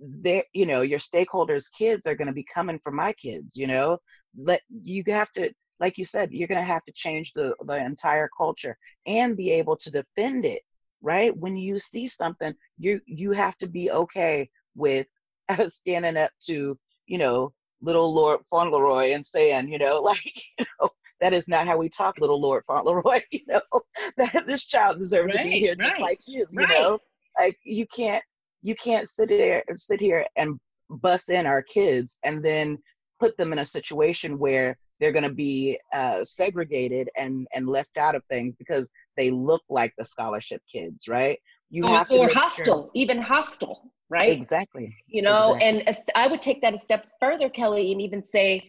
they 0.00 0.42
you 0.52 0.66
know 0.66 0.80
your 0.80 0.98
stakeholders 0.98 1.70
kids 1.76 2.06
are 2.06 2.14
going 2.14 2.26
to 2.26 2.32
be 2.32 2.46
coming 2.52 2.78
for 2.78 2.90
my 2.90 3.12
kids 3.12 3.56
you 3.56 3.66
know? 3.66 3.98
Let 4.36 4.62
you 4.70 5.02
have 5.08 5.30
to 5.32 5.52
like 5.80 5.98
you 5.98 6.04
said 6.04 6.30
you're 6.32 6.48
going 6.48 6.60
to 6.60 6.66
have 6.66 6.84
to 6.84 6.92
change 6.92 7.32
the 7.32 7.54
the 7.66 7.76
entire 7.76 8.28
culture 8.36 8.76
and 9.06 9.36
be 9.36 9.50
able 9.52 9.76
to 9.76 9.90
defend 9.90 10.44
it 10.44 10.62
right? 11.02 11.36
When 11.36 11.56
you 11.56 11.78
see 11.78 12.06
something 12.06 12.54
you 12.78 13.00
you 13.06 13.32
have 13.32 13.58
to 13.58 13.66
be 13.66 13.90
okay 13.90 14.48
with 14.74 15.06
standing 15.66 16.16
up 16.16 16.30
to 16.46 16.78
you 17.06 17.18
know 17.18 17.52
little 17.82 18.14
lord 18.14 18.40
fauntleroy 18.48 19.12
and 19.12 19.26
saying 19.26 19.68
you 19.68 19.78
know 19.78 20.00
like 20.10 20.34
you 20.58 20.64
know 20.80 20.88
that 21.22 21.32
is 21.32 21.48
not 21.48 21.66
how 21.66 21.78
we 21.78 21.88
talk 21.88 22.18
little 22.20 22.40
lord 22.40 22.62
fauntleroy 22.66 23.20
you 23.30 23.40
know 23.46 23.60
that 24.18 24.44
this 24.46 24.64
child 24.64 24.98
deserves 24.98 25.32
to 25.32 25.38
be 25.38 25.48
Right, 25.50 25.60
here 25.60 25.74
just 25.74 25.94
right, 25.94 26.02
like 26.02 26.20
you 26.26 26.46
you 26.50 26.58
right. 26.58 26.68
know 26.68 26.98
like 27.38 27.56
you 27.64 27.86
can't 27.86 28.22
you 28.62 28.74
can't 28.74 29.08
sit 29.08 29.28
there 29.30 29.64
sit 29.76 30.00
here 30.00 30.26
and 30.36 30.58
bust 30.90 31.30
in 31.30 31.46
our 31.46 31.62
kids 31.62 32.18
and 32.24 32.44
then 32.44 32.76
put 33.18 33.36
them 33.36 33.52
in 33.52 33.60
a 33.60 33.64
situation 33.64 34.38
where 34.38 34.76
they're 35.00 35.12
going 35.12 35.22
to 35.22 35.34
be 35.34 35.78
uh, 35.94 36.22
segregated 36.24 37.08
and 37.16 37.46
and 37.54 37.66
left 37.68 37.96
out 37.96 38.14
of 38.14 38.22
things 38.30 38.54
because 38.56 38.90
they 39.16 39.30
look 39.30 39.62
like 39.70 39.92
the 39.96 40.04
scholarship 40.04 40.60
kids 40.70 41.08
right 41.08 41.38
you 41.70 41.84
or 41.84 41.90
have 41.90 42.08
to 42.08 42.18
or 42.18 42.26
make 42.26 42.32
sure- 42.34 42.42
hostile, 42.42 42.90
even 42.94 43.18
hostile, 43.22 43.92
right? 44.10 44.28
exactly 44.28 44.94
you 45.08 45.22
know 45.22 45.54
Exactly. 45.54 45.82
and 45.88 45.96
i 46.14 46.26
would 46.26 46.42
take 46.42 46.60
that 46.60 46.74
a 46.74 46.78
step 46.78 47.06
further 47.20 47.48
kelly 47.48 47.92
and 47.92 48.00
even 48.00 48.22
say 48.24 48.62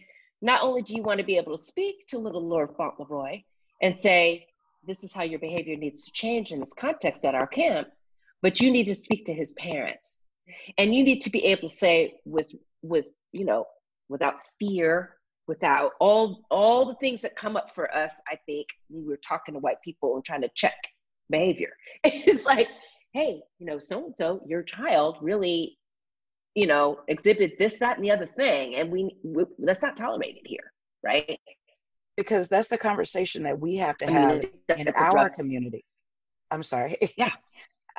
not 0.44 0.62
only 0.62 0.82
do 0.82 0.94
you 0.94 1.02
want 1.02 1.18
to 1.18 1.26
be 1.26 1.36
able 1.36 1.56
to 1.56 1.64
speak 1.64 2.06
to 2.08 2.18
little 2.18 2.46
lord 2.46 2.70
fauntleroy 2.76 3.42
and 3.82 3.96
say 3.96 4.46
this 4.86 5.02
is 5.02 5.12
how 5.12 5.22
your 5.22 5.38
behavior 5.38 5.76
needs 5.76 6.04
to 6.04 6.12
change 6.12 6.52
in 6.52 6.60
this 6.60 6.72
context 6.76 7.24
at 7.24 7.34
our 7.34 7.46
camp 7.46 7.88
but 8.44 8.60
you 8.60 8.70
need 8.70 8.84
to 8.84 8.94
speak 8.94 9.24
to 9.24 9.32
his 9.32 9.54
parents. 9.54 10.18
And 10.76 10.94
you 10.94 11.02
need 11.02 11.22
to 11.22 11.30
be 11.30 11.46
able 11.46 11.70
to 11.70 11.74
say 11.74 12.16
with 12.26 12.48
with 12.82 13.08
you 13.32 13.46
know 13.46 13.64
without 14.10 14.34
fear 14.60 15.16
without 15.46 15.92
all 15.98 16.44
all 16.50 16.84
the 16.84 16.94
things 16.96 17.22
that 17.22 17.34
come 17.34 17.56
up 17.56 17.74
for 17.74 17.90
us 17.96 18.12
i 18.30 18.36
think 18.44 18.66
when 18.90 19.06
we're 19.06 19.16
talking 19.16 19.54
to 19.54 19.60
white 19.60 19.80
people 19.82 20.14
and 20.14 20.24
trying 20.24 20.42
to 20.42 20.50
check 20.54 20.76
behavior. 21.30 21.70
It's 22.04 22.44
like 22.44 22.68
hey 23.14 23.40
you 23.58 23.64
know 23.64 23.78
so 23.78 24.04
and 24.04 24.14
so 24.14 24.42
your 24.46 24.62
child 24.62 25.16
really 25.22 25.78
you 26.54 26.66
know 26.66 27.00
exhibit 27.08 27.58
this 27.58 27.78
that 27.78 27.96
and 27.96 28.04
the 28.04 28.10
other 28.10 28.28
thing 28.36 28.76
and 28.76 28.90
we, 28.90 29.16
we 29.22 29.44
that's 29.58 29.82
not 29.82 29.96
tolerated 29.96 30.42
here 30.44 30.72
right 31.02 31.40
because 32.16 32.48
that's 32.48 32.68
the 32.68 32.78
conversation 32.78 33.42
that 33.44 33.58
we 33.58 33.76
have 33.76 33.96
to 33.98 34.06
have 34.06 34.42
in 34.76 34.88
our 34.96 35.28
community. 35.30 35.84
I'm 36.50 36.62
sorry. 36.62 36.96
Yeah. 37.16 37.30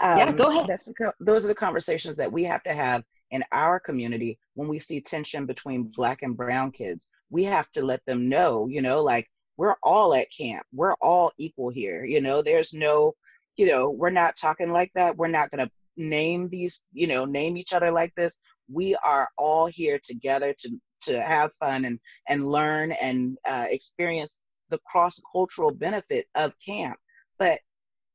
um, 0.01 0.17
Yeah, 0.17 0.31
go 0.31 0.49
ahead. 0.49 0.65
That's 0.67 0.85
the, 0.85 1.13
those 1.19 1.43
are 1.45 1.47
the 1.47 1.55
conversations 1.55 2.17
that 2.17 2.31
we 2.31 2.43
have 2.45 2.63
to 2.63 2.73
have 2.73 3.03
in 3.31 3.43
our 3.51 3.79
community 3.79 4.37
when 4.53 4.67
we 4.67 4.79
see 4.79 5.01
tension 5.01 5.45
between 5.45 5.91
black 5.95 6.21
and 6.21 6.35
brown 6.35 6.71
kids. 6.71 7.07
We 7.29 7.43
have 7.45 7.71
to 7.73 7.83
let 7.83 8.05
them 8.05 8.29
know, 8.29 8.67
you 8.67 8.81
know, 8.81 9.01
like 9.01 9.29
we're 9.57 9.75
all 9.83 10.13
at 10.13 10.27
camp. 10.35 10.65
We're 10.73 10.95
all 11.01 11.31
equal 11.37 11.69
here. 11.69 12.05
You 12.05 12.21
know, 12.21 12.41
there's 12.41 12.73
no, 12.73 13.13
you 13.57 13.67
know, 13.67 13.89
we're 13.89 14.09
not 14.09 14.37
talking 14.37 14.71
like 14.71 14.91
that. 14.95 15.17
We're 15.17 15.27
not 15.27 15.49
going 15.49 15.65
to 15.65 15.71
name 15.97 16.47
these, 16.47 16.81
you 16.93 17.07
know, 17.07 17.25
name 17.25 17.57
each 17.57 17.73
other 17.73 17.91
like 17.91 18.13
this. 18.15 18.37
We 18.71 18.95
are 18.95 19.29
all 19.37 19.67
here 19.67 19.99
together 20.03 20.53
to 20.59 20.79
to 21.03 21.21
have 21.21 21.53
fun 21.53 21.85
and 21.85 21.99
and 22.27 22.45
learn 22.45 22.91
and 22.93 23.37
uh, 23.47 23.65
experience 23.69 24.39
the 24.69 24.79
cross 24.89 25.21
cultural 25.31 25.71
benefit 25.71 26.27
of 26.35 26.53
camp. 26.65 26.97
But 27.37 27.59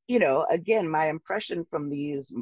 you 0.09 0.19
know, 0.19 0.47
again, 0.51 0.89
my 0.89 1.07
impression 1.07 1.65
from 1.65 1.89
these 1.89 2.35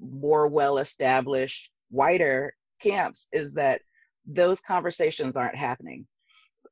more 0.00 0.46
well 0.46 0.78
established, 0.78 1.70
whiter 1.90 2.54
camps 2.80 3.28
is 3.32 3.54
that 3.54 3.80
those 4.26 4.60
conversations 4.60 5.36
aren't 5.36 5.56
happening. 5.56 6.06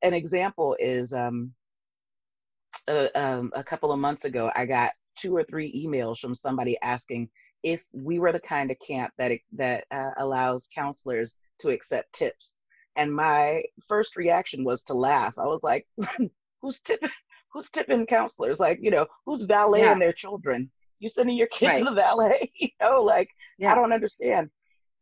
An 0.03 0.15
example 0.15 0.77
is 0.79 1.13
um, 1.13 1.53
a, 2.89 3.21
um, 3.21 3.53
a 3.55 3.65
couple 3.65 3.93
of 3.93 3.99
months 3.99 4.25
ago, 4.25 4.51
I 4.55 4.67
got 4.67 4.93
two 5.17 5.35
or 5.37 5.45
three 5.45 5.73
emails 5.73 6.19
from 6.19 6.35
somebody 6.35 6.79
asking 6.83 7.29
if 7.63 7.85
we 7.93 8.19
were 8.19 8.33
the 8.33 8.41
kind 8.41 8.71
of 8.71 8.79
camp 8.79 9.13
that 9.19 9.33
that 9.53 9.85
uh, 9.91 10.11
allows 10.19 10.69
counselors 10.75 11.37
to 11.61 11.71
accept 11.71 12.13
tips. 12.13 12.55
And 12.97 13.15
my 13.15 13.63
first 13.87 14.17
reaction 14.17 14.65
was 14.65 14.83
to 14.85 14.95
laugh. 14.95 15.39
I 15.39 15.47
was 15.47 15.63
like, 15.63 15.87
"Who's 16.63 16.81
tipping? 16.81 17.11
Who's 17.53 17.71
tipping 17.71 18.07
counselors? 18.07 18.61
Like, 18.61 18.79
you 18.81 18.91
know, 18.91 19.07
who's 19.27 19.43
valeting 19.43 19.87
Yeah. 19.87 19.99
their 19.99 20.13
children? 20.13 20.71
You 20.99 21.09
sending 21.09 21.37
your 21.37 21.49
kid 21.49 21.79
to 21.79 21.85
the 21.85 21.95
valet? 21.95 22.53
you 22.61 22.69
know, 22.81 23.03
like 23.03 23.29
Yeah. 23.59 23.73
I 23.73 23.75
don't 23.75 23.93
understand." 23.93 24.51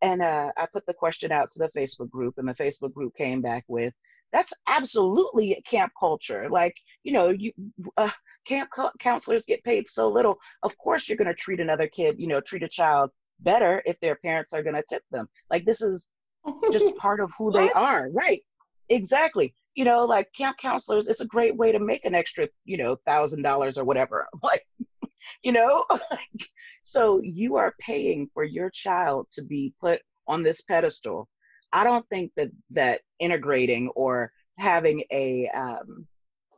And 0.01 0.23
uh, 0.23 0.53
I 0.57 0.67
put 0.73 0.87
the 0.87 0.95
question 0.95 1.33
out 1.33 1.51
to 1.51 1.59
the 1.59 1.71
Facebook 1.77 2.09
group, 2.11 2.39
and 2.39 2.49
the 2.49 2.55
Facebook 2.55 2.93
group 2.93 3.15
came 3.17 3.41
back 3.43 3.65
with, 3.67 3.93
"That's 4.33 4.53
absolutely 4.67 5.63
camp 5.67 5.93
culture. 5.99 6.49
Like, 6.49 6.75
you 7.03 7.13
know, 7.13 7.29
you 7.31 7.53
uh, 7.97 8.11
camp 8.47 8.71
co- 8.75 8.91
counselors 8.99 9.45
get 9.45 9.65
paid 9.65 9.89
so 9.89 10.09
little. 10.09 10.39
Of 10.63 10.77
course, 10.79 11.09
you're 11.09 11.19
going 11.19 11.29
to 11.29 11.35
treat 11.35 11.61
another 11.61 11.89
kid, 11.89 12.19
you 12.19 12.27
know, 12.27 12.41
treat 12.41 12.63
a 12.63 12.69
child 12.69 13.11
better 13.41 13.83
if 13.87 13.99
their 14.01 14.17
parents 14.17 14.53
are 14.53 14.63
going 14.63 14.75
to 14.77 14.85
tip 14.89 15.03
them. 15.11 15.29
Like, 15.51 15.65
this 15.65 15.81
is 15.83 16.11
just 16.73 16.95
part 16.97 17.21
of 17.21 17.31
who 17.39 17.53
they 17.53 17.71
are, 17.73 18.09
right? 18.13 18.43
Exactly. 18.89 19.55
You 19.75 19.85
know, 19.85 20.05
like 20.05 20.33
camp 20.33 20.57
counselors, 20.59 21.07
it's 21.07 21.21
a 21.21 21.27
great 21.27 21.57
way 21.57 21.73
to 21.73 21.79
make 21.79 22.05
an 22.05 22.15
extra, 22.15 22.49
you 22.65 22.79
know, 22.79 22.97
thousand 23.07 23.43
dollars 23.43 23.79
or 23.79 23.85
whatever. 23.85 24.27
Like, 24.43 24.67
you 25.43 25.53
know, 25.53 25.85
so 26.85 27.21
you 27.23 27.57
are 27.57 27.75
paying 27.79 28.29
for 28.33 28.45
your 28.45 28.71
child 28.71 29.27
to 29.33 29.45
be 29.45 29.75
put 29.81 30.01
on 30.27 30.43
this 30.43 30.63
pedestal 30.63 31.29
I 31.73 31.85
don't 31.85 32.09
think 32.09 32.33
that 32.37 32.51
that 32.71 33.01
integrating 33.19 33.89
or 33.91 34.33
having 34.59 35.05
a 35.13 35.49
um, 35.49 36.07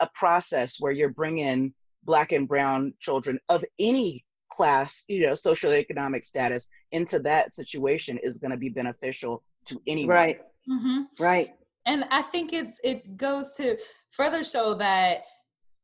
a 0.01 0.09
process 0.15 0.77
where 0.79 0.93
you're 0.93 1.11
bringing 1.11 1.75
black 2.05 2.33
and 2.33 2.49
brown 2.49 2.95
children 2.99 3.39
of 3.49 3.65
any 3.79 4.25
class, 4.51 5.05
you 5.09 5.27
know, 5.27 5.35
social 5.35 5.73
economic 5.73 6.25
status 6.25 6.67
into 6.93 7.19
that 7.21 7.53
situation 7.53 8.19
is 8.23 8.39
going 8.39 8.51
to 8.51 8.57
be 8.57 8.69
beneficial 8.69 9.43
to 9.67 9.81
anyone. 9.87 10.15
Right. 10.15 10.41
Mm-hmm. 10.69 11.23
Right. 11.23 11.51
And 11.87 12.05
I 12.11 12.23
think 12.23 12.53
it's 12.53 12.81
it 12.85 13.17
goes 13.17 13.55
to 13.57 13.77
further 14.11 14.45
show 14.45 14.75
that 14.75 15.23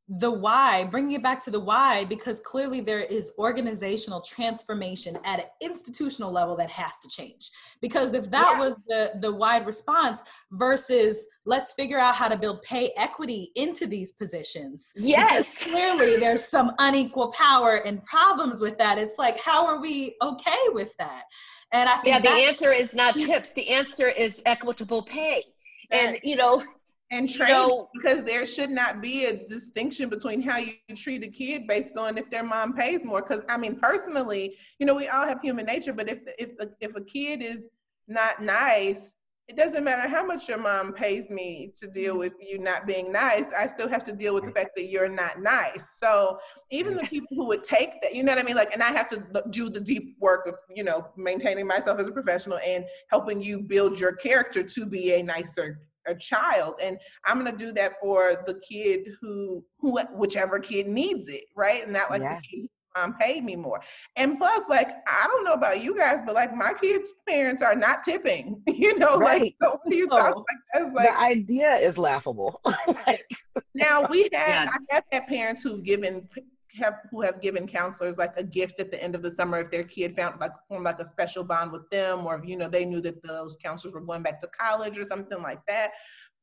the 0.09 0.30
why, 0.30 0.84
bringing 0.84 1.12
it 1.12 1.22
back 1.22 1.42
to 1.44 1.50
the 1.50 1.59
why, 1.59 2.04
because 2.04 2.38
clearly 2.38 2.80
there 2.80 3.00
is 3.00 3.32
organizational 3.38 4.20
transformation 4.20 5.18
at 5.24 5.40
an 5.40 5.46
institutional 5.61 6.30
level 6.30 6.57
that 6.57 6.70
has 6.70 7.00
to 7.02 7.09
change. 7.09 7.50
Because 7.80 8.14
if 8.14 8.30
that 8.30 8.52
yeah. 8.52 8.59
was 8.59 8.76
the 8.86 9.12
the 9.20 9.32
wide 9.32 9.66
response 9.66 10.22
versus 10.52 11.26
let's 11.44 11.72
figure 11.72 11.98
out 11.98 12.14
how 12.14 12.28
to 12.28 12.36
build 12.36 12.62
pay 12.62 12.92
equity 12.96 13.50
into 13.57 13.86
these 13.88 14.12
positions. 14.12 14.92
Yes. 14.94 15.64
Clearly 15.64 16.16
there's 16.16 16.44
some 16.44 16.70
unequal 16.78 17.32
power 17.32 17.76
and 17.76 18.04
problems 18.04 18.61
with 18.61 18.78
that. 18.78 18.98
It's 18.98 19.18
like, 19.18 19.40
how 19.40 19.66
are 19.66 19.80
we 19.80 20.16
okay 20.22 20.62
with 20.68 20.96
that? 20.98 21.24
And 21.72 21.88
I 21.88 21.96
think 21.96 22.14
Yeah, 22.14 22.20
the 22.20 22.30
answer 22.30 22.72
is 22.72 22.94
not 22.94 23.16
tips. 23.18 23.52
The 23.54 23.68
answer 23.70 24.09
is 24.09 24.40
equitable 24.46 25.02
pay. 25.02 25.42
And 25.90 26.18
you 26.22 26.36
know, 26.36 26.64
and 27.11 27.30
train 27.30 27.86
because 27.94 28.24
there 28.24 28.44
should 28.44 28.70
not 28.70 29.00
be 29.00 29.26
a 29.26 29.46
distinction 29.46 30.09
between 30.09 30.42
how 30.42 30.59
you 30.59 30.74
treat 30.96 31.22
a 31.22 31.28
kid 31.28 31.66
based 31.66 31.96
on 31.96 32.18
if 32.18 32.28
their 32.30 32.42
mom 32.42 32.72
pays 32.72 33.04
more. 33.04 33.22
Because 33.22 33.42
i 33.48 33.57
mean 33.57 33.76
personally 33.76 34.57
you 34.78 34.86
know 34.86 34.94
we 34.94 35.09
all 35.09 35.26
have 35.26 35.40
human 35.40 35.66
nature 35.66 35.92
but 35.92 36.09
if 36.09 36.18
if 36.38 36.50
if 36.80 36.96
a 36.96 37.00
kid 37.04 37.42
is 37.42 37.70
not 38.09 38.42
nice 38.42 39.14
it 39.48 39.57
doesn't 39.57 39.84
matter 39.84 40.09
how 40.09 40.26
much 40.26 40.48
your 40.48 40.59
mom 40.59 40.92
pays 40.92 41.30
me 41.30 41.72
to 41.78 41.86
deal 41.86 42.14
mm-hmm. 42.14 42.20
with 42.20 42.32
you 42.40 42.59
not 42.59 42.86
being 42.86 43.12
nice 43.12 43.44
i 43.57 43.66
still 43.66 43.88
have 43.88 44.02
to 44.02 44.12
deal 44.12 44.34
with 44.34 44.44
the 44.44 44.50
fact 44.50 44.70
that 44.76 44.88
you're 44.88 45.09
not 45.09 45.40
nice. 45.40 45.98
So 45.98 46.38
even 46.70 46.96
the 46.96 47.04
people 47.04 47.36
who 47.36 47.46
would 47.46 47.62
take 47.62 48.02
that 48.02 48.14
you 48.14 48.24
know 48.24 48.32
what 48.32 48.40
i 48.40 48.44
mean? 48.44 48.57
Like 48.57 48.72
and 48.72 48.82
i 48.82 48.90
have 48.90 49.09
to 49.09 49.22
do 49.50 49.70
the 49.70 49.80
deep 49.80 50.16
work 50.20 50.46
of 50.48 50.57
you 50.74 50.82
know 50.82 51.09
maintaining 51.16 51.66
myself 51.66 52.00
as 52.00 52.09
a 52.09 52.12
professional 52.12 52.59
and 52.66 52.84
helping 53.11 53.40
you 53.40 53.61
build 53.61 54.00
your 54.00 54.12
character 54.12 54.62
to 54.64 54.86
be 54.86 55.14
a 55.14 55.22
nicer 55.22 55.80
a 56.07 56.14
child 56.14 56.74
and 56.82 56.98
i'm 57.24 57.38
going 57.42 57.50
to 57.50 57.57
do 57.57 57.72
that 57.72 57.92
for 58.00 58.42
the 58.46 58.61
kid 58.68 59.09
who 59.20 59.64
who 59.78 59.98
whichever 60.14 60.59
kid 60.59 60.86
needs 60.86 61.28
it 61.28 61.44
right 61.54 61.84
and 61.84 61.92
not 61.92 62.11
like 62.11 62.22
yeah. 62.22 62.34
the 62.34 62.40
kid 62.42 62.68
mom 62.96 63.14
paid 63.14 63.44
me 63.44 63.57
more 63.57 63.80
and 64.16 64.38
plus 64.38 64.62
like 64.68 64.88
i 65.07 65.26
don't 65.26 65.44
know 65.44 65.52
about 65.52 65.82
you 65.82 65.96
guys 65.96 66.20
but 66.24 66.34
like 66.34 66.54
my 66.54 66.72
kids 66.80 67.12
parents 67.28 67.62
are 67.62 67.74
not 67.74 68.02
tipping 68.02 68.61
you 68.66 68.98
know 68.98 69.18
right. 69.18 69.42
like 69.42 69.54
so 69.62 69.70
what 69.70 69.80
do 69.90 69.96
you 69.96 70.09
talk 70.09 70.36
like 70.36 70.44
that's 70.72 70.94
like 70.94 71.09
the 71.09 71.20
idea 71.20 71.74
is 71.76 71.98
laughable 71.98 72.61
like, 73.07 73.28
now 73.74 74.07
we 74.09 74.22
have 74.22 74.30
yeah. 74.32 74.66
i 74.70 74.94
have 74.94 75.04
had 75.12 75.26
parents 75.26 75.62
who've 75.62 75.84
given 75.84 76.28
have 76.76 76.94
who 77.10 77.22
have 77.22 77.40
given 77.40 77.66
counselors 77.66 78.18
like 78.18 78.34
a 78.36 78.44
gift 78.44 78.80
at 78.80 78.90
the 78.90 79.02
end 79.02 79.14
of 79.14 79.22
the 79.22 79.30
summer 79.30 79.58
if 79.60 79.70
their 79.70 79.84
kid 79.84 80.16
found 80.16 80.40
like 80.40 80.52
formed 80.68 80.84
like 80.84 81.00
a 81.00 81.04
special 81.04 81.44
bond 81.44 81.72
with 81.72 81.88
them 81.90 82.26
or 82.26 82.36
if 82.36 82.48
you 82.48 82.56
know 82.56 82.68
they 82.68 82.84
knew 82.84 83.00
that 83.00 83.22
those 83.22 83.56
counselors 83.56 83.94
were 83.94 84.00
going 84.00 84.22
back 84.22 84.40
to 84.40 84.48
college 84.48 84.98
or 84.98 85.04
something 85.04 85.42
like 85.42 85.64
that 85.66 85.90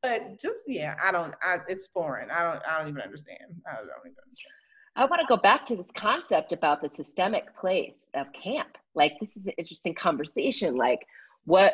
but 0.02 0.40
just 0.40 0.62
yeah 0.68 0.96
i 1.04 1.12
don't 1.12 1.34
I, 1.42 1.60
it's 1.68 1.88
foreign 1.88 2.30
i 2.32 2.44
don't 2.44 2.62
i 2.68 2.80
don't 2.80 2.90
even 2.90 3.02
understand 3.02 3.40
i 3.68 3.76
don't 3.76 3.86
even 4.06 4.16
understand 4.26 4.54
I 4.96 5.06
want 5.06 5.22
to 5.22 5.28
go 5.28 5.38
back 5.38 5.66
to 5.68 5.76
this 5.76 5.90
concept 5.96 6.52
about 6.52 6.82
the 6.82 6.90
systemic 6.90 7.56
place 7.58 8.10
of 8.14 8.32
camp. 8.32 8.78
Like, 8.94 9.20
this 9.20 9.36
is 9.36 9.48
an 9.48 9.54
interesting 9.58 9.96
conversation. 9.96 10.76
Like, 10.76 11.00
what, 11.46 11.74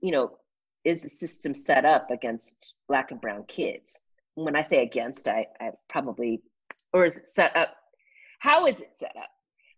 you 0.00 0.12
know, 0.12 0.38
is 0.84 1.02
the 1.02 1.08
system 1.08 1.52
set 1.52 1.84
up 1.84 2.10
against 2.10 2.74
Black 2.86 3.10
and 3.10 3.20
Brown 3.20 3.44
kids? 3.48 3.98
When 4.36 4.54
I 4.54 4.62
say 4.62 4.84
against, 4.84 5.26
I, 5.26 5.46
I 5.60 5.72
probably 5.88 6.40
or 6.92 7.04
is 7.04 7.16
it 7.16 7.28
set 7.28 7.56
up? 7.56 7.74
How 8.40 8.66
is 8.66 8.80
it 8.80 8.96
set 8.96 9.14
up? 9.16 9.30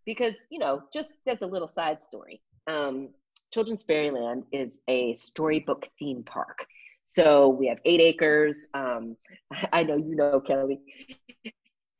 Because, 0.07 0.35
you 0.51 0.59
know, 0.59 0.83
just 0.93 1.13
as 1.27 1.43
a 1.43 1.47
little 1.47 1.69
side 1.69 2.03
story, 2.03 2.41
um, 2.67 3.11
Children's 3.53 3.83
Fairyland 3.83 4.45
is 4.53 4.81
a 4.89 5.15
storybook 5.15 5.89
theme 5.99 6.23
park. 6.23 6.67
So 7.05 7.49
we 7.49 7.67
have 7.69 7.79
eight 7.85 8.01
acres. 8.01 8.69
Um, 8.75 9.17
I 9.73 9.83
know 9.83 9.97
you 9.97 10.15
know, 10.15 10.41
Kelly. 10.41 10.81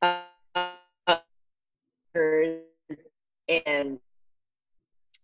Uh, 0.01 0.23
and 3.47 3.99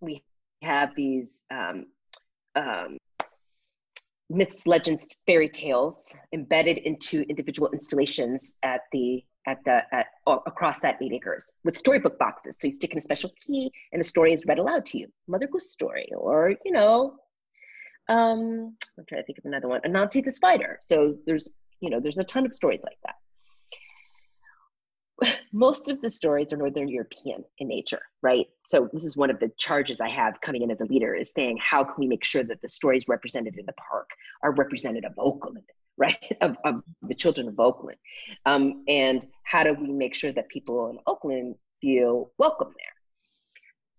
we 0.01 0.23
have 0.61 0.95
these 0.95 1.43
um, 1.51 1.85
um, 2.55 2.97
myths, 4.29 4.67
legends, 4.67 5.07
fairy 5.25 5.49
tales 5.49 6.13
embedded 6.33 6.77
into 6.79 7.21
individual 7.29 7.69
installations 7.71 8.57
at 8.63 8.81
the 8.91 9.23
at 9.47 9.63
the 9.63 9.81
at 9.95 10.07
across 10.45 10.79
that 10.81 10.97
eight 11.01 11.13
acres 11.13 11.51
with 11.63 11.75
storybook 11.75 12.19
boxes. 12.19 12.59
So 12.59 12.67
you 12.67 12.71
stick 12.71 12.91
in 12.91 12.97
a 12.97 13.01
special 13.01 13.31
key, 13.45 13.71
and 13.91 13.99
the 13.99 14.03
story 14.07 14.33
is 14.33 14.45
read 14.45 14.59
aloud 14.59 14.85
to 14.87 14.99
you. 14.99 15.07
Mother 15.27 15.47
Goose 15.47 15.71
story, 15.71 16.09
or 16.15 16.53
you 16.65 16.71
know, 16.71 17.15
um, 18.09 18.75
I'm 18.97 19.05
trying 19.07 19.21
to 19.21 19.25
think 19.25 19.39
of 19.39 19.45
another 19.45 19.67
one. 19.67 19.81
Anansi 19.81 20.23
the 20.23 20.31
spider. 20.31 20.77
So 20.81 21.15
there's 21.25 21.49
you 21.79 21.89
know 21.89 21.99
there's 21.99 22.17
a 22.17 22.23
ton 22.23 22.45
of 22.45 22.53
stories 22.53 22.81
like 22.83 22.97
that. 23.05 23.15
most 25.53 25.89
of 25.89 26.01
the 26.01 26.09
stories 26.09 26.53
are 26.53 26.57
Northern 26.57 26.87
European 26.87 27.43
in 27.59 27.67
nature, 27.67 28.01
right? 28.21 28.47
So 28.65 28.89
this 28.93 29.05
is 29.05 29.17
one 29.17 29.29
of 29.29 29.39
the 29.39 29.51
charges 29.57 29.99
I 29.99 30.09
have 30.09 30.39
coming 30.41 30.61
in 30.61 30.71
as 30.71 30.81
a 30.81 30.85
leader 30.85 31.15
is 31.15 31.31
saying, 31.33 31.57
how 31.57 31.83
can 31.83 31.95
we 31.97 32.07
make 32.07 32.23
sure 32.23 32.43
that 32.43 32.61
the 32.61 32.69
stories 32.69 33.07
represented 33.07 33.57
in 33.57 33.65
the 33.65 33.73
park 33.73 34.09
are 34.43 34.53
representative 34.53 35.11
of 35.11 35.17
Oakland, 35.17 35.65
right? 35.97 36.17
Of, 36.41 36.57
of 36.63 36.83
the 37.01 37.15
children 37.15 37.47
of 37.47 37.59
Oakland. 37.59 37.97
Um, 38.45 38.83
and 38.87 39.25
how 39.43 39.63
do 39.63 39.73
we 39.73 39.91
make 39.91 40.13
sure 40.13 40.31
that 40.31 40.49
people 40.49 40.89
in 40.89 40.99
Oakland 41.07 41.55
feel 41.81 42.31
welcome 42.37 42.73
there? 42.77 42.93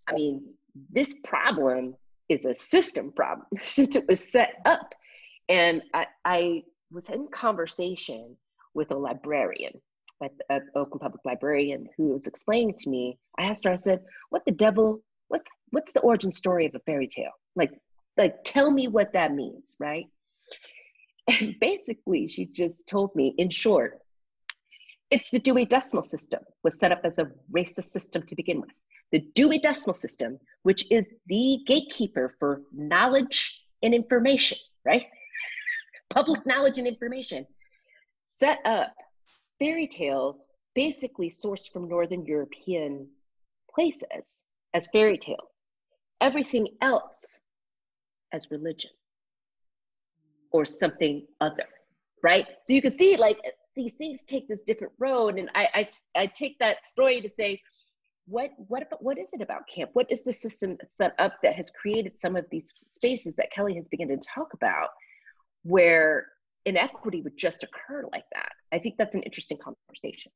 I 0.08 0.12
mean, 0.14 0.54
this 0.90 1.14
problem 1.24 1.96
is 2.28 2.44
a 2.44 2.54
system 2.54 3.12
problem 3.12 3.46
since 3.60 3.96
it 3.96 4.06
was 4.08 4.20
set 4.30 4.54
up. 4.64 4.94
And 5.48 5.82
I, 5.94 6.06
I 6.24 6.62
was 6.90 7.08
in 7.08 7.28
conversation 7.28 8.36
with 8.74 8.92
a 8.92 8.96
librarian 8.96 9.80
at, 10.22 10.32
at 10.50 10.62
Oakland 10.74 11.00
Public 11.00 11.24
Librarian 11.24 11.88
who 11.96 12.08
was 12.08 12.26
explaining 12.26 12.74
to 12.78 12.90
me. 12.90 13.18
I 13.38 13.44
asked 13.44 13.64
her, 13.64 13.72
I 13.72 13.76
said, 13.76 14.00
"What 14.30 14.44
the 14.44 14.52
devil? 14.52 15.02
What's 15.28 15.50
what's 15.70 15.92
the 15.92 16.00
origin 16.00 16.30
story 16.30 16.66
of 16.66 16.74
a 16.74 16.80
fairy 16.80 17.08
tale? 17.08 17.32
Like, 17.56 17.72
like 18.16 18.44
tell 18.44 18.70
me 18.70 18.88
what 18.88 19.12
that 19.12 19.32
means, 19.34 19.76
right?" 19.78 20.06
And 21.28 21.54
basically, 21.60 22.26
she 22.26 22.46
just 22.46 22.88
told 22.88 23.14
me, 23.14 23.34
in 23.36 23.50
short, 23.50 24.00
it's 25.10 25.30
the 25.30 25.38
Dewey 25.38 25.66
Decimal 25.66 26.02
System 26.02 26.40
was 26.64 26.78
set 26.78 26.90
up 26.90 27.02
as 27.04 27.18
a 27.18 27.30
racist 27.54 27.88
system 27.88 28.22
to 28.22 28.34
begin 28.34 28.60
with. 28.60 28.70
The 29.12 29.20
Dewey 29.34 29.58
Decimal 29.58 29.94
System, 29.94 30.38
which 30.62 30.90
is 30.90 31.04
the 31.26 31.60
gatekeeper 31.66 32.34
for 32.38 32.62
knowledge 32.72 33.62
and 33.82 33.94
information, 33.94 34.58
right? 34.84 35.06
Public 36.10 36.46
knowledge 36.46 36.78
and 36.78 36.86
information, 36.86 37.46
set 38.26 38.58
up 38.64 38.94
fairy 39.58 39.86
tales 39.86 40.46
basically 40.74 41.30
sourced 41.30 41.70
from 41.72 41.88
Northern 41.88 42.24
European 42.24 43.08
places 43.74 44.44
as 44.72 44.88
fairy 44.92 45.18
tales, 45.18 45.58
everything 46.20 46.68
else 46.80 47.38
as 48.32 48.50
religion 48.50 48.90
or 50.52 50.64
something 50.64 51.26
other, 51.40 51.66
right? 52.22 52.46
So 52.66 52.72
you 52.72 52.82
can 52.82 52.90
see 52.90 53.16
like 53.16 53.38
these 53.76 53.94
things 53.94 54.20
take 54.26 54.48
this 54.48 54.62
different 54.62 54.92
road. 54.98 55.38
And 55.38 55.50
I, 55.54 55.68
I, 55.74 55.88
I 56.22 56.26
take 56.26 56.58
that 56.58 56.84
story 56.86 57.20
to 57.20 57.30
say, 57.38 57.60
what, 58.26 58.50
what, 58.56 58.82
about, 58.82 59.02
what 59.02 59.18
is 59.18 59.30
it 59.32 59.40
about 59.40 59.62
camp? 59.68 59.90
What 59.94 60.10
is 60.10 60.22
the 60.22 60.32
system 60.32 60.76
set 60.88 61.14
up 61.18 61.34
that 61.42 61.54
has 61.54 61.70
created 61.70 62.18
some 62.18 62.36
of 62.36 62.44
these 62.50 62.72
spaces 62.88 63.34
that 63.36 63.50
Kelly 63.50 63.74
has 63.74 63.88
begun 63.88 64.08
to 64.08 64.18
talk 64.18 64.52
about 64.52 64.88
where 65.62 66.26
inequity 66.68 67.22
would 67.22 67.36
just 67.36 67.64
occur 67.64 68.04
like 68.12 68.24
that. 68.32 68.52
I 68.72 68.78
think 68.78 68.96
that's 68.98 69.14
an 69.14 69.22
interesting 69.22 69.58
conversation. 69.58 70.30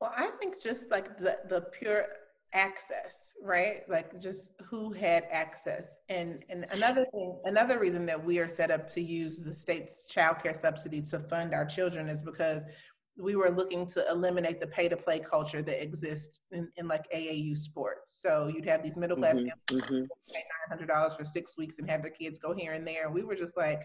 Well, 0.00 0.12
I 0.16 0.30
think 0.40 0.60
just 0.60 0.90
like 0.90 1.18
the, 1.18 1.38
the 1.48 1.60
pure 1.60 2.06
access, 2.54 3.34
right? 3.42 3.88
Like 3.88 4.20
just 4.20 4.52
who 4.62 4.92
had 4.92 5.26
access. 5.30 5.98
And 6.08 6.44
and 6.48 6.66
another 6.70 7.06
thing, 7.12 7.38
another 7.44 7.78
reason 7.78 8.06
that 8.06 8.22
we 8.22 8.38
are 8.38 8.48
set 8.48 8.70
up 8.70 8.86
to 8.88 9.00
use 9.00 9.40
the 9.40 9.52
state's 9.52 10.06
child 10.06 10.38
care 10.42 10.54
subsidy 10.54 11.00
to 11.02 11.18
fund 11.18 11.54
our 11.54 11.64
children 11.64 12.08
is 12.08 12.22
because 12.22 12.62
we 13.18 13.36
were 13.36 13.50
looking 13.50 13.86
to 13.86 14.04
eliminate 14.10 14.60
the 14.60 14.66
pay 14.66 14.88
to 14.88 14.96
play 14.96 15.18
culture 15.18 15.60
that 15.62 15.82
exists 15.82 16.40
in, 16.50 16.68
in 16.76 16.88
like 16.88 17.04
AAU 17.14 17.56
sports. 17.56 18.20
So 18.22 18.48
you'd 18.48 18.66
have 18.66 18.82
these 18.82 18.96
middle 18.96 19.16
class 19.16 19.36
mm-hmm, 19.36 19.76
mm-hmm. 19.76 20.04
pay 20.32 20.38
nine 20.38 20.68
hundred 20.68 20.88
dollars 20.88 21.14
for 21.14 21.24
six 21.24 21.56
weeks 21.58 21.78
and 21.78 21.90
have 21.90 22.02
their 22.02 22.10
kids 22.10 22.38
go 22.38 22.54
here 22.54 22.72
and 22.72 22.86
there. 22.86 23.10
We 23.10 23.22
were 23.22 23.34
just 23.34 23.56
like, 23.56 23.82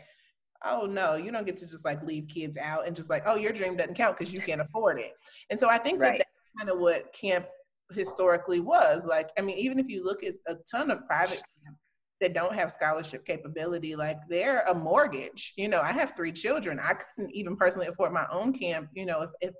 oh 0.64 0.86
no, 0.86 1.16
you 1.16 1.32
don't 1.32 1.46
get 1.46 1.58
to 1.58 1.68
just 1.68 1.86
like 1.86 2.02
leave 2.04 2.28
kids 2.28 2.58
out 2.58 2.88
and 2.88 2.96
just 2.96 3.10
like, 3.10 3.24
oh, 3.26 3.36
your 3.36 3.52
dream 3.52 3.76
doesn't 3.76 3.96
count 3.96 4.18
because 4.18 4.34
you 4.34 4.42
can't 4.42 4.62
afford 4.62 5.00
it. 5.00 5.14
And 5.50 5.60
so 5.60 5.70
I 5.70 5.78
think 5.78 6.00
right. 6.00 6.18
that 6.18 6.28
that's 6.28 6.58
kind 6.58 6.70
of 6.70 6.80
what 6.80 7.14
camp 7.14 7.48
historically 7.94 8.60
was. 8.60 9.06
Like, 9.06 9.30
I 9.38 9.42
mean, 9.42 9.58
even 9.58 9.80
if 9.80 9.88
you 9.88 10.04
look 10.04 10.24
at 10.24 10.36
a 10.48 10.56
ton 10.70 10.92
of 10.92 11.06
private 11.08 11.42
camps, 11.66 11.88
that 12.20 12.34
don't 12.34 12.56
have 12.56 12.72
scholarship 12.72 13.26
capability, 13.26 13.96
like 13.96 14.18
they're 14.28 14.62
a 14.64 14.74
mortgage. 14.74 15.54
You 15.56 15.68
know, 15.68 15.82
I 15.82 15.92
have 15.92 16.14
three 16.16 16.32
children. 16.32 16.80
I 16.82 16.94
couldn't 16.94 17.36
even 17.36 17.56
personally 17.56 17.88
afford 17.88 18.12
my 18.12 18.26
own 18.32 18.54
camp. 18.54 18.90
You 18.96 19.06
know, 19.06 19.22
if 19.22 19.30
if 19.42 19.54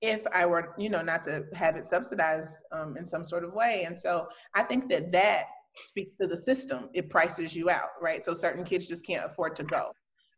if 0.00 0.26
I 0.32 0.46
were, 0.46 0.74
you 0.78 0.90
know, 0.90 1.02
not 1.02 1.24
to 1.24 1.44
have 1.54 1.76
it 1.76 1.86
subsidized 1.86 2.56
um, 2.72 2.96
in 2.96 3.04
some 3.04 3.24
sort 3.24 3.44
of 3.44 3.52
way. 3.52 3.84
And 3.84 3.98
so 3.98 4.28
I 4.54 4.62
think 4.62 4.88
that 4.90 5.10
that 5.12 5.46
speaks 5.76 6.16
to 6.18 6.26
the 6.26 6.36
system. 6.36 6.88
It 6.94 7.10
prices 7.10 7.54
you 7.54 7.68
out, 7.70 7.90
right? 8.00 8.24
So 8.24 8.34
certain 8.34 8.64
kids 8.64 8.86
just 8.86 9.06
can't 9.06 9.26
afford 9.26 9.56
to 9.56 9.64
go. 9.64 9.90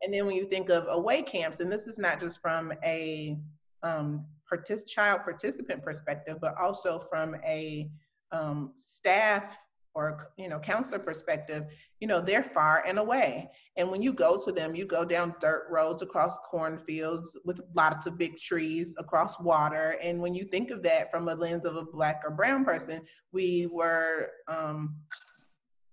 And 0.03 0.15
then 0.15 0.27
when 0.27 0.35
you 0.35 0.47
think 0.47 0.71
of 0.71 0.87
away 0.89 1.23
camps, 1.23 1.61
and 1.61 1.71
this 1.71 1.87
is 1.87 1.99
not 1.99 2.21
just 2.21 2.41
from 2.41 2.73
a 2.85 3.37
um, 3.83 4.25
partic- 4.51 4.87
child 4.87 5.23
participant 5.25 5.83
perspective, 5.83 6.39
but 6.41 6.55
also 6.61 6.99
from 6.99 7.37
a 7.45 7.91
um, 8.33 8.73
staff 8.77 9.59
or 9.95 10.29
you 10.37 10.49
know 10.49 10.61
counselor 10.61 11.01
perspective 11.01 11.65
you 11.99 12.07
know 12.07 12.21
they're 12.21 12.45
far 12.45 12.85
and 12.87 12.99
away. 12.99 13.51
And 13.77 13.91
when 13.91 14.03
you 14.03 14.13
go 14.13 14.41
to 14.45 14.53
them 14.53 14.75
you 14.75 14.87
go 14.87 15.05
down 15.05 15.35
dirt 15.41 15.67
roads 15.71 16.03
across 16.03 16.39
cornfields 16.49 17.37
with 17.45 17.61
lots 17.75 18.07
of 18.07 18.17
big 18.17 18.39
trees 18.39 18.95
across 18.99 19.41
water. 19.41 19.99
And 20.03 20.21
when 20.21 20.35
you 20.35 20.45
think 20.45 20.71
of 20.71 20.83
that 20.85 21.11
from 21.11 21.29
a 21.29 21.35
lens 21.35 21.67
of 21.67 21.77
a 21.77 21.85
black 21.85 22.23
or 22.25 22.31
brown 22.31 22.65
person 22.65 23.03
we 23.33 23.67
were 23.67 24.31
um, 24.49 24.97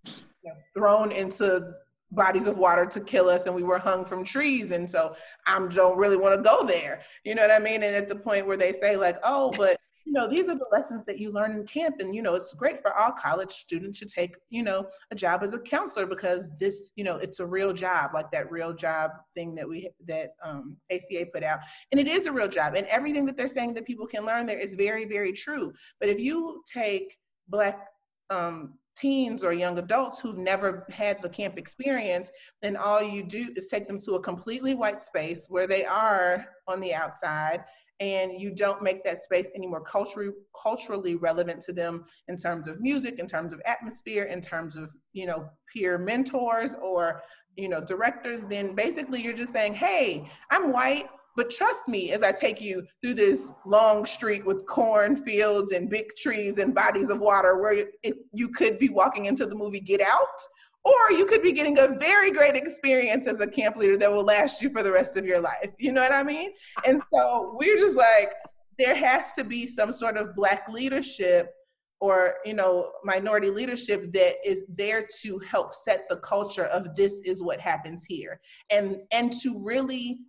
you 0.06 0.14
know, 0.46 0.56
thrown 0.74 1.12
into 1.12 1.74
bodies 2.12 2.48
of 2.48 2.58
water 2.58 2.86
to 2.86 3.02
kill 3.02 3.30
us 3.30 3.46
and 3.46 3.56
we 3.56 3.64
were 3.64 3.78
hung 3.78 4.06
from 4.06 4.24
trees. 4.24 4.72
And 4.72 4.90
so 4.90 5.16
i 5.46 5.60
don't 5.68 5.98
really 5.98 6.18
want 6.18 6.36
to 6.36 6.42
go 6.42 6.66
there. 6.66 7.02
You 7.24 7.36
know 7.36 7.42
what 7.42 7.52
i 7.52 7.60
mean? 7.60 7.84
And 7.84 7.96
at 7.96 8.10
the 8.10 8.16
point 8.16 8.48
where 8.48 8.58
they 8.58 8.74
say 8.74 8.96
like 8.96 9.18
oh 9.24 9.52
but 9.58 9.78
you 10.06 10.14
know 10.14 10.26
these 10.26 10.48
are 10.48 10.56
the 10.56 10.70
lessons 10.72 11.04
that 11.04 11.20
you 11.20 11.32
learn 11.32 11.52
in 11.52 11.66
camp. 11.66 11.96
And 12.00 12.16
you 12.16 12.22
know 12.22 12.36
it's 12.36 12.54
great 12.54 12.80
for 12.82 12.94
all 12.94 13.12
college 13.12 13.52
students 13.52 14.00
to 14.00 14.06
take 14.06 14.36
you 14.50 14.64
know 14.64 14.88
a 15.12 15.16
job 15.16 15.44
as 15.44 15.54
a 15.54 15.60
counselor 15.60 16.06
because 16.06 16.50
this 16.60 16.94
you 16.96 17.04
know 17.04 17.18
it's 17.18 17.42
a 17.42 17.46
real 17.46 17.74
job 17.74 18.12
like 18.14 18.32
that 18.32 18.50
real 18.50 18.74
job 18.74 19.12
thing 19.36 19.54
that 19.56 19.68
we 19.68 19.90
that 20.08 20.30
um, 20.42 20.78
aca 20.90 21.26
put 21.34 21.44
out. 21.44 21.60
And 21.92 22.00
it 22.00 22.08
is 22.08 22.26
a 22.26 22.32
real 22.32 22.48
job. 22.48 22.76
And 22.76 22.88
everything 22.88 23.26
that 23.26 23.36
they're 23.36 23.50
saying 23.50 23.74
that 23.74 23.86
people 23.86 24.08
can 24.08 24.26
learn 24.26 24.46
there 24.46 24.60
is 24.60 24.76
very 24.76 25.04
very 25.04 25.34
true. 25.34 25.74
But 26.00 26.08
if 26.08 26.20
you 26.20 26.64
take 26.72 27.18
black 27.50 27.88
um, 28.30 28.76
teens 28.98 29.44
or 29.44 29.54
young 29.54 29.78
adults 29.78 30.20
who've 30.20 30.38
never 30.38 30.86
had 30.90 31.22
the 31.22 31.30
camp 31.30 31.58
experience, 31.58 32.32
then 32.62 32.76
all 32.76 33.02
you 33.02 33.24
do 33.24 33.54
is 33.56 33.68
take 33.68 33.88
them 33.88 34.00
to 34.00 34.14
a 34.14 34.22
completely 34.22 34.74
white 34.74 35.04
space 35.04 35.48
where 35.50 35.68
they 35.68 35.86
are 35.86 36.46
on 36.68 36.80
the 36.80 36.94
outside 36.94 37.64
and 38.00 38.40
you 38.40 38.54
don't 38.54 38.84
make 38.84 39.04
that 39.04 39.24
space 39.24 39.48
any 39.56 39.66
more 39.66 39.82
culturally 39.82 40.32
culturally 40.62 41.16
relevant 41.16 41.62
to 41.62 41.74
them 41.74 42.06
in 42.28 42.38
terms 42.38 42.68
of 42.68 42.80
music 42.80 43.20
in 43.20 43.28
terms 43.28 43.54
of 43.54 43.62
atmosphere 43.66 44.26
in 44.26 44.42
terms 44.42 44.78
of 44.78 44.92
you 45.14 45.26
know 45.26 45.50
peer 45.74 45.98
mentors 45.98 46.76
or 46.82 47.22
you 47.56 47.68
know 47.68 47.82
directors 47.82 48.44
then 48.50 48.76
basically 48.76 49.22
you're 49.22 49.34
just 49.34 49.54
saying 49.54 49.74
hey 49.74 50.30
i'm 50.52 50.72
white 50.72 51.08
but 51.38 51.50
trust 51.50 51.88
me 51.88 52.12
as 52.12 52.22
i 52.22 52.32
take 52.32 52.60
you 52.60 52.86
through 53.02 53.14
this 53.14 53.52
long 53.66 54.06
street 54.06 54.46
with 54.46 54.66
cornfields 54.66 55.72
and 55.72 55.90
big 55.90 56.14
trees 56.18 56.58
and 56.58 56.76
bodies 56.76 57.10
of 57.10 57.20
water 57.20 57.58
where 57.58 57.88
you 58.34 58.50
could 58.50 58.78
be 58.78 58.90
walking 58.90 59.26
into 59.26 59.46
the 59.46 59.56
movie 59.56 59.80
get 59.80 60.02
out 60.02 60.42
or 60.84 61.12
you 61.12 61.26
could 61.26 61.42
be 61.42 61.52
getting 61.52 61.80
a 61.80 61.88
very 62.00 62.32
great 62.32 62.56
experience 62.56 63.28
as 63.28 63.40
a 63.42 63.48
camp 63.48 63.76
leader 63.76 63.98
that 63.98 64.12
will 64.12 64.24
last 64.24 64.62
you 64.62 64.70
for 64.70 64.84
the 64.84 64.92
rest 64.92 65.18
of 65.18 65.26
your 65.26 65.42
life. 65.42 65.70
You 65.78 65.92
know 65.92 66.02
what 66.02 66.14
I 66.14 66.24
mean? 66.24 66.52
And 66.86 67.02
so 67.14 67.58
we're 67.60 67.78
just 67.78 67.98
like, 67.98 68.32
there 68.80 68.96
has 68.96 69.34
to 69.34 69.44
be 69.44 69.68
some 69.68 69.92
sort 69.92 70.16
of 70.16 70.34
black 70.34 70.70
leadership 70.70 71.50
or 72.00 72.36
you 72.46 72.54
know 72.54 72.92
minority 73.04 73.50
leadership 73.50 74.14
that 74.14 74.36
is 74.46 74.62
there 74.70 75.08
to 75.22 75.40
help 75.40 75.74
set 75.74 76.08
the 76.10 76.18
culture 76.18 76.66
of 76.66 76.96
this 76.96 77.20
is 77.26 77.42
what 77.42 77.60
happens 77.60 78.06
here 78.06 78.40
and 78.70 78.98
and 79.12 79.32
to 79.32 79.60
really 79.60 80.20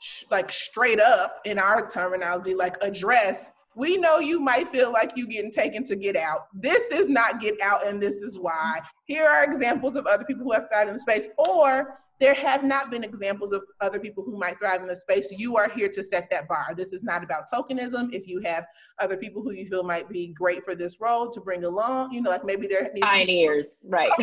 sh- 0.00 0.24
like 0.30 0.50
straight 0.50 1.00
up 1.00 1.40
in 1.44 1.58
our 1.58 1.88
terminology 1.88 2.54
like 2.54 2.76
address 2.82 3.50
we 3.76 3.96
know 3.96 4.18
you 4.18 4.40
might 4.40 4.68
feel 4.68 4.92
like 4.92 5.12
you're 5.14 5.28
getting 5.28 5.50
taken 5.50 5.84
to 5.84 5.96
get 5.96 6.16
out. 6.16 6.48
This 6.52 6.90
is 6.90 7.08
not 7.08 7.40
get 7.40 7.60
out, 7.62 7.86
and 7.86 8.02
this 8.02 8.16
is 8.16 8.38
why. 8.38 8.80
Here 9.04 9.24
are 9.24 9.44
examples 9.44 9.96
of 9.96 10.06
other 10.06 10.24
people 10.24 10.44
who 10.44 10.52
have 10.52 10.66
thrived 10.68 10.88
in 10.88 10.94
the 10.94 11.00
space, 11.00 11.28
or 11.38 12.00
there 12.20 12.34
have 12.34 12.62
not 12.64 12.90
been 12.90 13.02
examples 13.02 13.52
of 13.52 13.62
other 13.80 13.98
people 13.98 14.22
who 14.22 14.36
might 14.36 14.58
thrive 14.58 14.82
in 14.82 14.88
the 14.88 14.96
space. 14.96 15.30
You 15.30 15.56
are 15.56 15.70
here 15.70 15.88
to 15.88 16.04
set 16.04 16.28
that 16.30 16.46
bar. 16.48 16.74
This 16.76 16.92
is 16.92 17.02
not 17.02 17.24
about 17.24 17.50
tokenism. 17.50 18.12
If 18.12 18.28
you 18.28 18.42
have 18.44 18.66
other 18.98 19.16
people 19.16 19.42
who 19.42 19.52
you 19.52 19.66
feel 19.66 19.82
might 19.82 20.08
be 20.08 20.28
great 20.28 20.62
for 20.62 20.74
this 20.74 21.00
role 21.00 21.30
to 21.30 21.40
bring 21.40 21.64
along, 21.64 22.12
you 22.12 22.20
know, 22.20 22.30
like 22.30 22.44
maybe 22.44 22.66
there 22.66 22.90
needs 22.92 23.06
pioneers, 23.06 23.68
right? 23.84 24.12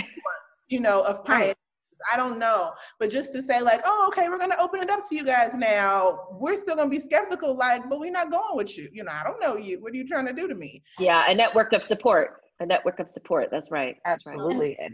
You 0.70 0.82
know, 0.82 1.02
of 1.04 1.24
pioneers 1.24 1.56
I 2.12 2.18
don't 2.18 2.40
know. 2.40 2.74
But 3.00 3.10
just 3.10 3.34
to 3.34 3.42
say, 3.42 3.62
like, 3.62 3.82
oh, 3.86 4.06
okay, 4.10 4.30
we're 4.30 4.40
gonna 4.40 4.56
open 4.60 4.82
it 4.82 4.90
up 4.90 5.02
to 5.10 5.16
you 5.16 5.26
guys 5.26 5.54
now. 5.56 6.28
We're 6.32 6.58
still 6.58 6.76
gonna 6.76 6.90
be 6.90 7.00
skeptical, 7.00 7.56
like, 7.56 7.90
but 7.90 8.00
we're 8.00 8.12
not 8.12 8.32
going 8.32 8.56
with 8.56 8.78
you. 8.78 8.90
You 8.92 9.04
know, 9.04 9.12
I 9.12 9.24
don't 9.24 9.40
know 9.40 9.58
you. 9.58 9.82
What 9.82 9.94
are 9.94 9.96
you 9.96 10.08
trying 10.08 10.28
to 10.28 10.34
do 10.34 10.48
to 10.48 10.56
me? 10.56 10.84
Yeah, 11.00 11.30
a 11.30 11.36
network 11.36 11.74
of 11.74 11.84
support. 11.84 12.42
A 12.60 12.66
network 12.66 13.00
of 13.00 13.10
support. 13.10 13.50
That's 13.52 13.70
right. 13.70 13.96
Absolutely. 14.06 14.78
Right. 14.80 14.90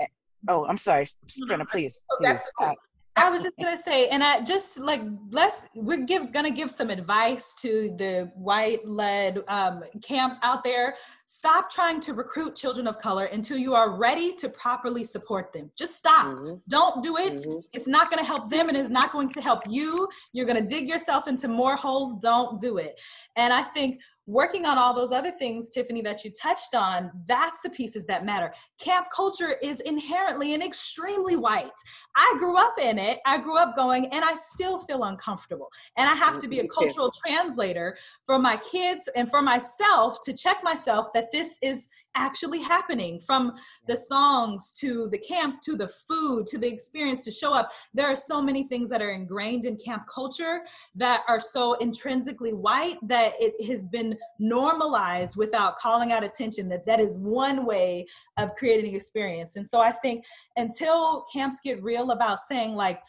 And, 0.00 0.08
oh, 0.48 0.66
I'm 0.66 0.78
sorry, 0.78 1.06
Sprinna, 1.28 1.68
please. 1.68 2.02
Oh, 2.10 2.16
please. 2.20 2.42
Uh, 2.60 2.74
I 3.18 3.30
was 3.30 3.42
just 3.42 3.56
gonna 3.56 3.76
say, 3.76 4.08
and 4.08 4.22
I 4.22 4.40
just 4.40 4.78
like 4.78 5.02
let's 5.30 5.66
we're 5.74 6.04
give, 6.04 6.32
gonna 6.32 6.50
give 6.50 6.70
some 6.70 6.90
advice 6.90 7.54
to 7.60 7.94
the 7.96 8.30
white-led 8.34 9.42
um, 9.48 9.82
camps 10.02 10.36
out 10.42 10.64
there. 10.64 10.94
Stop 11.26 11.70
trying 11.70 12.00
to 12.00 12.14
recruit 12.14 12.54
children 12.54 12.86
of 12.86 12.98
color 12.98 13.26
until 13.26 13.58
you 13.58 13.74
are 13.74 13.96
ready 13.96 14.34
to 14.36 14.48
properly 14.48 15.04
support 15.04 15.52
them. 15.52 15.70
Just 15.76 15.96
stop. 15.96 16.26
Mm-hmm. 16.26 16.54
Don't 16.68 17.02
do 17.02 17.16
it. 17.16 17.34
Mm-hmm. 17.34 17.60
It's 17.72 17.88
not 17.88 18.10
gonna 18.10 18.24
help 18.24 18.48
them, 18.50 18.68
and 18.68 18.76
it's 18.76 18.90
not 18.90 19.12
going 19.12 19.30
to 19.32 19.40
help 19.40 19.62
you. 19.68 20.08
You're 20.32 20.46
gonna 20.46 20.66
dig 20.66 20.88
yourself 20.88 21.28
into 21.28 21.48
more 21.48 21.76
holes. 21.76 22.16
Don't 22.16 22.60
do 22.60 22.78
it. 22.78 23.00
And 23.36 23.52
I 23.52 23.62
think 23.62 24.00
working 24.28 24.66
on 24.66 24.76
all 24.76 24.94
those 24.94 25.10
other 25.10 25.30
things, 25.30 25.70
Tiffany, 25.70 26.02
that 26.02 26.22
you 26.22 26.30
touched 26.30 26.74
on, 26.74 27.10
that's 27.26 27.62
the 27.62 27.70
pieces 27.70 28.04
that 28.06 28.26
matter. 28.26 28.52
Camp 28.78 29.06
culture 29.12 29.56
is 29.62 29.80
inherently 29.80 30.52
and 30.52 30.62
extremely 30.62 31.34
white. 31.34 31.70
I 32.14 32.34
grew 32.38 32.56
up 32.56 32.74
in 32.78 32.98
it. 32.98 33.20
I 33.24 33.38
grew 33.38 33.56
up 33.56 33.74
going, 33.74 34.06
and 34.12 34.22
I 34.22 34.36
still 34.36 34.80
feel 34.80 35.04
uncomfortable. 35.04 35.68
And 35.96 36.08
I 36.08 36.14
have 36.14 36.38
to 36.40 36.48
be 36.48 36.60
a 36.60 36.68
cultural 36.68 37.10
translator 37.26 37.96
for 38.26 38.38
my 38.38 38.58
kids 38.70 39.08
and 39.16 39.30
for 39.30 39.40
myself 39.40 40.18
to 40.24 40.34
check 40.34 40.58
myself 40.62 41.06
that 41.14 41.32
this 41.32 41.56
is 41.62 41.88
actually 42.14 42.60
happening 42.60 43.20
from 43.20 43.52
the 43.86 43.96
songs 43.96 44.72
to 44.80 45.08
the 45.10 45.18
camps 45.18 45.58
to 45.60 45.76
the 45.76 45.88
food 45.88 46.46
to 46.46 46.58
the 46.58 46.66
experience 46.66 47.24
to 47.24 47.30
show 47.30 47.52
up. 47.52 47.70
There 47.94 48.06
are 48.06 48.16
so 48.16 48.42
many 48.42 48.64
things 48.64 48.90
that 48.90 49.02
are 49.02 49.12
ingrained 49.12 49.64
in 49.64 49.76
camp 49.76 50.04
culture 50.12 50.60
that 50.96 51.22
are 51.28 51.40
so 51.40 51.74
intrinsically 51.74 52.52
white 52.52 52.96
that 53.02 53.32
it 53.38 53.64
has 53.66 53.84
been 53.84 54.16
normalized 54.38 55.36
without 55.36 55.78
calling 55.78 56.12
out 56.12 56.24
attention 56.24 56.68
that 56.70 56.86
that 56.86 57.00
is 57.00 57.16
one 57.16 57.64
way 57.64 58.06
of 58.36 58.54
creating 58.54 58.94
experience. 58.94 59.56
And 59.56 59.66
so 59.66 59.80
i 59.80 59.92
think 59.92 60.24
until 60.56 61.24
camps 61.32 61.60
get 61.64 61.82
real 61.82 62.10
about 62.10 62.40
saying 62.40 62.74
like 62.74 63.00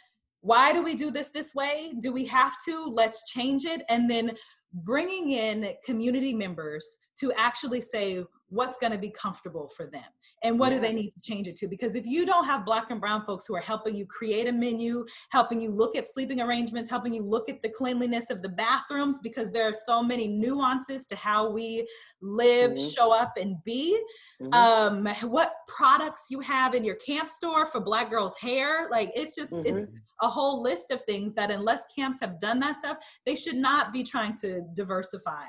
why 0.41 0.71
do 0.71 0.81
we 0.81 0.95
do 0.95 1.11
this 1.11 1.29
this 1.29 1.53
way? 1.53 1.93
Do 1.99 2.13
we 2.13 2.25
have 2.27 2.53
to? 2.65 2.85
Let's 2.85 3.29
change 3.29 3.65
it. 3.65 3.81
And 3.89 4.09
then 4.09 4.31
bringing 4.73 5.31
in 5.31 5.73
community 5.83 6.33
members 6.33 6.97
to 7.19 7.33
actually 7.33 7.81
say 7.81 8.23
what's 8.49 8.77
going 8.77 8.91
to 8.91 8.97
be 8.97 9.09
comfortable 9.11 9.69
for 9.75 9.85
them 9.85 10.03
and 10.43 10.59
what 10.59 10.69
do 10.69 10.79
they 10.79 10.93
need 10.93 11.11
to 11.11 11.21
change 11.21 11.47
it 11.47 11.55
to 11.55 11.67
because 11.67 11.95
if 11.95 12.05
you 12.05 12.25
don't 12.25 12.45
have 12.45 12.65
black 12.65 12.89
and 12.89 12.99
brown 12.99 13.23
folks 13.25 13.45
who 13.45 13.55
are 13.55 13.61
helping 13.61 13.95
you 13.95 14.05
create 14.05 14.47
a 14.47 14.51
menu 14.51 15.05
helping 15.31 15.61
you 15.61 15.69
look 15.69 15.95
at 15.95 16.07
sleeping 16.07 16.41
arrangements 16.41 16.89
helping 16.89 17.13
you 17.13 17.23
look 17.23 17.49
at 17.49 17.61
the 17.61 17.69
cleanliness 17.69 18.29
of 18.29 18.41
the 18.41 18.49
bathrooms 18.49 19.19
because 19.21 19.51
there 19.51 19.67
are 19.67 19.73
so 19.73 20.01
many 20.01 20.27
nuances 20.27 21.05
to 21.05 21.15
how 21.15 21.49
we 21.49 21.87
live 22.21 22.71
mm-hmm. 22.71 22.89
show 22.89 23.13
up 23.13 23.33
and 23.39 23.55
be 23.63 23.99
mm-hmm. 24.41 24.53
um, 24.53 25.05
what 25.29 25.53
products 25.67 26.27
you 26.29 26.39
have 26.39 26.73
in 26.73 26.83
your 26.83 26.95
camp 26.95 27.29
store 27.29 27.65
for 27.65 27.79
black 27.79 28.09
girls 28.09 28.35
hair 28.37 28.89
like 28.89 29.11
it's 29.15 29.35
just 29.35 29.53
mm-hmm. 29.53 29.77
it's 29.77 29.87
a 30.21 30.27
whole 30.27 30.61
list 30.61 30.91
of 30.91 30.99
things 31.05 31.33
that 31.33 31.51
unless 31.51 31.83
camps 31.95 32.19
have 32.19 32.39
done 32.39 32.59
that 32.59 32.77
stuff 32.77 32.97
they 33.25 33.35
should 33.35 33.55
not 33.55 33.93
be 33.93 34.03
trying 34.03 34.35
to 34.35 34.61
diversify 34.73 35.45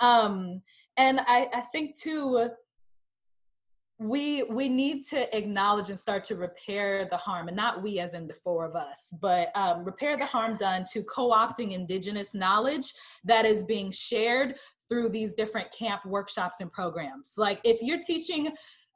um, 0.00 0.62
and 0.98 1.20
I, 1.20 1.48
I 1.54 1.60
think 1.60 1.98
too 1.98 2.50
we 4.00 4.44
we 4.44 4.68
need 4.68 5.04
to 5.06 5.36
acknowledge 5.36 5.88
and 5.88 5.98
start 5.98 6.22
to 6.24 6.36
repair 6.36 7.08
the 7.10 7.16
harm 7.16 7.48
and 7.48 7.56
not 7.56 7.82
we 7.82 7.98
as 7.98 8.14
in 8.14 8.28
the 8.28 8.34
four 8.34 8.64
of 8.64 8.76
us 8.76 9.12
but 9.20 9.50
um, 9.56 9.84
repair 9.84 10.16
the 10.16 10.26
harm 10.26 10.56
done 10.56 10.84
to 10.92 11.02
co-opting 11.02 11.72
indigenous 11.72 12.32
knowledge 12.32 12.92
that 13.24 13.44
is 13.44 13.64
being 13.64 13.90
shared 13.90 14.54
through 14.88 15.10
these 15.10 15.34
different 15.34 15.70
camp 15.72 16.04
workshops 16.06 16.60
and 16.60 16.72
programs. 16.72 17.34
Like 17.36 17.60
if 17.64 17.82
you're 17.82 18.00
teaching 18.00 18.52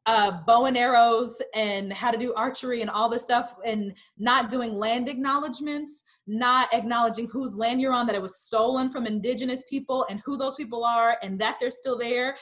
uh, 0.06 0.32
bow 0.46 0.66
and 0.66 0.76
arrows 0.76 1.40
and 1.54 1.92
how 1.92 2.10
to 2.10 2.18
do 2.18 2.34
archery 2.34 2.80
and 2.80 2.90
all 2.90 3.08
this 3.08 3.22
stuff 3.22 3.54
and 3.64 3.94
not 4.18 4.50
doing 4.50 4.74
land 4.74 5.08
acknowledgments 5.08 6.04
not 6.26 6.72
acknowledging 6.72 7.26
whose 7.28 7.56
land 7.56 7.80
you're 7.80 7.92
on 7.92 8.06
that 8.06 8.14
it 8.14 8.22
was 8.22 8.36
stolen 8.36 8.90
from 8.90 9.06
indigenous 9.06 9.64
people 9.68 10.06
and 10.08 10.20
who 10.24 10.36
those 10.36 10.54
people 10.54 10.84
are 10.84 11.16
and 11.22 11.38
that 11.38 11.56
they're 11.60 11.70
still 11.70 11.98
there 11.98 12.36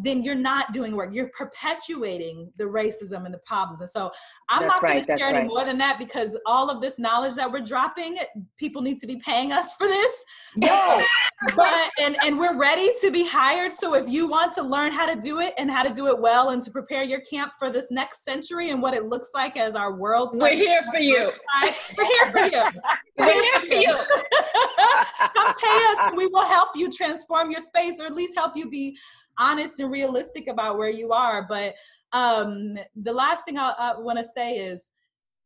then 0.00 0.22
you're 0.22 0.36
not 0.36 0.72
doing 0.72 0.94
work. 0.94 1.10
You're 1.12 1.30
perpetuating 1.36 2.52
the 2.56 2.64
racism 2.64 3.24
and 3.24 3.34
the 3.34 3.40
problems. 3.44 3.80
And 3.80 3.90
so 3.90 4.10
I'm 4.48 4.62
That's 4.62 4.74
not 4.74 4.82
going 4.82 4.94
right, 4.94 5.00
to 5.00 5.06
share 5.06 5.18
that's 5.18 5.28
any 5.30 5.38
right. 5.38 5.46
more 5.48 5.64
than 5.64 5.76
that 5.78 5.98
because 5.98 6.38
all 6.46 6.70
of 6.70 6.80
this 6.80 7.00
knowledge 7.00 7.34
that 7.34 7.50
we're 7.50 7.64
dropping, 7.64 8.16
people 8.56 8.80
need 8.80 9.00
to 9.00 9.08
be 9.08 9.16
paying 9.16 9.50
us 9.50 9.74
for 9.74 9.88
this. 9.88 10.24
No. 10.56 11.02
but 11.56 11.90
and 12.00 12.16
and 12.24 12.38
we're 12.38 12.56
ready 12.56 12.90
to 13.00 13.10
be 13.10 13.26
hired. 13.26 13.74
So 13.74 13.94
if 13.94 14.08
you 14.08 14.28
want 14.28 14.54
to 14.54 14.62
learn 14.62 14.92
how 14.92 15.12
to 15.12 15.20
do 15.20 15.40
it 15.40 15.52
and 15.58 15.68
how 15.68 15.82
to 15.82 15.92
do 15.92 16.06
it 16.06 16.20
well 16.20 16.50
and 16.50 16.62
to 16.62 16.70
prepare 16.70 17.02
your 17.02 17.20
camp 17.22 17.52
for 17.58 17.70
this 17.70 17.90
next 17.90 18.24
century 18.24 18.70
and 18.70 18.80
what 18.80 18.94
it 18.94 19.04
looks 19.04 19.30
like 19.34 19.56
as 19.56 19.74
our 19.74 19.94
world 19.96 20.30
We're 20.34 20.54
here 20.54 20.82
for 20.92 21.00
you. 21.00 21.32
diversify, 21.60 21.92
We're 21.98 22.04
here 22.04 22.32
for 22.32 22.56
you. 22.56 22.80
We're 23.18 23.42
here 23.42 23.60
for 23.60 23.74
you. 23.74 23.94
Come 25.34 25.54
pay 25.54 25.76
us 25.90 25.98
and 26.02 26.16
we 26.16 26.28
will 26.28 26.46
help 26.46 26.68
you 26.76 26.88
transform 26.90 27.50
your 27.50 27.60
space 27.60 27.98
or 28.00 28.06
at 28.06 28.14
least 28.14 28.36
help 28.36 28.52
you 28.56 28.70
be 28.70 28.96
honest 29.38 29.80
and 29.80 29.90
realistic 29.90 30.48
about 30.48 30.78
where 30.78 30.90
you 30.90 31.12
are. 31.12 31.46
But 31.48 31.74
um, 32.12 32.76
the 32.96 33.12
last 33.12 33.44
thing 33.44 33.58
I, 33.58 33.72
I 33.78 33.98
want 33.98 34.18
to 34.18 34.24
say 34.24 34.56
is 34.58 34.92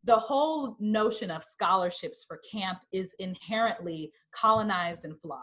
the 0.04 0.16
whole 0.16 0.76
notion 0.80 1.30
of 1.30 1.44
scholarships 1.44 2.24
for 2.26 2.40
camp 2.50 2.78
is 2.92 3.14
inherently 3.18 4.10
colonized 4.34 5.04
and 5.04 5.20
flawed. 5.20 5.40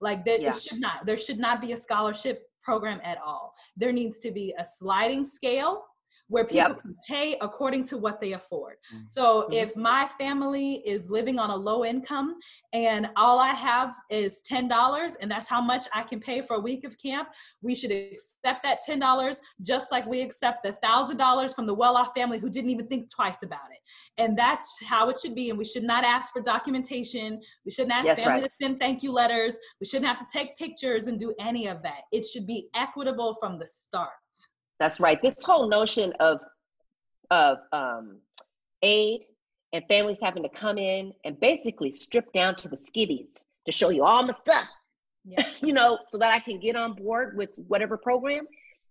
Like 0.00 0.24
that, 0.26 0.40
Yeah. 0.40 0.48
it 0.50 0.54
should 0.54 0.80
not. 0.80 1.06
There 1.06 1.16
should 1.16 1.38
not 1.38 1.60
be 1.60 1.72
a 1.72 1.76
scholarship 1.76 2.42
program 2.62 3.00
at 3.04 3.18
all. 3.24 3.54
There 3.76 3.92
needs 3.92 4.18
to 4.20 4.30
be 4.30 4.54
a 4.58 4.64
sliding 4.64 5.24
scale 5.24 5.84
where 6.32 6.44
people 6.44 6.70
Yep. 6.70 6.80
can 6.80 6.96
pay 7.06 7.36
according 7.42 7.84
to 7.84 7.98
what 7.98 8.18
they 8.18 8.32
afford. 8.32 8.76
Mhm. 8.94 9.06
So 9.06 9.42
Mhm. 9.42 9.52
if 9.52 9.76
my 9.76 10.08
family 10.18 10.76
is 10.88 11.10
living 11.10 11.38
on 11.38 11.50
a 11.50 11.56
low 11.56 11.84
income 11.84 12.38
and 12.72 13.10
all 13.16 13.38
I 13.38 13.50
have 13.50 13.94
is 14.08 14.40
$10 14.42 15.14
and 15.16 15.30
that's 15.30 15.46
how 15.46 15.60
much 15.60 15.84
I 15.92 16.02
can 16.04 16.20
pay 16.20 16.40
for 16.40 16.56
a 16.56 16.60
week 16.60 16.84
of 16.84 16.96
camp, 16.98 17.28
we 17.60 17.74
should 17.74 17.92
accept 17.92 18.62
that 18.62 18.80
$10 18.80 19.42
just 19.60 19.92
like 19.92 20.06
we 20.06 20.22
accept 20.22 20.62
the 20.62 20.72
$1,000 20.72 21.52
from 21.52 21.66
the 21.66 21.74
well-off 21.74 22.12
family 22.16 22.38
who 22.38 22.48
didn't 22.48 22.70
even 22.70 22.86
think 22.88 23.10
twice 23.10 23.42
about 23.42 23.70
it. 23.70 23.80
And 24.16 24.34
that's 24.36 24.82
how 24.84 25.10
it 25.10 25.18
should 25.18 25.34
be 25.34 25.50
and 25.50 25.58
we 25.58 25.66
should 25.66 25.84
not 25.84 26.02
ask 26.02 26.32
for 26.32 26.40
documentation. 26.40 27.42
We 27.66 27.70
shouldn't 27.72 27.92
ask 27.94 28.06
That's 28.06 28.22
family 28.22 28.40
right. 28.42 28.50
to 28.58 28.64
send 28.66 28.80
thank 28.80 29.02
you 29.02 29.12
letters. 29.12 29.58
We 29.80 29.86
shouldn't 29.86 30.06
have 30.06 30.18
to 30.26 30.26
take 30.32 30.56
pictures 30.56 31.08
and 31.08 31.18
do 31.18 31.34
any 31.38 31.66
of 31.66 31.82
that. 31.82 32.04
It 32.10 32.24
should 32.24 32.46
be 32.46 32.70
equitable 32.74 33.34
from 33.38 33.58
the 33.58 33.66
start. 33.66 34.08
That's 34.82 34.98
right. 34.98 35.22
This 35.22 35.40
whole 35.44 35.68
notion 35.68 36.12
of 36.18 36.40
of 37.30 37.58
um, 37.72 38.18
aid 38.82 39.20
and 39.72 39.84
families 39.86 40.18
having 40.20 40.42
to 40.42 40.48
come 40.48 40.76
in 40.76 41.12
and 41.24 41.38
basically 41.38 41.92
strip 41.92 42.32
down 42.32 42.56
to 42.56 42.68
the 42.68 42.76
skivvies 42.76 43.44
to 43.66 43.70
show 43.70 43.90
you 43.90 44.04
all 44.04 44.24
my 44.24 44.32
stuff, 44.32 44.66
Yeah. 45.24 45.46
you 45.60 45.72
know, 45.72 46.00
so 46.10 46.18
that 46.18 46.32
I 46.32 46.40
can 46.40 46.58
get 46.58 46.74
on 46.74 46.94
board 46.94 47.36
with 47.36 47.50
whatever 47.68 47.96
program 47.96 48.44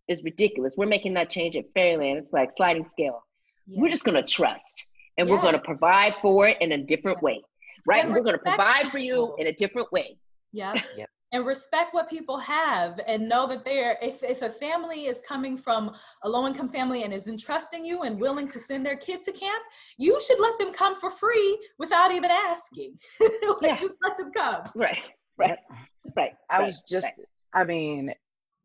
is 0.08 0.24
ridiculous. 0.24 0.76
We're 0.78 0.86
making 0.86 1.14
that 1.16 1.30
change 1.30 1.58
at 1.58 1.66
Fairyland. 1.74 2.20
It's 2.20 2.32
like 2.32 2.52
sliding 2.56 2.86
scale. 2.86 3.26
Yeah. 3.68 3.82
We're 3.82 3.90
just 3.90 4.06
going 4.06 4.16
to 4.16 4.24
trust 4.24 4.86
and 5.18 5.30
we're 5.30 5.42
going 5.42 5.56
to 5.56 5.60
provide 5.60 6.14
for 6.22 6.48
it 6.48 6.58
in 6.62 6.72
a 6.72 6.78
different 6.78 7.22
way, 7.22 7.42
right? 7.86 8.06
And 8.06 8.14
we're 8.14 8.24
going 8.24 8.38
to 8.38 8.44
provide 8.44 8.92
for 8.92 8.98
you 8.98 9.36
in 9.40 9.48
a 9.48 9.54
different 9.54 9.92
way. 9.92 10.18
Yeah. 10.54 10.74
Yep. 10.96 11.10
And 11.34 11.46
respect 11.46 11.94
what 11.94 12.10
people 12.10 12.38
have 12.40 13.00
and 13.08 13.30
know 13.30 13.48
that 13.48 13.64
they're 13.64 13.98
if 14.02 14.22
if 14.22 14.42
a 14.42 14.50
family 14.50 15.06
is 15.06 15.22
coming 15.26 15.58
from 15.58 15.96
a 16.24 16.30
low 16.30 16.46
income 16.46 16.68
family 16.68 17.04
and 17.04 17.14
is 17.14 17.30
entrusting 17.30 17.86
you 17.86 18.02
and 18.04 18.20
willing 18.20 18.50
to 18.50 18.60
send 18.60 18.86
their 18.86 18.98
kid 18.98 19.24
to 19.24 19.32
camp, 19.32 19.64
you 19.98 20.20
should 20.22 20.40
let 20.40 20.58
them 20.60 20.74
come 20.74 20.96
for 20.96 21.10
free 21.10 21.58
without 21.80 22.12
even 22.12 22.32
asking. 22.32 22.96
Like, 23.22 23.62
Yeah. 23.62 23.78
Just 23.78 23.96
let 24.04 24.18
them 24.18 24.32
come. 24.36 24.64
Right, 24.76 25.00
right, 25.38 25.58
right. 26.16 26.34
I 26.50 26.60
right, 26.60 26.68
was 26.68 26.82
just, 26.82 27.06
right. 27.06 27.28
I 27.54 27.64
mean, 27.64 28.14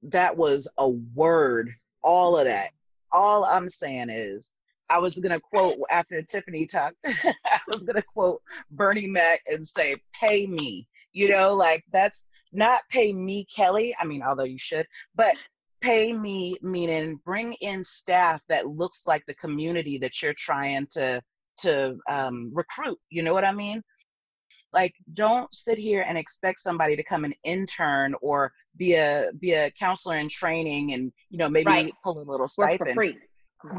that 0.03 0.37
was 0.37 0.69
a 0.79 0.89
word, 0.89 1.71
all 2.03 2.37
of 2.37 2.45
that. 2.47 2.71
All 3.13 3.45
I'm 3.45 3.69
saying 3.69 4.11
is, 4.11 4.53
I 4.89 4.99
was 4.99 5.19
going 5.19 5.33
to 5.33 5.41
quote 5.41 5.77
after 5.91 6.23
Tiffany 6.23 6.67
talked, 6.67 6.97
I 7.05 7.59
was 7.69 7.85
going 7.85 7.97
to 7.97 8.03
quote 8.03 8.41
Bernie 8.71 9.07
Mac 9.07 9.41
and 9.47 9.67
say, 9.67 9.97
pay 10.19 10.47
me. 10.47 10.87
You 11.13 11.31
know, 11.31 11.55
like 11.55 11.83
that's 11.93 12.27
not 12.57 12.83
pay 12.91 13.13
me, 13.13 13.47
Kelly. 13.55 13.95
I 14.01 14.05
mean, 14.05 14.23
although 14.23 14.45
you 14.45 14.59
should, 14.59 14.87
but 15.15 15.37
pay 15.81 16.13
me 16.13 16.57
meaning 16.63 17.21
bring 17.25 17.53
in 17.61 17.85
staff 17.85 18.41
that 18.49 18.67
looks 18.67 19.07
like 19.07 19.25
the 19.27 19.35
community 19.35 19.99
that 19.99 20.23
you're 20.23 20.35
trying 20.35 20.87
to 20.87 21.23
to 21.59 21.97
um, 22.09 22.51
recruit. 22.55 22.99
You 23.11 23.23
know 23.23 23.33
what 23.33 23.45
I 23.45 23.53
mean? 23.53 23.83
like 24.73 24.95
don't 25.15 25.53
sit 25.55 25.79
here 25.79 26.05
and 26.07 26.19
expect 26.19 26.61
somebody 26.61 26.97
to 26.97 27.03
come 27.03 27.25
an 27.25 27.33
intern 27.45 28.15
or 28.21 28.53
be 28.77 28.95
a 28.95 29.31
be 29.41 29.53
a 29.53 29.71
counselor 29.71 30.17
in 30.19 30.29
training 30.29 30.93
and 30.93 31.13
you 31.31 31.39
know 31.39 31.49
maybe 31.49 31.71
Right. 31.71 31.93
pull 32.03 32.19
a 32.19 32.25
little 32.31 32.49
Work 32.59 32.77
for 32.79 32.87
free. 32.87 33.17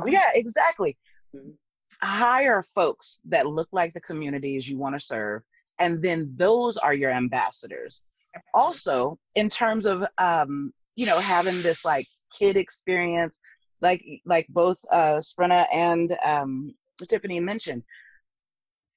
yeah 0.07 0.29
exactly 0.33 0.97
Mhm. 1.35 1.53
hire 2.01 2.63
folks 2.63 3.19
that 3.25 3.47
look 3.47 3.69
like 3.71 3.93
the 3.93 4.01
communities 4.01 4.67
you 4.67 4.77
want 4.77 4.95
to 4.95 4.99
serve 4.99 5.43
and 5.79 6.01
then 6.01 6.31
those 6.35 6.77
are 6.77 6.93
your 6.93 7.11
ambassadors 7.11 8.16
also 8.53 9.15
in 9.35 9.49
terms 9.49 9.85
of 9.85 10.03
um 10.17 10.71
you 10.95 11.05
know 11.05 11.19
having 11.19 11.61
this 11.61 11.85
like 11.85 12.07
kid 12.37 12.57
experience 12.57 13.39
like 13.81 14.03
like 14.25 14.47
both 14.49 14.79
uh 14.91 15.17
Sprinna 15.17 15.65
and 15.73 16.15
um 16.25 16.73
Tiffany 17.07 17.39
mentioned 17.39 17.83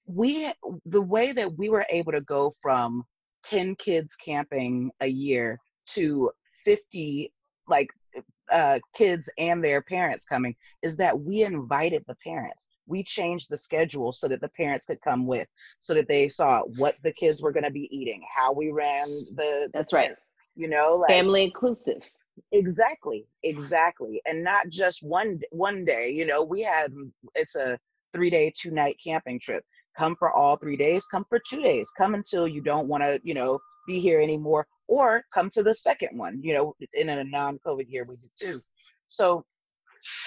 we 0.07 0.53
the 0.87 1.01
way 1.01 1.33
that 1.33 1.57
we 1.57 1.69
were 1.69 1.87
able 1.91 2.13
to 2.13 2.21
go 2.23 2.53
from 2.61 3.05
10 3.45 3.77
kids 3.77 4.17
camping 4.17 4.91
a 5.01 5.07
year 5.07 5.59
to 5.87 6.31
50 6.65 7.33
like 7.69 7.89
uh, 8.51 8.81
kids 8.95 9.31
and 9.39 9.65
their 9.65 9.81
parents 9.81 10.25
coming 10.25 10.55
is 10.83 10.97
that 10.97 11.19
we 11.19 11.45
invited 11.45 12.05
the 12.07 12.17
parents 12.17 12.67
we 12.87 13.03
changed 13.03 13.51
the 13.51 13.57
schedule 13.57 14.13
so 14.13 14.29
that 14.29 14.41
the 14.41 14.49
parents 14.51 14.87
could 14.87 15.01
come 15.01 15.27
with 15.27 15.49
so 15.81 15.95
that 15.95 16.09
they 16.09 16.29
saw 16.29 16.61
what 16.77 16.97
the 17.03 17.13
kids 17.13 17.43
were 17.43 17.53
going 17.53 17.65
to 17.65 17.71
be 17.71 17.89
eating 17.91 18.23
how 18.35 18.53
we 18.53 18.71
ran 18.71 19.09
the, 19.09 19.35
the 19.35 19.71
That's 19.73 19.93
right. 19.93 20.09
tents, 20.09 20.33
you 20.57 20.69
know 20.69 20.97
like 20.97 21.09
Family 21.11 21.45
inclusive. 21.45 22.03
exactly 22.53 23.27
exactly 23.43 24.21
and 24.27 24.43
not 24.43 24.69
just 24.69 25.03
one 25.03 25.41
one 25.51 25.85
day 25.85 26.11
you 26.11 26.27
know 26.27 26.43
we 26.43 26.63
had 26.63 26.93
mm, 26.93 27.11
it's 27.35 27.57
a 27.57 27.79
three 28.13 28.31
day 28.31 28.53
two 28.57 28.71
night 28.71 28.97
camping 29.03 29.39
trip 29.39 29.65
come 29.97 30.15
for 30.17 30.33
all 30.33 30.57
three 30.57 30.77
days 30.77 31.07
come 31.07 31.25
for 31.29 31.41
two 31.49 31.61
days 31.63 31.91
come 31.97 32.15
until 32.15 32.47
you 32.49 32.61
don't 32.61 32.89
want 32.89 33.03
to 33.03 33.19
you 33.23 33.35
know 33.35 33.59
be 33.87 34.01
here 34.01 34.21
anymore 34.21 34.65
or 34.89 35.23
come 35.33 35.51
to 35.51 35.63
the 35.63 35.75
second 35.75 36.17
one 36.17 36.41
you 36.43 36.55
know 36.55 36.75
in 36.95 37.09
a 37.09 37.25
non-covid 37.25 37.85
year 37.89 38.05
we 38.09 38.17
did 38.17 38.53
too 38.53 38.61
so 39.07 39.45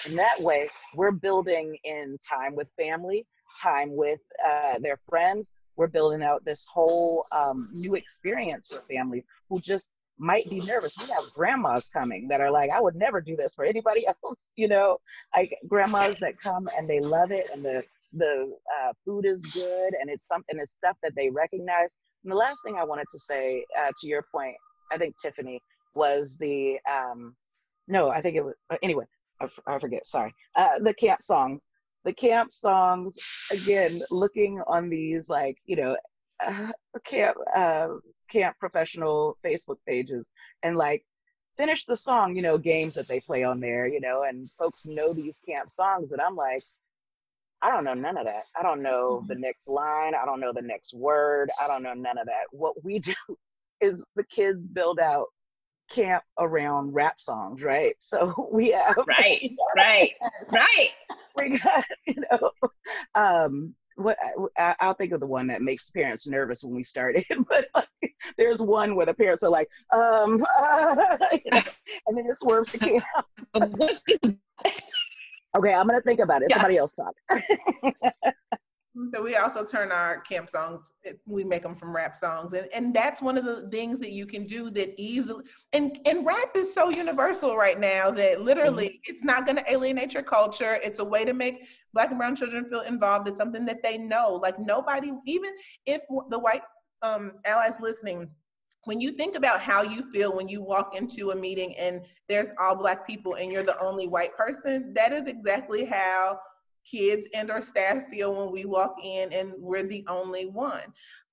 in 0.07 0.15
that 0.15 0.39
way 0.39 0.69
we're 0.95 1.11
building 1.11 1.77
in 1.83 2.17
time 2.27 2.55
with 2.55 2.69
family 2.77 3.25
time 3.61 3.95
with 3.95 4.19
uh, 4.45 4.79
their 4.79 4.99
friends 5.09 5.53
we're 5.75 5.87
building 5.87 6.23
out 6.23 6.43
this 6.45 6.65
whole 6.71 7.25
um, 7.31 7.69
new 7.73 7.95
experience 7.95 8.67
for 8.67 8.81
families 8.81 9.25
who 9.49 9.59
just 9.59 9.93
might 10.17 10.49
be 10.49 10.59
nervous. 10.61 10.95
We 10.97 11.09
have 11.09 11.23
grandmas 11.33 11.89
coming 11.89 12.27
that 12.27 12.41
are 12.41 12.51
like, 12.51 12.69
I 12.69 12.79
would 12.79 12.95
never 12.95 13.21
do 13.21 13.35
this 13.35 13.55
for 13.55 13.65
anybody 13.65 14.05
else, 14.23 14.51
you 14.55 14.67
know, 14.67 14.97
like 15.35 15.57
grandmas 15.67 16.19
that 16.19 16.39
come 16.39 16.67
and 16.77 16.87
they 16.87 16.99
love 16.99 17.31
it 17.31 17.49
and 17.53 17.63
the 17.63 17.83
the 18.15 18.55
uh, 18.79 18.93
food 19.03 19.25
is 19.25 19.43
good 19.47 19.95
and 19.99 20.07
it's 20.07 20.27
something 20.27 20.59
it's 20.59 20.73
stuff 20.73 20.95
that 21.01 21.13
they 21.15 21.31
recognize. 21.31 21.95
And 22.23 22.31
the 22.31 22.37
last 22.37 22.61
thing 22.63 22.75
I 22.77 22.83
wanted 22.83 23.07
to 23.11 23.17
say 23.17 23.65
uh, 23.79 23.91
to 24.01 24.07
your 24.07 24.23
point, 24.31 24.55
I 24.91 24.97
think 24.97 25.15
Tiffany 25.19 25.59
was 25.95 26.37
the 26.37 26.77
um, 26.89 27.33
no, 27.87 28.09
I 28.09 28.21
think 28.21 28.35
it 28.35 28.45
was 28.45 28.53
anyway. 28.83 29.05
I, 29.67 29.79
forget. 29.79 30.05
Sorry, 30.07 30.33
uh, 30.55 30.79
the 30.79 30.93
camp 30.93 31.21
songs. 31.21 31.69
The 32.03 32.13
camp 32.13 32.51
songs 32.51 33.17
again. 33.51 34.01
Looking 34.11 34.61
on 34.67 34.89
these 34.89 35.29
like 35.29 35.57
you 35.65 35.75
know 35.75 35.97
uh, 36.45 36.71
camp 37.05 37.37
uh, 37.55 37.87
camp 38.29 38.57
professional 38.59 39.37
Facebook 39.43 39.77
pages 39.87 40.29
and 40.63 40.75
like 40.75 41.05
finish 41.57 41.85
the 41.85 41.95
song, 41.95 42.35
you 42.35 42.41
know, 42.41 42.57
games 42.57 42.95
that 42.95 43.07
they 43.07 43.19
play 43.19 43.43
on 43.43 43.59
there, 43.59 43.87
you 43.87 43.99
know, 43.99 44.23
and 44.23 44.49
folks 44.51 44.85
know 44.85 45.13
these 45.13 45.41
camp 45.47 45.69
songs 45.69 46.09
that 46.09 46.21
I'm 46.21 46.35
like, 46.35 46.63
I 47.61 47.71
don't 47.71 47.85
know 47.85 47.93
none 47.93 48.17
of 48.17 48.25
that. 48.25 48.43
I 48.59 48.63
don't 48.63 48.81
know 48.81 49.23
the 49.27 49.35
next 49.35 49.69
line. 49.69 50.13
I 50.15 50.25
don't 50.25 50.39
know 50.39 50.51
the 50.51 50.61
next 50.61 50.93
word. 50.93 51.49
I 51.63 51.67
don't 51.67 51.83
know 51.83 51.93
none 51.93 52.17
of 52.17 52.25
that. 52.25 52.45
What 52.51 52.83
we 52.83 52.99
do 52.99 53.13
is 53.79 54.03
the 54.15 54.25
kids 54.25 54.65
build 54.65 54.99
out 54.99 55.27
camp 55.89 56.23
around 56.39 56.93
rap 56.93 57.19
songs, 57.19 57.61
right? 57.61 57.95
So 57.99 58.49
we 58.51 58.71
have 58.71 58.97
Right, 59.07 59.51
right, 59.75 60.11
right. 60.51 60.89
we 61.35 61.57
got, 61.59 61.85
you 62.07 62.15
know, 62.31 62.51
um, 63.15 63.73
what 63.95 64.17
I, 64.57 64.75
I'll 64.79 64.95
think 64.95 65.11
of 65.13 65.19
the 65.19 65.27
one 65.27 65.47
that 65.47 65.61
makes 65.61 65.89
parents 65.91 66.27
nervous 66.27 66.63
when 66.63 66.73
we 66.73 66.83
started, 66.83 67.25
but 67.47 67.67
like, 67.75 68.15
there's 68.37 68.61
one 68.61 68.95
where 68.95 69.05
the 69.05 69.13
parents 69.13 69.43
are 69.43 69.51
like, 69.51 69.67
um, 69.93 70.45
uh, 70.61 70.95
you 71.31 71.51
know, 71.51 71.61
and 72.07 72.17
then 72.17 72.25
it 72.25 72.35
swerves 72.39 72.69
to 72.69 72.77
camp. 72.79 73.03
Okay, 75.55 75.71
I'm 75.73 75.87
gonna 75.87 76.01
think 76.01 76.19
about 76.19 76.41
it. 76.41 76.47
Yeah. 76.49 76.55
Somebody 76.55 76.77
else 76.77 76.93
talk. 76.93 77.13
So 79.11 79.23
we 79.23 79.35
also 79.37 79.65
turn 79.65 79.91
our 79.91 80.19
camp 80.21 80.49
songs, 80.51 80.93
we 81.25 81.43
make 81.43 81.63
them 81.63 81.73
from 81.73 81.95
rap 81.95 82.15
songs. 82.15 82.53
And, 82.53 82.67
and 82.75 82.93
that's 82.93 83.23
one 83.23 83.39
of 83.39 83.43
the 83.43 83.67
things 83.71 83.99
that 83.99 84.11
you 84.11 84.27
can 84.27 84.45
do 84.45 84.69
that 84.71 84.93
easily, 85.01 85.43
and, 85.71 85.97
and 86.05 86.23
rap 86.23 86.51
is 86.55 86.73
so 86.73 86.89
universal 86.89 87.57
right 87.57 87.79
now 87.79 88.11
that 88.11 88.41
literally 88.41 88.85
mm-hmm. 88.85 89.11
it's 89.11 89.23
not 89.23 89.47
gonna 89.47 89.63
alienate 89.67 90.13
your 90.13 90.21
culture. 90.21 90.79
It's 90.83 90.99
a 90.99 91.05
way 91.05 91.25
to 91.25 91.33
make 91.33 91.67
black 91.91 92.09
and 92.09 92.19
brown 92.19 92.35
children 92.35 92.69
feel 92.69 92.81
involved. 92.81 93.27
It's 93.27 93.37
something 93.37 93.65
that 93.65 93.81
they 93.81 93.97
know. 93.97 94.39
Like 94.41 94.59
nobody, 94.59 95.11
even 95.25 95.51
if 95.87 96.01
the 96.29 96.37
white 96.37 96.61
um, 97.01 97.33
allies 97.45 97.79
listening, 97.81 98.29
when 98.85 98.99
you 99.01 99.11
think 99.11 99.35
about 99.35 99.61
how 99.61 99.81
you 99.81 100.03
feel 100.11 100.35
when 100.35 100.47
you 100.47 100.61
walk 100.61 100.95
into 100.95 101.31
a 101.31 101.35
meeting 101.35 101.75
and 101.77 102.01
there's 102.27 102.51
all 102.59 102.75
black 102.75 103.07
people 103.07 103.35
and 103.35 103.51
you're 103.51 103.63
the 103.63 103.79
only 103.79 104.07
white 104.07 104.35
person, 104.35 104.93
that 104.93 105.13
is 105.13 105.27
exactly 105.27 105.85
how 105.85 106.37
kids 106.89 107.27
and 107.33 107.49
our 107.49 107.61
staff 107.61 108.03
feel 108.11 108.35
when 108.35 108.51
we 108.51 108.65
walk 108.65 108.95
in 109.03 109.31
and 109.33 109.53
we're 109.57 109.83
the 109.83 110.05
only 110.07 110.45
one. 110.45 110.81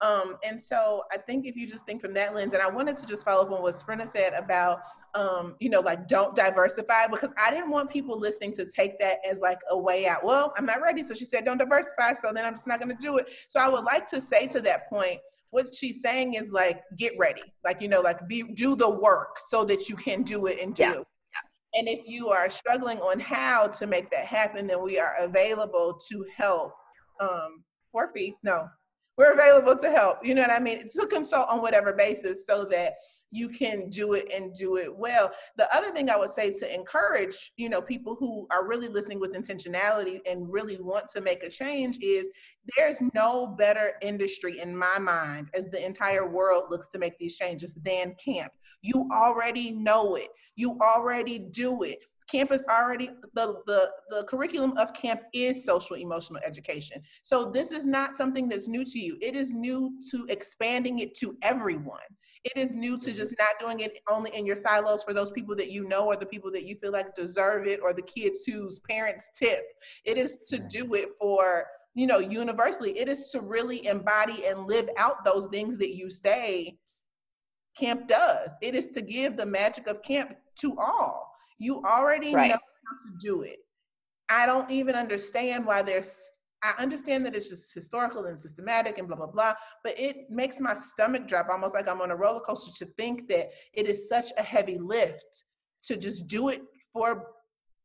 Um, 0.01 0.37
and 0.45 0.61
so 0.61 1.03
I 1.13 1.19
think 1.19 1.47
if 1.47 1.57
you 1.57 1.69
just 1.69 1.85
think 1.85 2.01
from 2.01 2.15
that 2.15 2.35
lens, 2.35 2.55
and 2.55 2.63
I 2.63 2.69
wanted 2.69 2.97
to 2.97 3.07
just 3.07 3.25
follow 3.25 3.43
up 3.43 3.53
on 3.53 3.63
what 3.63 3.75
Sprinna 3.75 4.11
said 4.11 4.33
about, 4.33 4.81
um, 5.15 5.57
you 5.59 5.69
know, 5.69 5.81
like 5.81 6.09
don't 6.09 6.35
diversify 6.35 7.07
because 7.09 7.35
I 7.37 7.51
didn't 7.51 7.71
want 7.71 7.91
people 7.91 8.19
listening 8.19 8.55
to 8.55 8.65
take 8.65 8.99
that 9.01 9.19
as 9.29 9.41
like 9.41 9.59
a 9.71 9.77
way 9.77 10.07
out. 10.07 10.25
Well, 10.25 10.55
I'm 10.57 10.67
not 10.67 10.81
ready. 10.81 11.05
So 11.05 11.15
she 11.15 11.25
said, 11.25 11.45
don't 11.45 11.59
diversify. 11.59 12.13
So 12.15 12.33
then 12.33 12.45
I'm 12.45 12.55
just 12.55 12.67
not 12.67 12.81
going 12.81 12.97
to 12.97 13.03
do 13.03 13.19
it. 13.19 13.27
So 13.49 13.61
I 13.61 13.69
would 13.69 13.85
like 13.85 14.07
to 14.09 14.21
say 14.21 14.47
to 14.49 14.61
that 14.61 14.89
point, 14.89 15.19
what 15.51 15.75
she's 15.75 16.01
saying 16.01 16.35
is 16.35 16.53
like 16.53 16.83
get 16.97 17.13
ready 17.19 17.43
like 17.65 17.83
you 17.83 17.89
know 17.89 18.01
like 18.01 18.27
be 18.29 18.43
do 18.55 18.77
the 18.77 18.89
work 18.89 19.37
so 19.49 19.65
that 19.65 19.89
you 19.89 19.97
can 19.97 20.23
do 20.23 20.47
it 20.47 20.61
and 20.61 20.75
do 20.75 20.83
yeah. 20.85 20.93
it 20.93 21.07
and 21.75 21.89
if 21.89 22.01
you 22.07 22.29
are 22.29 22.51
struggling 22.51 22.99
on 22.99 23.19
how 23.19 23.67
to 23.67 23.87
make 23.87 24.11
that 24.11 24.27
happen 24.27 24.67
then 24.67 24.83
we 24.83 24.99
are 24.99 25.15
available 25.21 26.01
to 26.11 26.25
help 26.37 26.73
um 27.21 27.63
for 27.93 28.11
fee 28.15 28.35
no 28.43 28.67
we're 29.17 29.33
available 29.33 29.77
to 29.77 29.91
help 29.91 30.19
you 30.25 30.35
know 30.35 30.43
what 30.43 30.51
i 30.51 30.59
mean 30.59 30.89
to 30.89 31.07
consult 31.07 31.49
on 31.49 31.61
whatever 31.61 31.93
basis 31.93 32.45
so 32.47 32.65
that 32.65 32.95
you 33.33 33.49
can 33.49 33.89
do 33.89 34.15
it 34.15 34.31
and 34.35 34.55
do 34.55 34.77
it 34.77 34.95
well. 34.95 35.31
The 35.57 35.75
other 35.75 35.91
thing 35.93 36.11
I 36.11 36.17
would 36.17 36.31
say 36.31 36.53
to 36.53 36.75
encourage, 36.75 37.53
you 37.57 37.69
know, 37.69 37.81
people 37.81 38.17
who 38.19 38.47
are 38.51 38.67
really 38.67 38.89
listening 38.89 39.21
with 39.21 39.35
intentionality 39.35 40.19
and 40.29 40.53
really 40.53 40.79
want 40.81 41.09
to 41.11 41.21
make 41.21 41.45
a 41.45 41.49
change 41.49 41.99
is 42.03 42.29
there's 42.77 42.97
no 43.15 43.47
better 43.47 43.93
industry 44.03 44.61
in 44.61 44.77
my 44.77 44.99
mind 44.99 45.49
as 45.55 45.69
the 45.69 45.85
entire 45.85 46.29
world 46.29 46.65
looks 46.71 46.89
to 46.89 46.99
make 46.99 47.17
these 47.19 47.37
changes 47.37 47.75
than 47.85 48.15
camp. 48.23 48.53
You 48.83 49.09
already 49.13 49.73
know 49.73 50.17
it. 50.17 50.29
You 50.57 50.79
already 50.81 51.39
do 51.39 51.83
it 51.83 51.99
campus 52.31 52.65
already 52.71 53.11
the, 53.35 53.57
the 53.67 53.91
the 54.11 54.23
curriculum 54.29 54.73
of 54.77 54.95
camp 54.95 55.21
is 55.35 55.65
social 55.65 55.97
emotional 55.97 56.41
education 56.47 57.03
so 57.25 57.51
this 57.51 57.73
is 57.73 57.85
not 57.85 58.17
something 58.17 58.49
that's 58.49 58.69
new 58.69 58.85
to 58.85 59.01
you 59.01 59.19
it 59.21 59.35
is 59.35 59.53
new 59.53 59.99
to 60.09 60.27
expanding 60.29 61.01
it 61.01 61.13
to 61.13 61.37
everyone 61.43 61.99
it 62.45 62.53
is 62.57 62.75
new 62.75 62.99
to 62.99 63.13
just 63.13 63.35
not 63.39 63.59
doing 63.59 63.81
it 63.81 63.99
only 64.09 64.31
in 64.35 64.47
your 64.47 64.57
silos 64.57 65.03
for 65.03 65.13
those 65.13 65.31
people 65.31 65.55
that 65.57 65.71
you 65.71 65.87
know 65.87 66.07
or 66.07 66.17
the 66.17 66.25
people 66.25 66.51
that 66.53 66.65
you 66.65 66.77
feel 66.77 66.93
like 66.93 67.15
deserve 67.15 67.67
it 67.67 67.81
or 67.83 67.93
the 67.93 68.03
kids 68.03 68.45
whose 68.47 68.79
parents 68.79 69.31
tip. 69.35 69.63
It 70.05 70.17
is 70.17 70.39
to 70.49 70.59
do 70.59 70.95
it 70.95 71.11
for, 71.19 71.67
you 71.95 72.07
know, 72.07 72.19
universally. 72.19 72.99
It 72.99 73.09
is 73.09 73.29
to 73.33 73.41
really 73.41 73.87
embody 73.87 74.47
and 74.47 74.67
live 74.67 74.89
out 74.97 75.23
those 75.25 75.49
things 75.49 75.77
that 75.79 75.95
you 75.95 76.11
say 76.11 76.79
camp 77.81 78.07
does. 78.07 78.53
It 78.61 78.75
is 78.75 78.91
to 78.91 79.01
give 79.01 79.37
the 79.37 79.47
magic 79.47 79.87
of 79.87 80.03
camp 80.03 80.37
to 80.61 80.77
all. 80.79 81.33
You 81.59 81.83
already 81.83 82.35
right. 82.35 82.51
know 82.51 82.59
how 82.59 82.95
to 82.95 83.19
do 83.21 83.43
it. 83.43 83.59
I 84.29 84.47
don't 84.47 84.71
even 84.71 84.95
understand 84.95 85.67
why 85.67 85.83
there's 85.83 86.21
I 86.63 86.75
understand 86.79 87.25
that 87.25 87.35
it's 87.35 87.49
just 87.49 87.73
historical 87.73 88.27
and 88.27 88.39
systematic 88.39 88.99
and 88.99 89.09
blah, 89.09 89.17
blah, 89.17 89.29
blah, 89.29 89.55
but 89.83 89.99
it 89.99 90.31
makes 90.31 90.61
my 90.61 90.75
stomach 90.75 91.27
drop 91.27 91.49
almost 91.49 91.75
like 91.75 91.89
I'm 91.89 92.03
on 92.03 92.11
a 92.11 92.17
roller 92.17 92.41
coaster 92.41 92.71
to 92.85 92.93
think 92.99 93.29
that 93.29 93.51
it 93.73 93.87
is 93.87 94.11
such 94.11 94.27
a 94.37 94.43
heavy 94.43 94.77
lift 94.77 95.45
to 95.85 95.97
just 95.97 96.27
do 96.27 96.51
it 96.51 96.61
for 96.93 97.29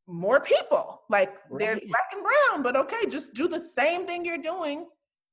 more 0.08 0.41
people. 0.41 1.04
Like 1.10 1.32
right. 1.50 1.60
they're 1.60 1.76
black 1.76 2.12
and 2.12 2.22
brown, 2.22 2.64
but 2.64 2.76
okay, 2.76 3.10
just 3.10 3.34
do 3.34 3.48
the 3.48 3.62
same 3.62 4.06
thing 4.06 4.26
you're 4.26 4.38
doing 4.38 4.88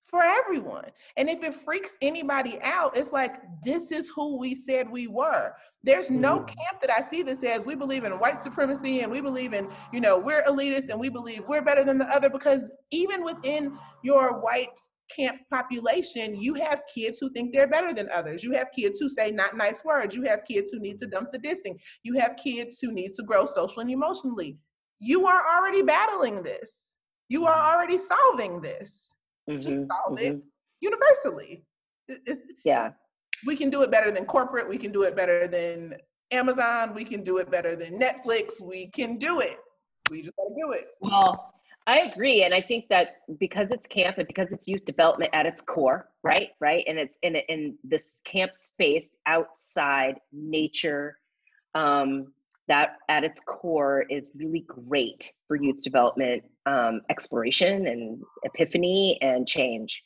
for 0.05 0.23
everyone. 0.23 0.91
And 1.17 1.29
if 1.29 1.43
it 1.43 1.55
freaks 1.55 1.97
anybody 2.03 2.59
out, 2.63 2.97
it's 2.97 3.13
like, 3.13 3.37
this 3.65 3.91
is 3.91 4.11
who 4.15 4.39
we 4.39 4.55
said 4.55 4.91
we 4.91 5.07
were. 5.07 5.53
There's 5.85 6.11
no 6.11 6.41
mm. 6.41 6.47
camp 6.47 6.81
that 6.81 6.91
I 6.91 7.01
see 7.03 7.23
that 7.23 7.39
says 7.39 7.65
we 7.65 7.75
believe 7.75 8.05
in 8.05 8.13
white 8.19 8.43
supremacy 8.43 9.01
and 9.01 9.11
we 9.11 9.21
believe 9.21 9.53
in, 9.53 9.69
you 9.93 10.01
know, 10.01 10.19
we're 10.19 10.43
elitist 10.45 10.91
and 10.91 11.01
we 11.01 11.09
believe 11.09 11.45
we're 11.49 11.63
better 11.63 11.85
than 11.85 11.99
the 11.99 12.07
other 12.07 12.29
because 12.29 12.71
even 12.91 13.25
within 13.25 13.79
your 14.03 14.41
white 14.41 14.79
camp 15.15 15.41
population, 15.51 16.41
you 16.41 16.55
have 16.55 16.83
kids 16.93 17.19
who 17.21 17.31
think 17.31 17.53
they're 17.53 17.67
better 17.67 17.93
than 17.93 18.09
others. 18.13 18.43
You 18.43 18.53
have 18.53 18.69
kids 18.75 18.99
who 18.99 19.09
say 19.09 19.31
not 19.31 19.57
nice 19.57 19.85
words. 19.85 20.15
You 20.15 20.23
have 20.25 20.45
kids 20.45 20.73
who 20.73 20.81
need 20.81 20.99
to 20.99 21.07
dump 21.07 21.33
the 21.33 21.39
dissing. 21.39 21.79
You 22.03 22.19
have 22.19 22.37
kids 22.37 22.79
who 22.81 22.93
need 22.93 23.13
to 23.15 23.23
grow 23.23 23.47
socially 23.47 23.85
and 23.85 23.91
emotionally. 23.91 24.59
You 25.01 25.27
are 25.27 25.43
already 25.57 25.83
battling 25.83 26.43
this. 26.43 26.97
You 27.29 27.47
are 27.47 27.75
already 27.75 27.99
solving 27.99 28.61
this 28.61 29.17
mm-hmm, 29.49 29.85
solve 29.91 30.19
mm-hmm. 30.19 30.37
it 30.37 30.43
universally. 30.81 31.65
It's, 32.09 32.41
yeah. 32.65 32.91
We 33.47 33.57
can 33.57 33.71
do 33.71 33.83
it 33.83 33.91
better 33.91 34.11
than 34.11 34.25
corporate. 34.25 34.69
We 34.69 34.79
can 34.79 34.93
do 34.93 35.03
it 35.03 35.17
better 35.17 35.49
than 35.49 35.95
Amazon. 36.31 36.95
We 36.95 37.05
can 37.05 37.25
do 37.25 37.39
it 37.39 37.51
better 37.51 37.77
than 37.77 37.99
Netflix. 37.99 38.61
We 38.61 38.89
can 38.89 39.19
do 39.19 39.41
it. 39.41 39.57
We 40.11 40.23
just 40.23 40.37
gotta 40.37 40.55
do 40.57 40.73
it. 40.73 40.89
Well, 41.01 41.53
I 41.87 42.01
agree, 42.01 42.45
and 42.45 42.55
I 42.55 42.61
think 42.61 42.89
that 42.91 43.23
because 43.41 43.69
it's 43.71 43.87
camp 43.87 44.19
and 44.19 44.27
because 44.27 44.53
it's 44.53 44.69
youth 44.69 44.85
development 44.85 45.31
at 45.35 45.47
its 45.47 45.61
core, 45.61 46.09
right, 46.23 46.51
right, 46.61 46.85
and 46.87 46.97
it's 46.99 47.17
in 47.23 47.35
in 47.35 47.77
this 47.83 48.21
camp 48.25 48.55
space 48.55 49.11
outside 49.27 50.21
nature, 50.33 51.19
um, 51.75 52.33
that 52.69 52.97
at 53.09 53.25
its 53.25 53.41
core 53.41 54.05
is 54.09 54.31
really 54.35 54.65
great 54.69 55.33
for 55.49 55.57
youth 55.57 55.83
development 55.83 56.45
um, 56.67 57.01
exploration 57.11 57.87
and 57.87 58.23
epiphany 58.45 59.19
and 59.21 59.47
change. 59.47 60.03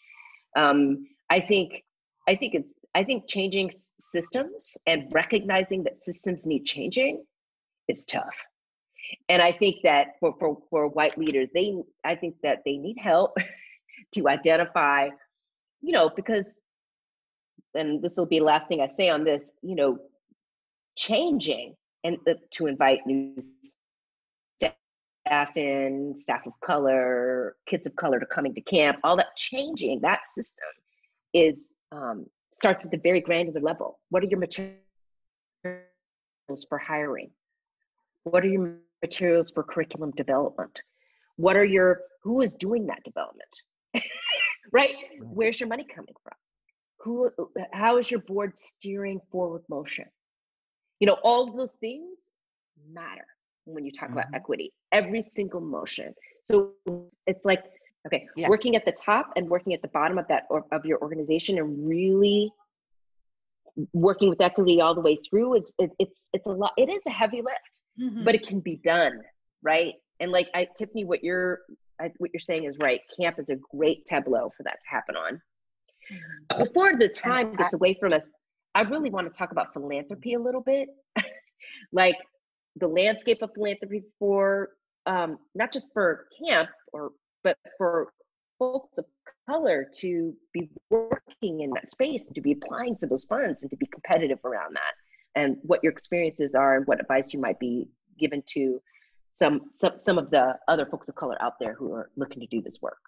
Um, 0.57 1.07
i 1.31 1.41
think 1.41 1.83
i 2.29 2.35
think 2.35 2.55
it's 2.55 2.73
i 2.95 3.05
think 3.05 3.29
changing 3.29 3.71
systems 3.99 4.77
and 4.87 5.09
recognizing 5.13 5.83
that 5.85 6.01
systems 6.01 6.47
need 6.47 6.65
changing 6.65 7.25
is 7.89 8.07
tough. 8.07 8.37
And 9.29 9.43
i 9.43 9.53
think 9.53 9.77
that 9.83 10.19
for 10.21 10.35
for, 10.39 10.59
for 10.71 10.89
white 10.89 11.17
leaders 11.19 11.49
they 11.55 11.75
i 12.05 12.15
think 12.15 12.37
that 12.43 12.63
they 12.65 12.77
need 12.77 12.97
help 12.99 13.37
to 14.15 14.29
identify 14.29 15.09
you 15.81 15.93
know 15.93 16.11
because 16.15 16.61
and 17.75 18.03
this 18.03 18.17
will 18.17 18.27
be 18.27 18.39
the 18.39 18.45
last 18.45 18.67
thing 18.69 18.81
i 18.81 18.89
say 18.89 19.09
on 19.09 19.25
this 19.25 19.53
you 19.63 19.77
know 19.77 19.99
changing 20.97 21.75
and 22.05 22.19
uh, 22.29 22.35
to 22.53 22.67
invite 22.67 23.01
new 23.07 23.35
staff 25.27 25.57
in, 25.57 26.15
staff 26.19 26.47
of 26.47 26.53
color, 26.65 27.57
kids 27.67 27.87
of 27.87 27.97
color 27.97 28.21
to 28.21 28.27
coming 28.27 28.55
to 28.55 28.61
camp, 28.61 28.99
all 29.03 29.17
that 29.17 29.35
changing 29.37 30.01
that 30.03 30.21
system 30.35 30.69
is 31.35 31.75
um, 31.93 32.27
starts 32.53 32.85
at 32.85 32.91
the 32.91 32.99
very 32.99 33.21
granular 33.21 33.61
level. 33.61 33.99
What 34.11 34.23
are 34.23 34.27
your 34.27 34.39
materials 34.39 34.77
for 36.69 36.79
hiring? 36.79 37.31
What 38.25 38.45
are 38.45 38.49
your 38.49 38.77
materials 39.03 39.51
for 39.51 39.63
curriculum 39.63 40.13
development? 40.17 40.81
What 41.37 41.57
are 41.57 41.65
your 41.65 42.01
who 42.23 42.41
is 42.41 42.55
doing 42.55 42.87
that 42.87 43.05
development? 43.05 43.51
right? 44.73 44.95
Where's 45.21 45.61
your 45.61 45.69
money 45.69 45.85
coming 45.85 46.15
from? 46.23 46.33
Who 47.01 47.31
how 47.73 47.99
is 47.99 48.11
your 48.11 48.21
board 48.21 48.57
steering 48.57 49.21
forward 49.31 49.63
motion? 49.69 50.07
You 51.01 51.07
know, 51.07 51.19
all 51.23 51.49
of 51.49 51.57
those 51.57 51.75
things 51.75 52.31
matter 52.91 53.27
when 53.65 53.85
you 53.85 53.93
talk 53.93 54.09
mm-hmm. 54.09 54.19
about 54.19 54.35
equity, 54.35 54.73
every 54.93 55.23
single 55.23 55.61
motion. 55.61 56.15
So 56.45 56.73
it's 57.27 57.45
like, 57.45 57.65
okay, 58.07 58.27
yeah. 58.37 58.49
working 58.49 58.77
at 58.77 58.85
the 58.85 58.93
top 58.93 59.33
and 59.37 59.49
working 59.49 59.75
at 59.75 59.83
the 59.83 59.89
bottom 59.89 60.19
of 60.19 60.27
that 60.29 60.45
or, 60.49 60.65
of 60.73 60.85
your 60.85 61.01
organization 61.01 61.59
and 61.59 61.87
really 61.89 62.53
working 63.93 64.29
with 64.29 64.41
equity 64.41 64.81
all 64.81 64.95
the 64.95 65.01
way 65.01 65.17
through 65.29 65.55
is 65.55 65.73
it, 65.79 65.91
it's 65.99 66.19
it's 66.33 66.47
a 66.47 66.51
lot 66.51 66.73
it 66.79 66.89
is 66.89 67.03
a 67.07 67.11
heavy 67.11 67.43
lift 67.43 67.59
mm-hmm. 68.01 68.25
but 68.25 68.35
it 68.35 68.47
can 68.47 68.61
be 68.61 68.77
done 68.77 69.21
right 69.63 69.95
and 70.21 70.33
like 70.33 70.49
i 70.55 70.67
tiffany 70.79 71.05
what 71.05 71.23
you're 71.23 71.61
I, 72.01 72.11
what 72.19 72.31
you're 72.33 72.41
saying 72.41 72.65
is 72.65 72.77
right 72.81 73.01
camp 73.19 73.39
is 73.39 73.51
a 73.51 73.57
great 73.57 74.07
tableau 74.07 74.51
for 74.57 74.63
that 74.63 74.79
to 74.83 74.89
happen 74.89 75.17
on 75.17 75.41
mm-hmm. 76.11 76.65
before 76.65 76.97
the 76.97 77.09
time 77.09 77.55
gets 77.55 77.75
away 77.75 77.97
from 78.01 78.13
us 78.15 78.27
I 78.77 78.83
really 78.83 79.09
want 79.09 79.27
to 79.27 79.33
talk 79.33 79.53
about 79.53 79.73
philanthropy 79.73 80.35
a 80.35 80.39
little 80.39 80.61
bit, 80.61 80.91
like 81.93 82.17
the 82.77 82.87
landscape 82.87 83.41
of 83.41 83.51
philanthropy 83.55 84.03
for 84.19 84.69
um, 85.07 85.39
not 85.55 85.73
just 85.73 85.89
for 85.95 86.27
camp 86.47 86.69
or 86.93 87.13
but 87.43 87.57
for 87.79 88.13
folks 88.59 88.99
of 88.99 89.07
color 89.49 89.87
to 90.01 90.35
be 90.53 90.69
working 90.91 91.61
in 91.61 91.71
that 91.71 91.91
space 91.91 92.27
to 92.35 92.41
be 92.43 92.53
applying 92.53 92.97
for 92.97 93.07
those 93.07 93.25
funds 93.25 93.63
and 93.63 93.71
to 93.71 93.77
be 93.79 93.87
competitive 93.87 94.39
around 94.45 94.75
that 94.75 95.41
and 95.41 95.57
what 95.63 95.83
your 95.83 95.93
experiences 95.93 96.55
are 96.55 96.77
and 96.77 96.87
what 96.87 97.01
advice 97.01 97.33
you 97.33 97.41
might 97.41 97.59
be 97.59 97.89
given 98.19 98.43
to 98.47 98.83
some 99.31 99.63
some 99.71 99.93
some 99.97 100.19
of 100.19 100.31
the 100.31 100.55
other 100.69 100.85
folks 100.85 101.09
of 101.09 101.15
color 101.15 101.41
out 101.41 101.55
there 101.61 101.73
who 101.75 101.93
are 101.93 102.11
looking 102.17 102.41
to 102.41 102.47
do 102.49 102.61
this 102.61 102.83
work 102.83 102.99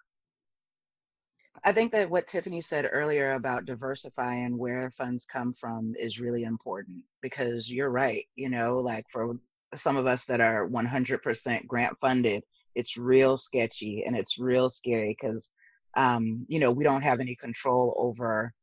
I 1.63 1.71
think 1.71 1.91
that 1.91 2.09
what 2.09 2.27
Tiffany 2.27 2.61
said 2.61 2.87
earlier 2.89 3.33
about 3.33 3.65
diversifying 3.65 4.57
where 4.57 4.91
funds 4.91 5.25
come 5.25 5.53
from 5.53 5.93
is 5.99 6.19
really 6.19 6.43
important 6.43 7.03
because 7.21 7.71
you're 7.71 7.89
right. 7.89 8.25
You 8.35 8.49
know, 8.49 8.77
like 8.77 9.05
for 9.11 9.37
some 9.75 9.97
of 9.97 10.07
us 10.07 10.25
that 10.25 10.41
are 10.41 10.67
100% 10.67 11.67
grant 11.67 11.97
funded, 11.99 12.43
it's 12.75 12.97
real 12.97 13.37
sketchy 13.37 14.03
and 14.05 14.15
it's 14.15 14.39
real 14.39 14.69
scary 14.69 15.17
because, 15.19 15.51
um, 15.95 16.45
you 16.47 16.59
know, 16.59 16.71
we 16.71 16.83
don't 16.83 17.01
have 17.01 17.19
any 17.19 17.35
control 17.35 17.93
over 17.97 18.53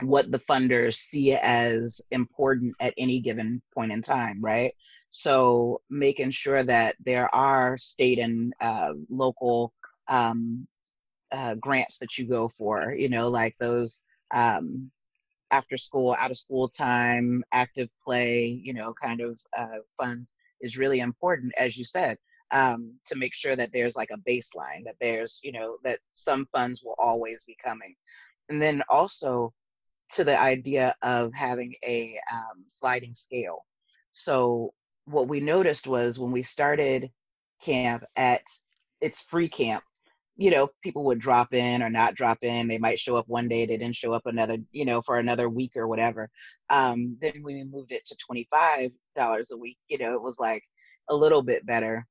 what 0.00 0.30
the 0.30 0.38
funders 0.38 0.94
see 0.94 1.34
as 1.34 2.00
important 2.10 2.74
at 2.80 2.94
any 2.98 3.20
given 3.20 3.62
point 3.74 3.92
in 3.92 4.02
time, 4.02 4.38
right? 4.40 4.72
So 5.10 5.80
making 5.88 6.30
sure 6.30 6.62
that 6.62 6.96
there 7.04 7.32
are 7.34 7.78
state 7.78 8.18
and 8.18 8.52
uh, 8.60 8.92
local 9.08 9.72
um, 10.08 10.66
uh, 11.32 11.54
grants 11.54 11.98
that 11.98 12.18
you 12.18 12.26
go 12.26 12.48
for, 12.48 12.94
you 12.94 13.08
know, 13.08 13.28
like 13.28 13.56
those 13.58 14.02
um, 14.32 14.90
after 15.50 15.76
school, 15.76 16.16
out 16.18 16.30
of 16.30 16.36
school 16.36 16.68
time, 16.68 17.42
active 17.52 17.90
play, 18.02 18.46
you 18.46 18.74
know, 18.74 18.92
kind 19.00 19.20
of 19.20 19.38
uh, 19.56 19.78
funds 19.96 20.34
is 20.60 20.78
really 20.78 21.00
important, 21.00 21.52
as 21.56 21.76
you 21.76 21.84
said, 21.84 22.16
um, 22.50 22.94
to 23.06 23.16
make 23.16 23.34
sure 23.34 23.56
that 23.56 23.70
there's 23.72 23.96
like 23.96 24.10
a 24.12 24.30
baseline, 24.30 24.84
that 24.84 24.96
there's, 25.00 25.40
you 25.42 25.52
know, 25.52 25.76
that 25.84 25.98
some 26.12 26.46
funds 26.52 26.82
will 26.84 26.96
always 26.98 27.44
be 27.44 27.56
coming. 27.62 27.94
And 28.48 28.60
then 28.60 28.82
also 28.88 29.52
to 30.12 30.24
the 30.24 30.38
idea 30.38 30.94
of 31.02 31.32
having 31.34 31.74
a 31.84 32.18
um, 32.32 32.64
sliding 32.66 33.14
scale. 33.14 33.64
So 34.12 34.72
what 35.04 35.28
we 35.28 35.40
noticed 35.40 35.86
was 35.86 36.18
when 36.18 36.32
we 36.32 36.42
started 36.42 37.10
camp 37.62 38.04
at 38.16 38.42
it's 39.00 39.22
free 39.22 39.48
camp 39.48 39.84
you 40.38 40.50
know 40.50 40.70
people 40.82 41.04
would 41.04 41.18
drop 41.18 41.52
in 41.52 41.82
or 41.82 41.90
not 41.90 42.14
drop 42.14 42.38
in 42.42 42.68
they 42.68 42.78
might 42.78 42.98
show 42.98 43.16
up 43.16 43.28
one 43.28 43.48
day 43.48 43.66
they 43.66 43.76
didn't 43.76 43.96
show 43.96 44.14
up 44.14 44.24
another 44.24 44.56
you 44.70 44.84
know 44.84 45.02
for 45.02 45.18
another 45.18 45.48
week 45.50 45.72
or 45.76 45.86
whatever. 45.86 46.30
Um, 46.70 47.16
then 47.20 47.42
we 47.44 47.64
moved 47.64 47.92
it 47.92 48.06
to 48.06 48.16
$25 48.16 48.90
a 49.52 49.56
week 49.56 49.78
you 49.88 49.98
know 49.98 50.14
it 50.14 50.22
was 50.22 50.38
like 50.38 50.62
a 51.10 51.14
little 51.14 51.42
bit 51.42 51.66
better. 51.66 52.06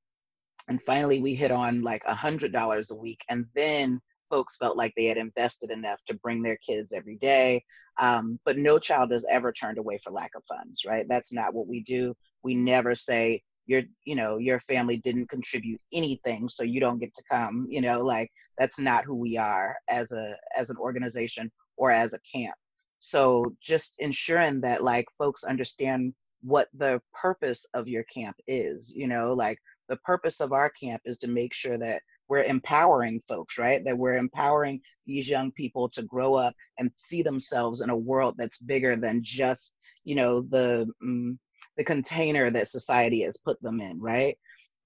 And 0.68 0.82
finally 0.84 1.22
we 1.22 1.34
hit 1.34 1.52
on 1.52 1.82
like 1.82 2.04
a 2.06 2.14
$100 2.14 2.92
a 2.92 2.96
week 2.96 3.24
and 3.30 3.46
then 3.56 4.00
folks 4.30 4.58
felt 4.58 4.76
like 4.76 4.94
they 4.98 5.06
had 5.06 5.18
invested 5.18 5.72
enough 5.72 6.04
to 6.06 6.14
bring 6.16 6.42
their 6.42 6.58
kids 6.58 6.92
every 6.92 7.16
day. 7.16 7.64
Um, 8.00 8.40
but 8.44 8.58
no 8.58 8.78
child 8.78 9.14
is 9.14 9.26
ever 9.30 9.54
turned 9.54 9.78
away 9.78 10.00
for 10.04 10.12
lack 10.12 10.32
of 10.36 10.44
funds 10.50 10.84
right? 10.86 11.06
That's 11.08 11.32
not 11.32 11.54
what 11.54 11.68
we 11.68 11.82
do. 11.82 12.14
We 12.44 12.56
never 12.56 12.94
say 12.94 13.42
your 13.68 13.84
you 14.06 14.16
know 14.16 14.38
your 14.38 14.60
family 14.62 14.98
didn't 14.98 15.30
contribute 15.30 15.80
anything 15.94 16.50
so 16.50 16.64
you 16.64 16.80
don't 16.80 17.00
get 17.00 17.14
to 17.14 17.24
come 17.30 17.68
you 17.70 17.82
know 17.82 18.02
like 18.02 18.32
that's 18.58 18.80
not 18.80 19.04
who 19.04 19.16
we 19.16 19.38
are 19.38 19.76
as 19.90 20.12
a 20.14 20.36
as 20.58 20.70
an 20.70 20.78
organization 20.78 21.52
or 21.78 21.92
as 21.92 22.14
a 22.14 22.20
camp. 22.20 22.56
So 23.00 23.54
just 23.62 23.94
ensuring 24.00 24.62
that 24.62 24.84
like 24.84 25.06
folks 25.18 25.44
understand 25.44 26.14
what 26.42 26.68
the 26.74 27.00
purpose 27.14 27.66
of 27.74 27.88
your 27.88 28.04
camp 28.04 28.36
is 28.48 28.94
you 28.96 29.08
know 29.08 29.34
like 29.34 29.60
the 29.90 29.98
purpose 29.98 30.42
of 30.42 30.52
our 30.52 30.70
camp 30.70 31.02
is 31.06 31.18
to 31.20 31.28
make 31.28 31.54
sure 31.54 31.78
that 31.78 32.02
we're 32.30 32.44
empowering 32.44 33.22
folks 33.28 33.58
right? 33.58 33.84
That 33.86 33.98
we're 33.98 34.18
empowering 34.18 34.82
these 35.06 35.30
young 35.30 35.52
people 35.52 35.88
to 35.90 36.04
grow 36.04 36.36
up 36.36 36.54
and 36.80 36.92
see 36.96 37.22
themselves 37.22 37.82
in 37.82 37.90
a 37.90 37.96
world 37.96 38.36
that's 38.38 38.60
bigger 38.60 38.96
than 38.96 39.22
just 39.24 39.74
you 40.04 40.16
know 40.16 40.42
the 40.42 40.88
um, 41.02 41.40
the 41.78 41.84
container 41.84 42.50
that 42.52 42.68
society 42.68 43.24
has 43.24 43.38
put 43.38 43.62
them 43.62 43.80
in, 43.80 44.00
right? 44.00 44.38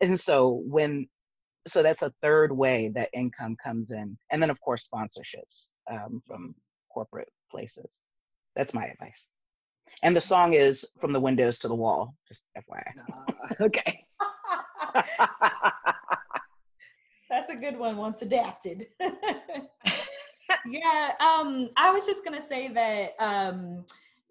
And 0.01 0.19
so 0.19 0.61
when 0.65 1.07
so 1.67 1.83
that's 1.83 2.01
a 2.01 2.13
third 2.21 2.51
way 2.51 2.91
that 2.95 3.09
income 3.13 3.55
comes 3.63 3.91
in, 3.91 4.17
and 4.31 4.41
then 4.41 4.49
of 4.49 4.59
course 4.61 4.89
sponsorships 4.91 5.69
um, 5.89 6.21
from 6.25 6.55
corporate 6.91 7.29
places. 7.51 7.87
That's 8.55 8.73
my 8.73 8.85
advice. 8.85 9.29
And 10.03 10.15
the 10.15 10.21
song 10.21 10.53
is 10.53 10.85
"From 10.99 11.13
the 11.13 11.19
Windows 11.19 11.59
to 11.59 11.67
the 11.67 11.75
Wall." 11.75 12.15
Just 12.27 12.45
FYI. 12.57 12.93
Uh, 13.13 13.33
okay. 13.65 14.05
That's 17.29 17.49
a 17.49 17.55
good 17.55 17.77
one 17.77 17.95
once 17.95 18.21
adapted. 18.23 18.87
yeah, 20.65 21.11
um, 21.19 21.69
I 21.77 21.91
was 21.91 22.05
just 22.05 22.25
gonna 22.25 22.41
say 22.41 22.67
that 22.69 23.11
um, 23.19 23.85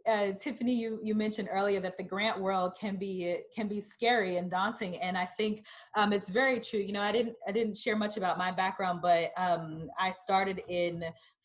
uh, 0.06 0.32
Tiffany, 0.32 0.74
you 0.74 1.00
you 1.02 1.14
mentioned 1.14 1.48
earlier 1.50 1.80
that 1.80 1.96
the 1.96 2.02
grant 2.02 2.38
world 2.40 2.72
can 2.78 2.96
be 2.96 3.38
can 3.54 3.68
be 3.68 3.80
scary 3.80 4.36
and 4.36 4.50
daunting, 4.50 4.96
and 4.98 5.16
I 5.16 5.26
think 5.26 5.64
um, 5.96 6.12
it's 6.12 6.28
very 6.28 6.60
true. 6.60 6.80
You 6.80 6.92
know, 6.92 7.02
I 7.02 7.12
didn't 7.12 7.36
I 7.46 7.52
didn't 7.52 7.76
share 7.76 7.96
much 7.96 8.16
about 8.16 8.38
my 8.38 8.52
background, 8.52 9.00
but 9.02 9.32
um, 9.36 9.90
I 9.98 10.12
started 10.12 10.62
in 10.68 11.04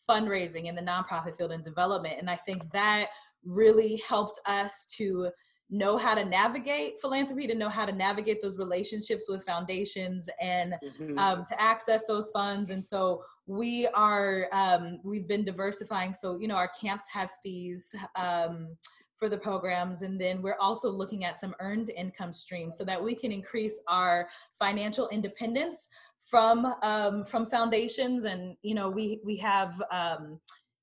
fundraising 0.09 0.65
in 0.65 0.75
the 0.75 0.81
nonprofit 0.81 1.35
field 1.37 1.51
and 1.51 1.63
development, 1.63 2.15
and 2.19 2.29
I 2.29 2.35
think 2.35 2.71
that 2.71 3.07
really 3.43 4.01
helped 4.07 4.39
us 4.47 4.91
to 4.97 5.29
know 5.69 5.97
how 5.97 6.13
to 6.13 6.23
navigate 6.23 7.01
philanthropy, 7.01 7.47
to 7.47 7.55
know 7.55 7.69
how 7.69 7.85
to 7.85 7.91
navigate 7.91 8.41
those 8.41 8.57
relationships 8.57 9.27
with 9.27 9.43
foundations 9.43 10.29
and 10.39 10.75
mm-hmm. 10.83 11.17
um, 11.17 11.43
to 11.45 11.59
access 11.61 12.05
those 12.05 12.29
funds. 12.29 12.69
And 12.69 12.85
so 12.85 13.23
we 13.47 13.87
are, 13.87 14.47
um, 14.53 14.99
we've 15.03 15.27
been 15.27 15.43
diversifying. 15.43 16.13
So, 16.13 16.39
you 16.39 16.47
know, 16.47 16.55
our 16.55 16.71
camps 16.79 17.05
have 17.11 17.31
fees. 17.41 17.93
Um, 18.15 18.69
for 19.17 19.29
the 19.29 19.37
programs 19.37 20.01
and 20.01 20.19
then 20.19 20.41
we're 20.41 20.57
also 20.59 20.89
looking 20.91 21.23
at 21.23 21.39
some 21.39 21.55
earned 21.61 21.89
income 21.95 22.33
streams 22.33 22.77
so 22.77 22.83
that 22.83 23.01
we 23.01 23.15
can 23.15 23.31
increase 23.31 23.79
our 23.87 24.27
financial 24.59 25.07
independence 25.07 25.87
from 26.21 26.65
um, 26.83 27.23
from 27.23 27.45
foundations 27.45 28.25
and 28.25 28.57
you 28.61 28.75
know 28.75 28.89
we 28.89 29.21
we 29.23 29.37
have 29.37 29.81
um, 29.89 30.37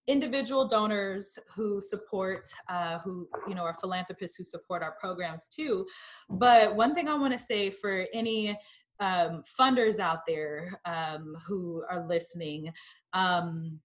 individual 0.08 0.66
donors 0.66 1.38
who 1.54 1.80
support 1.80 2.48
uh, 2.68 2.98
who 2.98 3.28
you 3.48 3.54
know 3.54 3.62
are 3.62 3.76
philanthropists 3.80 4.36
who 4.36 4.44
support 4.44 4.82
our 4.82 4.96
programs 5.00 5.48
too. 5.48 5.86
But 6.28 6.74
one 6.74 6.94
thing 6.94 7.08
i 7.08 7.14
want 7.14 7.32
to 7.32 7.38
say 7.38 7.70
for 7.70 8.06
any 8.12 8.58
um, 9.00 9.42
funders 9.58 9.98
out 9.98 10.20
there 10.26 10.80
um, 10.84 11.36
who 11.46 11.84
are 11.90 12.06
listening 12.06 12.72
um, 13.12 13.80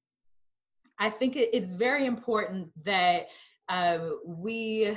i 1.00 1.10
think 1.10 1.36
it, 1.36 1.50
it's 1.54 1.74
very 1.74 2.06
important 2.06 2.70
that 2.84 3.28
uh, 3.70 4.00
we 4.26 4.96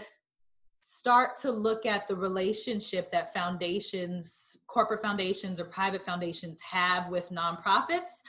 start 0.82 1.36
to 1.36 1.50
look 1.50 1.84
at 1.84 2.08
the 2.08 2.16
relationship 2.16 3.12
that 3.12 3.32
foundations 3.32 4.56
corporate 4.66 5.02
foundations 5.02 5.60
or 5.60 5.64
private 5.66 6.02
foundations 6.02 6.58
have 6.60 7.08
with 7.08 7.30
nonprofits 7.30 8.22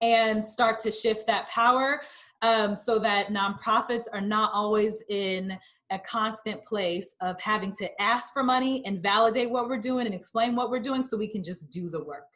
and 0.00 0.42
start 0.42 0.78
to 0.78 0.90
shift 0.90 1.26
that 1.26 1.48
power 1.48 2.00
um, 2.42 2.76
so 2.76 2.98
that 2.98 3.28
nonprofits 3.28 4.04
are 4.12 4.20
not 4.20 4.52
always 4.52 5.02
in 5.08 5.58
a 5.90 5.98
constant 5.98 6.64
place 6.64 7.14
of 7.20 7.40
having 7.40 7.72
to 7.72 8.00
ask 8.00 8.32
for 8.32 8.42
money 8.42 8.82
and 8.84 9.02
validate 9.02 9.50
what 9.50 9.68
we're 9.68 9.78
doing 9.78 10.06
and 10.06 10.14
explain 10.14 10.54
what 10.54 10.70
we're 10.70 10.78
doing 10.78 11.02
so 11.02 11.16
we 11.16 11.28
can 11.28 11.42
just 11.42 11.70
do 11.70 11.88
the 11.88 12.02
work. 12.04 12.26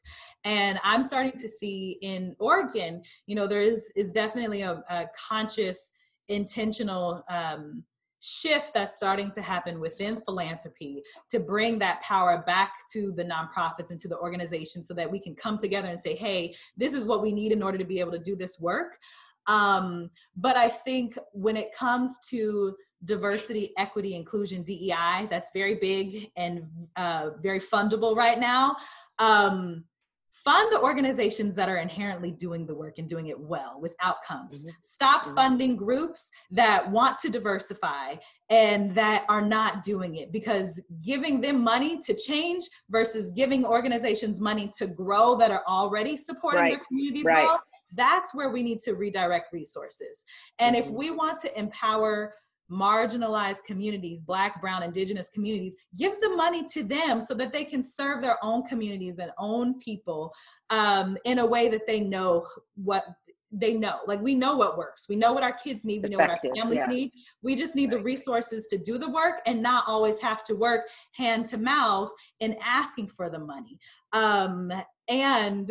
And 0.45 0.81
i'm 0.83 1.05
starting 1.05 1.33
to 1.33 1.49
see 1.49 1.99
in 2.03 2.35
oregon 2.41 3.03
you 3.27 3.37
know 3.37 3.47
there 3.47 3.61
is 3.61 3.93
is 3.95 4.13
definitely 4.13 4.63
a, 4.63 4.83
a 4.91 5.07
conscious 5.29 5.93
intentional 6.29 7.25
um, 7.29 7.85
shift 8.21 8.73
that's 8.73 8.97
starting 8.97 9.31
to 9.33 9.43
happen 9.43 9.81
within 9.81 10.17
philanthropy 10.17 11.03
to 11.29 11.41
bring 11.41 11.79
that 11.79 12.01
power 12.03 12.43
back 12.47 12.73
to 12.93 13.13
the 13.13 13.25
nonprofits 13.25 13.91
and 13.91 13.99
to 13.99 14.07
the 14.07 14.19
organization 14.19 14.85
so 14.85 14.95
that 14.95 15.11
we 15.11 15.19
can 15.19 15.35
come 15.35 15.59
together 15.59 15.89
and 15.89 16.01
say 16.01 16.15
hey 16.15 16.55
this 16.77 16.95
is 16.95 17.05
what 17.05 17.21
we 17.21 17.33
need 17.33 17.53
in 17.53 17.63
order 17.63 17.79
to 17.79 17.85
be 17.85 17.99
able 17.99 18.13
to 18.13 18.19
do 18.19 18.37
this 18.37 18.61
work 18.61 18.99
um, 19.47 20.11
but 20.36 20.57
I 20.57 20.68
think 20.68 21.18
when 21.32 21.57
it 21.57 21.74
comes 21.74 22.18
to 22.30 22.74
diversity, 23.05 23.72
equity, 23.78 24.14
inclusion, 24.14 24.62
DEI, 24.62 25.26
that's 25.28 25.51
very 25.55 25.74
big 25.76 26.30
and 26.36 26.62
uh, 26.97 27.30
very 27.43 27.61
fundable 27.61 28.14
right 28.14 28.38
now. 28.38 28.76
Um, 29.18 29.84
fund 30.32 30.72
the 30.72 30.80
organizations 30.80 31.55
that 31.55 31.68
are 31.68 31.76
inherently 31.76 32.30
doing 32.30 32.66
the 32.66 32.74
work 32.74 32.99
and 32.99 33.09
doing 33.09 33.26
it 33.26 33.38
well 33.38 33.78
with 33.80 33.95
outcomes. 34.01 34.62
Mm-hmm. 34.62 34.70
Stop 34.82 35.24
mm-hmm. 35.24 35.34
funding 35.34 35.76
groups 35.76 36.30
that 36.51 36.90
want 36.90 37.18
to 37.18 37.28
diversify 37.28 38.16
and 38.49 38.95
that 38.95 39.24
are 39.28 39.45
not 39.45 39.84
doing 39.84 40.16
it 40.16 40.32
because 40.32 40.80
giving 41.05 41.40
them 41.40 41.62
money 41.62 41.99
to 42.01 42.14
change 42.14 42.64
versus 42.90 43.30
giving 43.30 43.64
organizations 43.64 44.40
money 44.40 44.70
to 44.78 44.86
grow 44.86 45.36
that 45.36 45.51
are 45.51 45.62
already 45.68 46.16
supporting 46.16 46.61
right. 46.61 46.72
their 46.72 46.82
communities 46.88 47.24
right. 47.24 47.45
well 47.45 47.61
that's 47.95 48.34
where 48.34 48.51
we 48.51 48.62
need 48.62 48.80
to 48.80 48.95
redirect 48.95 49.53
resources. 49.53 50.24
And 50.59 50.76
mm-hmm. 50.76 50.84
if 50.84 50.90
we 50.90 51.11
want 51.11 51.40
to 51.43 51.59
empower 51.59 52.32
marginalized 52.70 53.64
communities, 53.66 54.22
Black, 54.22 54.61
Brown, 54.61 54.82
Indigenous 54.82 55.28
communities, 55.28 55.76
give 55.97 56.18
the 56.20 56.30
money 56.30 56.64
to 56.72 56.82
them 56.82 57.20
so 57.20 57.34
that 57.34 57.53
they 57.53 57.64
can 57.64 57.82
serve 57.82 58.22
their 58.22 58.43
own 58.43 58.62
communities 58.62 59.18
and 59.18 59.30
own 59.38 59.78
people 59.80 60.32
um, 60.70 61.18
in 61.24 61.40
a 61.40 61.47
way 61.47 61.68
that 61.68 61.86
they 61.86 62.01
know 62.01 62.47
what 62.76 63.05
they 63.53 63.74
know. 63.74 63.99
Like 64.07 64.22
we 64.22 64.34
know 64.34 64.57
what 64.57 64.78
works. 64.78 65.09
We 65.09 65.16
know 65.16 65.34
what 65.34 65.43
our 65.43 65.53
kids 65.53 65.84
need. 65.84 66.03
We 66.03 66.09
know 66.09 66.16
what 66.16 66.30
our 66.30 66.40
families 66.57 66.78
yeah. 66.78 66.86
need. 66.86 67.12
We 67.43 67.55
just 67.55 67.74
need 67.74 67.93
right. 67.93 67.99
the 67.99 68.05
resources 68.05 68.66
to 68.68 68.78
do 68.78 68.97
the 68.97 69.11
work 69.11 69.40
and 69.45 69.62
not 69.62 69.84
always 69.86 70.18
have 70.20 70.43
to 70.45 70.55
work 70.55 70.88
hand 71.12 71.47
to 71.49 71.59
mouth 71.59 72.11
in 72.40 72.57
asking 72.64 73.09
for 73.09 73.28
the 73.28 73.38
money. 73.38 73.78
Um, 74.14 74.72
and 75.09 75.70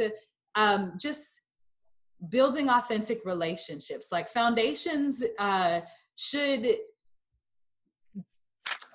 um, 0.55 0.93
just 0.99 1.40
building 2.29 2.69
authentic 2.69 3.21
relationships. 3.25 4.11
Like 4.11 4.29
foundations 4.29 5.23
uh, 5.39 5.81
should 6.15 6.77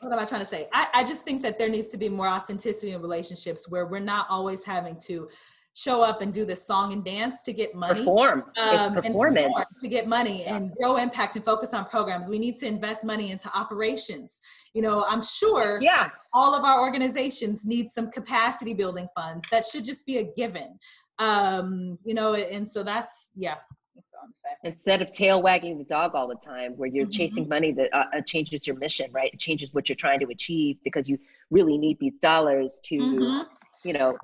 what 0.00 0.12
am 0.12 0.18
I 0.18 0.24
trying 0.24 0.42
to 0.42 0.46
say? 0.46 0.68
I, 0.72 0.86
I 0.94 1.04
just 1.04 1.24
think 1.24 1.42
that 1.42 1.58
there 1.58 1.68
needs 1.68 1.88
to 1.88 1.96
be 1.96 2.08
more 2.08 2.28
authenticity 2.28 2.92
in 2.92 3.00
relationships 3.00 3.68
where 3.68 3.86
we're 3.86 3.98
not 3.98 4.26
always 4.28 4.62
having 4.62 5.00
to 5.06 5.28
show 5.76 6.02
up 6.02 6.22
and 6.22 6.32
do 6.32 6.46
this 6.46 6.66
song 6.66 6.94
and 6.94 7.04
dance 7.04 7.42
to 7.42 7.52
get 7.52 7.74
money. 7.74 8.00
Perform. 8.00 8.44
Um, 8.58 8.96
it's 8.96 9.06
performance. 9.06 9.78
to 9.78 9.88
get 9.88 10.08
money 10.08 10.44
and 10.44 10.72
grow 10.72 10.96
impact 10.96 11.36
and 11.36 11.44
focus 11.44 11.74
on 11.74 11.84
programs. 11.84 12.30
We 12.30 12.38
need 12.38 12.56
to 12.56 12.66
invest 12.66 13.04
money 13.04 13.30
into 13.30 13.54
operations. 13.54 14.40
You 14.72 14.80
know, 14.80 15.04
I'm 15.06 15.22
sure 15.22 15.78
yeah. 15.82 16.08
all 16.32 16.54
of 16.54 16.64
our 16.64 16.80
organizations 16.80 17.66
need 17.66 17.90
some 17.90 18.10
capacity 18.10 18.72
building 18.72 19.06
funds. 19.14 19.44
That 19.50 19.66
should 19.66 19.84
just 19.84 20.06
be 20.06 20.16
a 20.16 20.24
given. 20.34 20.78
Um, 21.18 21.98
you 22.04 22.14
know, 22.14 22.34
and 22.34 22.70
so 22.70 22.82
that's 22.82 23.28
yeah. 23.34 23.54
That's 23.94 24.12
all 24.12 24.26
I'm 24.26 24.34
saying. 24.34 24.56
Instead 24.74 25.00
of 25.00 25.10
tail 25.10 25.42
wagging 25.42 25.78
the 25.78 25.84
dog 25.84 26.14
all 26.14 26.28
the 26.28 26.34
time, 26.34 26.72
where 26.76 26.86
you're 26.88 27.04
mm-hmm. 27.04 27.12
chasing 27.12 27.48
money 27.48 27.72
that 27.72 27.88
uh, 27.94 28.04
uh, 28.14 28.20
changes 28.20 28.66
your 28.66 28.76
mission, 28.76 29.10
right? 29.10 29.32
It 29.32 29.40
changes 29.40 29.72
what 29.72 29.88
you're 29.88 29.96
trying 29.96 30.20
to 30.20 30.26
achieve 30.26 30.76
because 30.84 31.08
you 31.08 31.18
really 31.50 31.78
need 31.78 31.98
these 31.98 32.20
dollars 32.20 32.78
to, 32.84 32.96
mm-hmm. 32.96 33.42
you 33.84 33.94
know, 33.94 34.18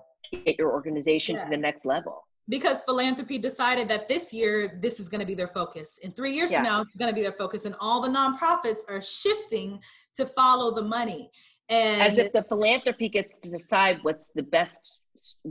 get 0.44 0.58
your 0.58 0.72
organization 0.72 1.36
yeah. 1.36 1.44
to 1.44 1.50
the 1.50 1.56
next 1.56 1.86
level 1.86 2.24
because 2.48 2.82
philanthropy 2.82 3.38
decided 3.38 3.88
that 3.88 4.08
this 4.08 4.32
year 4.32 4.78
this 4.80 4.98
is 4.98 5.08
going 5.08 5.20
to 5.20 5.26
be 5.26 5.34
their 5.34 5.48
focus 5.48 5.98
in 5.98 6.12
three 6.12 6.32
years 6.32 6.50
yeah. 6.50 6.58
from 6.58 6.64
now 6.64 6.80
it's 6.82 6.96
going 6.96 7.10
to 7.10 7.14
be 7.14 7.22
their 7.22 7.32
focus 7.32 7.64
and 7.64 7.74
all 7.80 8.00
the 8.00 8.08
nonprofits 8.08 8.80
are 8.88 9.02
shifting 9.02 9.78
to 10.16 10.26
follow 10.26 10.74
the 10.74 10.82
money 10.82 11.30
and 11.68 12.02
as 12.02 12.18
if 12.18 12.32
the 12.32 12.42
philanthropy 12.44 13.08
gets 13.08 13.38
to 13.38 13.48
decide 13.48 13.98
what's 14.02 14.30
the 14.34 14.42
best 14.42 14.98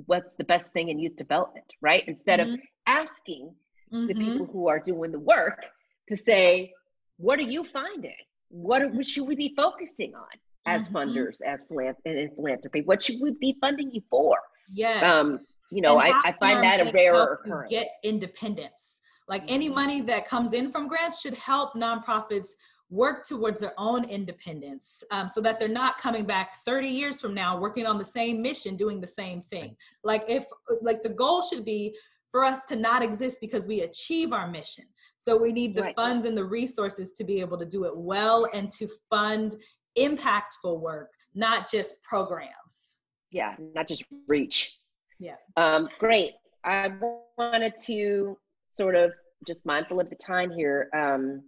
what's 0.06 0.36
the 0.36 0.44
best 0.44 0.74
thing 0.74 0.90
in 0.90 1.00
youth 1.00 1.16
development 1.16 1.66
right 1.82 2.04
instead 2.08 2.40
mm-hmm. 2.40 2.54
of 2.54 2.60
asking 2.88 3.54
mm-hmm. 3.94 4.08
the 4.08 4.14
people 4.14 4.46
who 4.46 4.68
are 4.68 4.80
doing 4.80 5.12
the 5.12 5.20
work 5.20 5.60
to 6.08 6.18
say 6.18 6.72
what 7.18 7.40
are 7.40 7.44
you 7.44 7.64
finding 7.64 8.14
what, 8.50 8.82
are, 8.82 8.90
what 8.90 9.06
should 9.06 9.28
we 9.28 9.36
be 9.36 9.54
focusing 9.56 10.14
on 10.16 10.28
as 10.66 10.90
mm-hmm. 10.90 10.98
funders 10.98 11.42
as 11.46 11.60
in 12.06 12.30
philanthropy 12.36 12.82
what 12.82 13.02
should 13.02 13.20
we 13.22 13.32
be 13.40 13.56
funding 13.62 13.90
you 13.92 14.02
for 14.10 14.38
Yes. 14.74 15.04
Um, 15.04 15.42
you 15.72 15.82
know, 15.82 15.98
I, 15.98 16.10
I 16.26 16.34
find 16.40 16.64
that 16.64 16.82
a 16.82 16.92
rare 16.92 17.34
occurrence. 17.34 17.70
Get 17.70 17.90
independence. 18.04 19.02
Like 19.28 19.44
any 19.48 19.68
mm-hmm. 19.68 19.76
money 19.76 20.02
that 20.02 20.28
comes 20.28 20.54
in 20.54 20.72
from 20.72 20.88
grants 20.88 21.22
should 21.22 21.36
help 21.36 21.74
nonprofits 21.74 22.50
work 22.92 23.26
towards 23.26 23.60
their 23.60 23.74
own 23.78 24.04
independence 24.06 25.04
um, 25.12 25.28
so 25.28 25.42
that 25.42 25.60
they're 25.60 25.68
not 25.68 25.98
coming 25.98 26.26
back 26.26 26.60
30 26.60 26.88
years 26.88 27.20
from 27.20 27.34
now 27.34 27.60
working 27.60 27.86
on 27.86 27.98
the 27.98 28.06
same 28.06 28.42
mission 28.42 28.76
doing 28.76 29.02
the 29.02 29.08
same 29.08 29.42
thing 29.50 29.76
like 30.04 30.24
if 30.28 30.46
like 30.82 31.02
the 31.02 31.10
goal 31.10 31.42
should 31.42 31.66
be 31.66 31.96
for 32.32 32.44
us 32.44 32.66
to 32.66 32.76
not 32.76 33.02
exist 33.02 33.40
because 33.42 33.66
we 33.66 33.82
achieve 33.82 34.34
our 34.34 34.48
mission 34.48 34.86
so 35.18 35.36
we 35.36 35.52
need 35.52 35.76
the 35.76 35.82
right. 35.82 35.96
funds 35.96 36.26
and 36.26 36.38
the 36.38 36.46
resources 36.46 37.14
to 37.14 37.24
be 37.24 37.40
able 37.40 37.58
to 37.58 37.66
do 37.66 37.86
it 37.86 37.96
well 37.96 38.48
and 38.54 38.70
to 38.70 38.88
fund 39.10 39.56
impactful 39.98 40.80
work 40.80 41.10
not 41.34 41.70
just 41.72 42.02
programs 42.04 42.98
yeah, 43.32 43.56
not 43.74 43.88
just 43.88 44.04
reach. 44.28 44.78
Yeah. 45.20 45.36
Um, 45.58 45.88
great. 46.00 46.34
I 46.66 46.92
wanted 47.38 47.74
to 47.86 48.38
sort 48.68 48.96
of 48.96 49.12
just 49.48 49.66
mindful 49.66 50.00
of 50.00 50.10
the 50.10 50.16
time 50.16 50.52
here. 50.52 50.90
Um, 50.96 51.44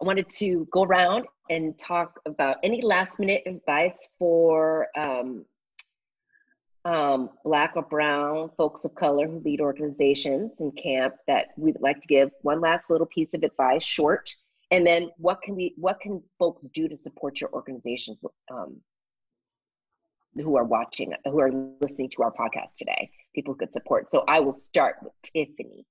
I 0.00 0.04
wanted 0.04 0.28
to 0.38 0.68
go 0.70 0.82
around 0.82 1.26
and 1.48 1.78
talk 1.78 2.20
about 2.26 2.56
any 2.62 2.82
last 2.82 3.18
minute 3.18 3.42
advice 3.46 4.06
for 4.18 4.88
um, 4.96 5.44
um, 6.84 7.30
Black 7.44 7.72
or 7.76 7.82
Brown 7.82 8.50
folks 8.56 8.84
of 8.84 8.94
color 8.94 9.26
who 9.26 9.40
lead 9.40 9.60
organizations 9.60 10.60
in 10.60 10.72
camp 10.72 11.14
that 11.26 11.48
we'd 11.56 11.80
like 11.80 12.00
to 12.00 12.06
give 12.06 12.30
one 12.42 12.60
last 12.60 12.90
little 12.90 13.06
piece 13.06 13.34
of 13.34 13.42
advice, 13.42 13.82
short, 13.82 14.30
and 14.70 14.86
then 14.86 15.10
what 15.16 15.40
can 15.42 15.56
we, 15.56 15.74
what 15.76 16.00
can 16.00 16.22
folks 16.38 16.68
do 16.68 16.88
to 16.88 16.96
support 16.96 17.40
your 17.40 17.50
organizations 17.52 18.18
um, 18.52 18.80
who 20.34 20.56
are 20.56 20.64
watching, 20.64 21.12
who 21.24 21.40
are 21.40 21.50
listening 21.80 22.10
to 22.10 22.22
our 22.22 22.32
podcast 22.32 22.76
today, 22.78 23.10
people 23.34 23.54
could 23.54 23.72
support. 23.72 24.10
So 24.10 24.24
I 24.28 24.40
will 24.40 24.52
start 24.52 24.96
with 25.02 25.12
Tiffany. 25.22 25.86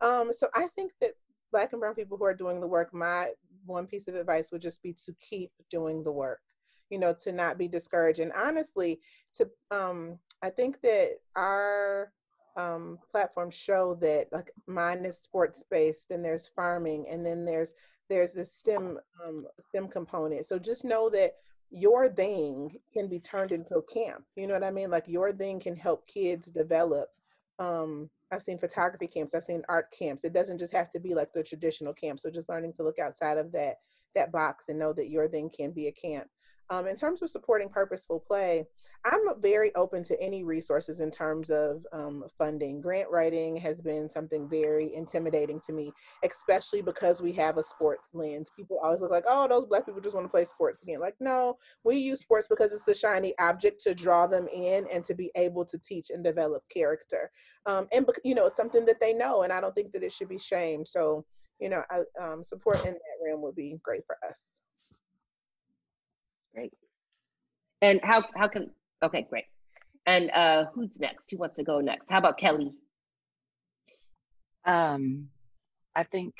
Um, 0.00 0.32
so 0.32 0.48
I 0.54 0.68
think 0.76 0.92
that 1.00 1.12
Black 1.52 1.72
and 1.72 1.80
Brown 1.80 1.94
people 1.94 2.16
who 2.16 2.24
are 2.24 2.34
doing 2.34 2.60
the 2.60 2.66
work, 2.66 2.92
my 2.92 3.28
one 3.66 3.86
piece 3.86 4.08
of 4.08 4.14
advice 4.14 4.50
would 4.50 4.62
just 4.62 4.82
be 4.82 4.92
to 5.04 5.14
keep 5.20 5.50
doing 5.70 6.02
the 6.02 6.12
work, 6.12 6.40
you 6.90 6.98
know, 6.98 7.14
to 7.24 7.32
not 7.32 7.58
be 7.58 7.68
discouraged. 7.68 8.20
And 8.20 8.32
honestly, 8.32 9.00
to 9.36 9.48
um, 9.70 10.18
I 10.42 10.50
think 10.50 10.80
that 10.82 11.18
our 11.36 12.12
um, 12.56 12.98
platforms 13.10 13.54
show 13.54 13.94
that 14.00 14.26
like 14.32 14.52
mine 14.66 15.04
is 15.04 15.18
sports 15.18 15.64
based, 15.70 16.08
then 16.08 16.22
there's 16.22 16.48
farming, 16.48 17.06
and 17.08 17.24
then 17.24 17.44
there's 17.44 17.72
there's 18.08 18.32
the 18.32 18.44
STEM 18.44 18.98
um, 19.24 19.46
STEM 19.68 19.88
component. 19.88 20.46
So 20.46 20.58
just 20.58 20.84
know 20.84 21.08
that 21.10 21.34
your 21.70 22.08
thing 22.08 22.78
can 22.92 23.08
be 23.08 23.20
turned 23.20 23.52
into 23.52 23.76
a 23.76 23.82
camp. 23.82 24.24
You 24.36 24.46
know 24.46 24.54
what 24.54 24.64
I 24.64 24.70
mean? 24.70 24.90
Like 24.90 25.06
your 25.06 25.32
thing 25.32 25.60
can 25.60 25.76
help 25.76 26.06
kids 26.06 26.46
develop. 26.46 27.08
Um, 27.58 28.08
I've 28.30 28.42
seen 28.42 28.58
photography 28.58 29.06
camps, 29.06 29.34
I've 29.34 29.44
seen 29.44 29.62
art 29.68 29.86
camps. 29.96 30.24
It 30.24 30.32
doesn't 30.32 30.58
just 30.58 30.72
have 30.72 30.90
to 30.92 31.00
be 31.00 31.14
like 31.14 31.32
the 31.32 31.42
traditional 31.42 31.94
camp. 31.94 32.20
So 32.20 32.30
just 32.30 32.48
learning 32.48 32.74
to 32.74 32.82
look 32.82 32.98
outside 32.98 33.38
of 33.38 33.52
that 33.52 33.76
that 34.14 34.32
box 34.32 34.68
and 34.68 34.78
know 34.78 34.92
that 34.92 35.10
your 35.10 35.28
thing 35.28 35.50
can 35.54 35.70
be 35.70 35.86
a 35.86 35.92
camp. 35.92 36.28
Um, 36.70 36.86
in 36.86 36.96
terms 36.96 37.22
of 37.22 37.30
supporting 37.30 37.68
purposeful 37.68 38.20
play, 38.20 38.66
I'm 39.10 39.40
very 39.40 39.74
open 39.74 40.02
to 40.04 40.20
any 40.20 40.44
resources 40.44 41.00
in 41.00 41.10
terms 41.10 41.50
of 41.50 41.86
um, 41.92 42.24
funding. 42.36 42.80
Grant 42.82 43.08
writing 43.10 43.56
has 43.56 43.80
been 43.80 44.08
something 44.10 44.48
very 44.48 44.94
intimidating 44.94 45.60
to 45.66 45.72
me, 45.72 45.92
especially 46.22 46.82
because 46.82 47.22
we 47.22 47.32
have 47.32 47.56
a 47.56 47.62
sports 47.62 48.14
lens. 48.14 48.50
People 48.54 48.78
always 48.82 49.00
look 49.00 49.10
like, 49.10 49.24
oh, 49.26 49.48
those 49.48 49.64
black 49.64 49.86
people 49.86 50.02
just 50.02 50.14
want 50.14 50.26
to 50.26 50.30
play 50.30 50.44
sports 50.44 50.82
again. 50.82 51.00
Like, 51.00 51.14
no, 51.20 51.56
we 51.84 51.96
use 51.96 52.20
sports 52.20 52.48
because 52.48 52.70
it's 52.70 52.84
the 52.84 52.94
shiny 52.94 53.32
object 53.38 53.82
to 53.84 53.94
draw 53.94 54.26
them 54.26 54.46
in 54.52 54.86
and 54.92 55.04
to 55.06 55.14
be 55.14 55.30
able 55.36 55.64
to 55.64 55.78
teach 55.78 56.10
and 56.10 56.22
develop 56.22 56.62
character. 56.72 57.30
Um, 57.64 57.88
and, 57.92 58.06
you 58.24 58.34
know, 58.34 58.46
it's 58.46 58.58
something 58.58 58.84
that 58.84 59.00
they 59.00 59.14
know, 59.14 59.42
and 59.42 59.52
I 59.52 59.60
don't 59.60 59.74
think 59.74 59.92
that 59.92 60.02
it 60.02 60.12
should 60.12 60.28
be 60.28 60.38
shamed. 60.38 60.86
So, 60.86 61.24
you 61.60 61.70
know, 61.70 61.82
I, 61.90 62.02
um, 62.22 62.42
support 62.44 62.84
in 62.84 62.92
that 62.92 63.24
realm 63.24 63.40
would 63.42 63.56
be 63.56 63.78
great 63.82 64.02
for 64.06 64.16
us. 64.28 64.60
Great. 66.54 66.72
And 67.80 68.00
how 68.02 68.24
how 68.34 68.48
can 68.48 68.70
okay, 69.02 69.26
great. 69.28 69.44
And 70.06 70.30
uh 70.30 70.66
who's 70.74 70.98
next? 71.00 71.30
Who 71.30 71.38
wants 71.38 71.56
to 71.56 71.64
go 71.64 71.80
next? 71.80 72.10
How 72.10 72.18
about 72.18 72.38
Kelly? 72.38 72.72
Um 74.64 75.28
I 75.94 76.04
think 76.04 76.34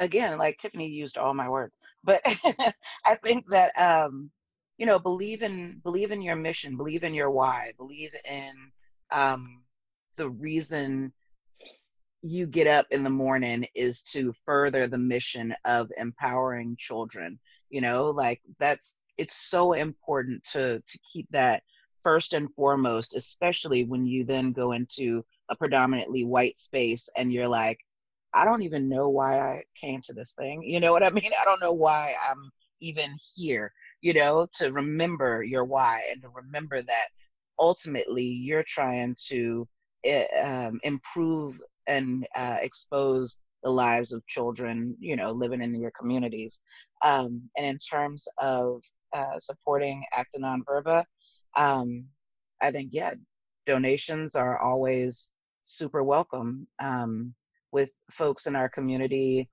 again, 0.00 0.38
like 0.38 0.58
Tiffany 0.58 0.88
used 0.88 1.18
all 1.18 1.34
my 1.34 1.48
words, 1.48 1.74
but 2.04 2.20
I 3.04 3.14
think 3.22 3.46
that 3.50 3.78
um, 3.78 4.30
you 4.78 4.86
know, 4.86 4.98
believe 4.98 5.42
in 5.42 5.80
believe 5.82 6.10
in 6.10 6.22
your 6.22 6.36
mission, 6.36 6.76
believe 6.76 7.04
in 7.04 7.14
your 7.14 7.30
why, 7.30 7.72
believe 7.76 8.14
in 8.28 8.52
um 9.10 9.62
the 10.16 10.28
reason 10.30 11.12
you 12.22 12.46
get 12.46 12.66
up 12.66 12.86
in 12.90 13.04
the 13.04 13.10
morning 13.10 13.66
is 13.74 14.02
to 14.02 14.32
further 14.44 14.86
the 14.86 14.98
mission 14.98 15.54
of 15.64 15.90
empowering 15.96 16.74
children 16.78 17.38
you 17.70 17.80
know 17.80 18.06
like 18.06 18.40
that's 18.58 18.96
it's 19.18 19.36
so 19.36 19.72
important 19.72 20.42
to 20.44 20.80
to 20.86 20.98
keep 21.12 21.26
that 21.30 21.62
first 22.02 22.34
and 22.34 22.52
foremost 22.54 23.14
especially 23.14 23.84
when 23.84 24.06
you 24.06 24.24
then 24.24 24.52
go 24.52 24.72
into 24.72 25.24
a 25.50 25.56
predominantly 25.56 26.24
white 26.24 26.56
space 26.58 27.08
and 27.16 27.32
you're 27.32 27.48
like 27.48 27.78
i 28.34 28.44
don't 28.44 28.62
even 28.62 28.88
know 28.88 29.08
why 29.08 29.38
i 29.38 29.62
came 29.74 30.00
to 30.00 30.12
this 30.12 30.34
thing 30.34 30.62
you 30.62 30.80
know 30.80 30.92
what 30.92 31.02
i 31.02 31.10
mean? 31.10 31.30
I 31.40 31.44
don't 31.44 31.60
know 31.60 31.72
why 31.72 32.14
i'm 32.28 32.50
even 32.80 33.10
here 33.34 33.72
you 34.02 34.12
know 34.12 34.46
to 34.54 34.70
remember 34.70 35.42
your 35.42 35.64
why 35.64 36.02
and 36.12 36.22
to 36.22 36.28
remember 36.28 36.82
that 36.82 37.08
ultimately 37.58 38.24
you're 38.24 38.64
trying 38.66 39.16
to 39.28 39.66
eh, 40.04 40.26
um, 40.42 40.78
improve 40.82 41.58
and 41.86 42.26
uh, 42.36 42.58
expose 42.60 43.38
the 43.62 43.70
lives 43.70 44.12
of 44.12 44.26
children 44.26 44.96
you 45.00 45.16
know 45.16 45.32
living 45.32 45.62
in 45.62 45.74
your 45.74 45.92
communities. 45.98 46.60
Um, 47.02 47.42
and 47.56 47.66
in 47.66 47.78
terms 47.78 48.26
of 48.38 48.82
uh, 49.16 49.38
supporting 49.38 50.04
Acta 50.12 50.38
Non 50.38 50.62
Verba, 50.66 51.04
um, 51.56 52.04
I 52.62 52.70
think, 52.70 52.90
yeah, 52.92 53.14
donations 53.66 54.34
are 54.34 54.58
always 54.58 55.32
super 55.64 56.02
welcome. 56.02 56.66
Um, 56.78 57.34
with 57.72 57.92
folks 58.10 58.46
in 58.46 58.54
our 58.56 58.68
community 58.68 59.48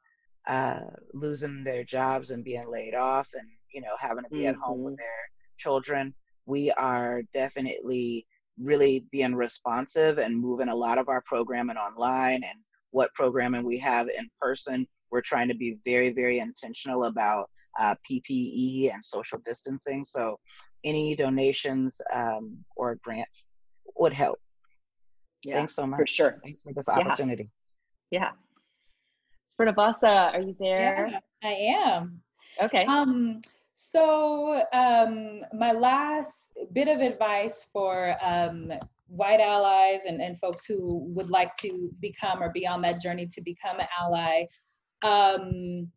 uh, 0.47 0.81
losing 1.13 1.63
their 1.63 1.83
jobs 1.83 2.31
and 2.31 2.43
being 2.43 2.69
laid 2.69 2.93
off 2.93 3.29
and, 3.33 3.47
you 3.73 3.81
know, 3.81 3.95
having 3.99 4.23
to 4.23 4.29
be 4.29 4.39
mm-hmm. 4.39 4.49
at 4.49 4.55
home 4.55 4.83
with 4.83 4.93
mm-hmm. 4.93 5.01
their 5.01 5.29
children, 5.57 6.13
we 6.45 6.71
are 6.71 7.21
definitely 7.33 8.25
really 8.59 9.05
being 9.11 9.33
responsive 9.33 10.19
and 10.19 10.37
moving 10.37 10.69
a 10.69 10.75
lot 10.75 10.97
of 10.97 11.09
our 11.09 11.21
programming 11.25 11.77
online 11.77 12.43
and 12.43 12.59
what 12.91 13.13
programming 13.13 13.65
we 13.65 13.79
have 13.79 14.07
in 14.09 14.29
person 14.39 14.85
we're 15.13 15.21
trying 15.21 15.47
to 15.47 15.55
be 15.55 15.77
very, 15.85 16.11
very 16.11 16.39
intentional 16.39 17.05
about 17.05 17.49
uh, 17.79 17.95
PPE 18.09 18.93
and 18.93 19.03
social 19.03 19.39
distancing. 19.45 20.03
So 20.03 20.39
any 20.83 21.15
donations 21.15 22.01
um, 22.13 22.57
or 22.75 22.97
grants 23.03 23.47
would 23.97 24.13
help. 24.13 24.39
Yeah, 25.45 25.55
Thanks 25.55 25.75
so 25.75 25.85
much. 25.85 25.99
For 25.99 26.07
sure. 26.07 26.39
Thanks 26.43 26.61
for 26.61 26.73
this 26.73 26.87
opportunity. 26.87 27.49
Yeah. 28.11 28.29
yeah. 29.59 29.65
Srinivasa, 29.65 30.33
are 30.33 30.41
you 30.41 30.55
there? 30.59 31.07
Yeah, 31.11 31.19
I 31.43 31.53
am. 31.97 32.21
Okay. 32.61 32.85
Um, 32.85 33.41
so 33.75 34.63
um, 34.73 35.41
my 35.53 35.71
last 35.71 36.51
bit 36.73 36.87
of 36.87 36.99
advice 36.99 37.67
for 37.73 38.15
um, 38.21 38.71
white 39.07 39.39
allies 39.39 40.05
and, 40.05 40.21
and 40.21 40.39
folks 40.39 40.65
who 40.65 41.05
would 41.13 41.29
like 41.29 41.55
to 41.55 41.91
become 41.99 42.41
or 42.41 42.51
be 42.51 42.65
on 42.65 42.81
that 42.81 43.01
journey 43.01 43.27
to 43.27 43.41
become 43.41 43.79
an 43.79 43.87
ally 43.99 44.45
um, 45.03 45.91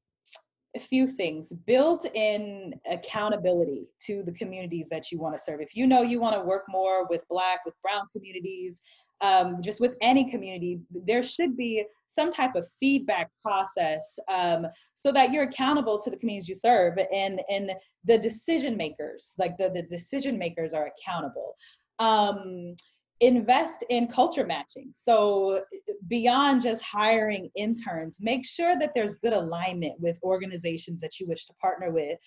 a 0.76 0.80
few 0.80 1.08
things. 1.08 1.52
Built 1.66 2.06
in 2.14 2.74
accountability 2.90 3.88
to 4.02 4.22
the 4.24 4.32
communities 4.32 4.88
that 4.90 5.10
you 5.10 5.18
want 5.18 5.36
to 5.36 5.42
serve. 5.42 5.60
If 5.60 5.74
you 5.74 5.86
know 5.86 6.02
you 6.02 6.20
want 6.20 6.36
to 6.36 6.42
work 6.42 6.64
more 6.68 7.06
with 7.08 7.22
black 7.28 7.60
with 7.64 7.74
brown 7.82 8.06
communities 8.12 8.82
um, 9.22 9.62
just 9.62 9.80
with 9.80 9.94
any 10.02 10.30
community 10.30 10.80
there 10.90 11.22
should 11.22 11.56
be 11.56 11.84
some 12.08 12.30
type 12.30 12.54
of 12.54 12.68
feedback 12.80 13.30
process 13.42 14.18
um, 14.28 14.66
so 14.94 15.10
that 15.10 15.32
you're 15.32 15.44
accountable 15.44 15.98
to 15.98 16.10
the 16.10 16.16
communities 16.16 16.48
you 16.48 16.54
serve 16.54 16.98
and 17.12 17.40
and 17.50 17.72
the 18.04 18.18
decision 18.18 18.76
makers 18.76 19.34
like 19.38 19.56
the, 19.58 19.70
the 19.70 19.82
decision 19.82 20.38
makers 20.38 20.74
are 20.74 20.90
accountable. 20.98 21.54
Um, 21.98 22.76
invest 23.20 23.84
in 23.88 24.06
culture 24.08 24.46
matching. 24.46 24.90
So, 24.92 25.62
beyond 26.08 26.62
just 26.62 26.82
hiring 26.82 27.50
interns, 27.56 28.18
make 28.20 28.44
sure 28.46 28.78
that 28.78 28.92
there's 28.94 29.14
good 29.16 29.32
alignment 29.32 29.94
with 29.98 30.18
organizations 30.22 31.00
that 31.00 31.18
you 31.18 31.26
wish 31.26 31.46
to 31.46 31.54
partner 31.54 31.90
with, 31.90 32.18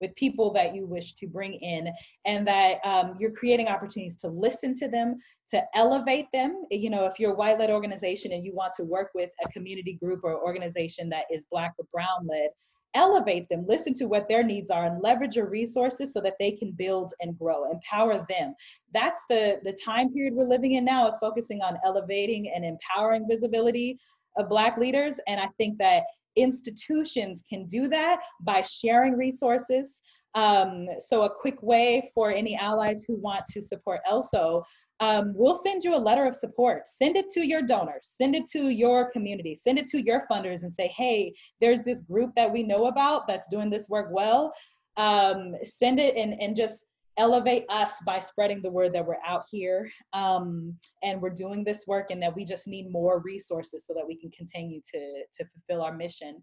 with 0.00 0.14
people 0.16 0.52
that 0.52 0.74
you 0.74 0.86
wish 0.86 1.14
to 1.14 1.26
bring 1.26 1.54
in, 1.54 1.88
and 2.26 2.46
that 2.46 2.78
um, 2.84 3.16
you're 3.18 3.30
creating 3.30 3.68
opportunities 3.68 4.16
to 4.16 4.28
listen 4.28 4.74
to 4.74 4.88
them, 4.88 5.18
to 5.50 5.62
elevate 5.74 6.26
them. 6.32 6.64
You 6.70 6.90
know, 6.90 7.06
if 7.06 7.18
you're 7.18 7.32
a 7.32 7.36
white 7.36 7.58
led 7.58 7.70
organization 7.70 8.32
and 8.32 8.44
you 8.44 8.54
want 8.54 8.74
to 8.74 8.84
work 8.84 9.10
with 9.14 9.30
a 9.44 9.48
community 9.48 9.94
group 9.94 10.20
or 10.24 10.34
organization 10.34 11.08
that 11.10 11.24
is 11.32 11.46
Black 11.50 11.72
or 11.78 11.86
Brown 11.92 12.26
led, 12.26 12.50
elevate 12.94 13.48
them, 13.48 13.64
listen 13.68 13.94
to 13.94 14.06
what 14.06 14.28
their 14.28 14.42
needs 14.42 14.70
are, 14.70 14.86
and 14.86 15.02
leverage 15.02 15.36
your 15.36 15.48
resources 15.48 16.12
so 16.12 16.20
that 16.20 16.34
they 16.38 16.52
can 16.52 16.72
build 16.72 17.12
and 17.20 17.38
grow, 17.38 17.70
empower 17.70 18.24
them. 18.28 18.54
That's 18.92 19.22
the, 19.28 19.60
the 19.64 19.76
time 19.84 20.12
period 20.12 20.34
we're 20.34 20.48
living 20.48 20.74
in 20.74 20.84
now 20.84 21.06
is 21.06 21.18
focusing 21.18 21.60
on 21.62 21.78
elevating 21.84 22.52
and 22.54 22.64
empowering 22.64 23.26
visibility 23.28 23.98
of 24.36 24.48
Black 24.48 24.78
leaders. 24.78 25.20
And 25.26 25.40
I 25.40 25.48
think 25.58 25.78
that 25.78 26.04
institutions 26.36 27.42
can 27.48 27.66
do 27.66 27.88
that 27.88 28.20
by 28.40 28.62
sharing 28.62 29.16
resources. 29.16 30.00
Um, 30.34 30.88
so 30.98 31.22
a 31.22 31.30
quick 31.30 31.62
way 31.62 32.10
for 32.12 32.32
any 32.32 32.56
allies 32.56 33.04
who 33.04 33.14
want 33.16 33.46
to 33.46 33.62
support 33.62 34.00
ELSO 34.10 34.64
um, 35.00 35.32
we'll 35.34 35.54
send 35.54 35.82
you 35.82 35.94
a 35.94 35.98
letter 35.98 36.26
of 36.26 36.36
support. 36.36 36.88
Send 36.88 37.16
it 37.16 37.28
to 37.30 37.46
your 37.46 37.62
donors, 37.62 38.14
send 38.16 38.34
it 38.34 38.46
to 38.52 38.68
your 38.68 39.10
community, 39.10 39.54
send 39.54 39.78
it 39.78 39.86
to 39.88 40.00
your 40.00 40.26
funders 40.30 40.62
and 40.62 40.74
say, 40.74 40.88
hey, 40.88 41.32
there's 41.60 41.82
this 41.82 42.00
group 42.00 42.30
that 42.36 42.52
we 42.52 42.62
know 42.62 42.86
about 42.86 43.26
that's 43.26 43.48
doing 43.48 43.70
this 43.70 43.88
work 43.88 44.08
well. 44.12 44.52
Um, 44.96 45.56
send 45.64 45.98
it 45.98 46.16
and, 46.16 46.40
and 46.40 46.54
just 46.54 46.86
elevate 47.16 47.64
us 47.68 48.02
by 48.04 48.20
spreading 48.20 48.60
the 48.62 48.70
word 48.70 48.92
that 48.92 49.04
we're 49.04 49.16
out 49.26 49.44
here 49.50 49.88
um, 50.12 50.74
and 51.02 51.20
we're 51.20 51.30
doing 51.30 51.62
this 51.62 51.86
work 51.86 52.10
and 52.10 52.20
that 52.22 52.34
we 52.34 52.44
just 52.44 52.66
need 52.66 52.90
more 52.90 53.20
resources 53.20 53.84
so 53.86 53.94
that 53.94 54.06
we 54.06 54.16
can 54.16 54.30
continue 54.30 54.80
to, 54.92 55.22
to 55.32 55.44
fulfill 55.44 55.84
our 55.84 55.94
mission. 55.94 56.42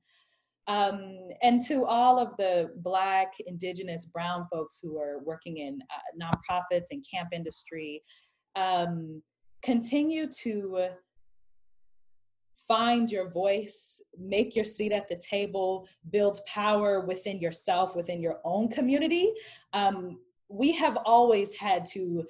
Um, 0.68 1.30
and 1.41 1.61
to 1.64 1.86
all 1.86 2.19
of 2.19 2.30
the 2.38 2.72
Black, 2.78 3.34
Indigenous, 3.48 4.06
Brown 4.06 4.48
folks 4.52 4.80
who 4.82 4.98
are 4.99 5.19
working 5.23 5.57
in 5.57 5.80
uh, 5.90 6.26
nonprofits 6.26 6.88
and 6.91 7.03
camp 7.11 7.30
industry, 7.34 8.02
um, 8.56 9.22
continue 9.61 10.28
to 10.28 10.90
find 12.68 13.11
your 13.11 13.30
voice, 13.30 14.02
make 14.18 14.56
your 14.56 14.65
seat 14.65 14.91
at 14.91 15.10
the 15.10 15.18
table, 15.18 15.88
build 16.10 16.40
power 16.48 17.02
within 17.02 17.40
yourself, 17.40 17.95
within 17.95 18.22
your 18.22 18.40
own 18.45 18.69
community. 18.69 19.34
Um, 19.73 20.19
we 20.48 20.72
have 20.73 20.98
always 21.06 21.53
had 21.53 21.86
to 21.88 22.26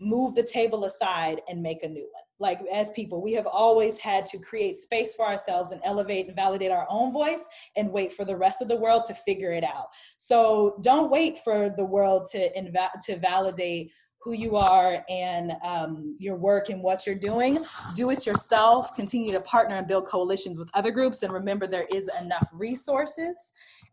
move 0.00 0.34
the 0.34 0.42
table 0.42 0.84
aside 0.84 1.40
and 1.48 1.62
make 1.62 1.82
a 1.82 1.88
new 1.88 2.02
one. 2.12 2.22
Like, 2.40 2.60
as 2.72 2.90
people, 2.90 3.22
we 3.22 3.32
have 3.34 3.46
always 3.46 3.96
had 3.96 4.26
to 4.26 4.38
create 4.38 4.76
space 4.76 5.14
for 5.14 5.24
ourselves 5.24 5.72
and 5.72 5.80
elevate 5.84 6.26
and 6.26 6.36
validate 6.36 6.72
our 6.72 6.86
own 6.90 7.12
voice 7.12 7.48
and 7.76 7.90
wait 7.90 8.12
for 8.12 8.24
the 8.24 8.36
rest 8.36 8.60
of 8.60 8.68
the 8.68 8.76
world 8.76 9.04
to 9.04 9.14
figure 9.14 9.52
it 9.52 9.62
out. 9.62 9.86
So, 10.18 10.78
don't 10.82 11.10
wait 11.10 11.38
for 11.38 11.72
the 11.76 11.84
world 11.84 12.26
to, 12.32 12.50
inv- 12.52 13.00
to 13.04 13.16
validate 13.16 13.92
who 14.24 14.32
you 14.32 14.56
are 14.56 15.04
and 15.10 15.52
um, 15.62 16.16
your 16.18 16.34
work 16.34 16.70
and 16.70 16.82
what 16.82 17.04
you're 17.04 17.14
doing. 17.14 17.62
Do 17.94 18.08
it 18.08 18.24
yourself. 18.24 18.94
Continue 18.94 19.32
to 19.32 19.40
partner 19.42 19.76
and 19.76 19.86
build 19.86 20.06
coalitions 20.06 20.58
with 20.58 20.70
other 20.72 20.90
groups. 20.90 21.22
And 21.22 21.30
remember, 21.30 21.66
there 21.66 21.86
is 21.92 22.08
enough 22.22 22.48
resources, 22.50 23.52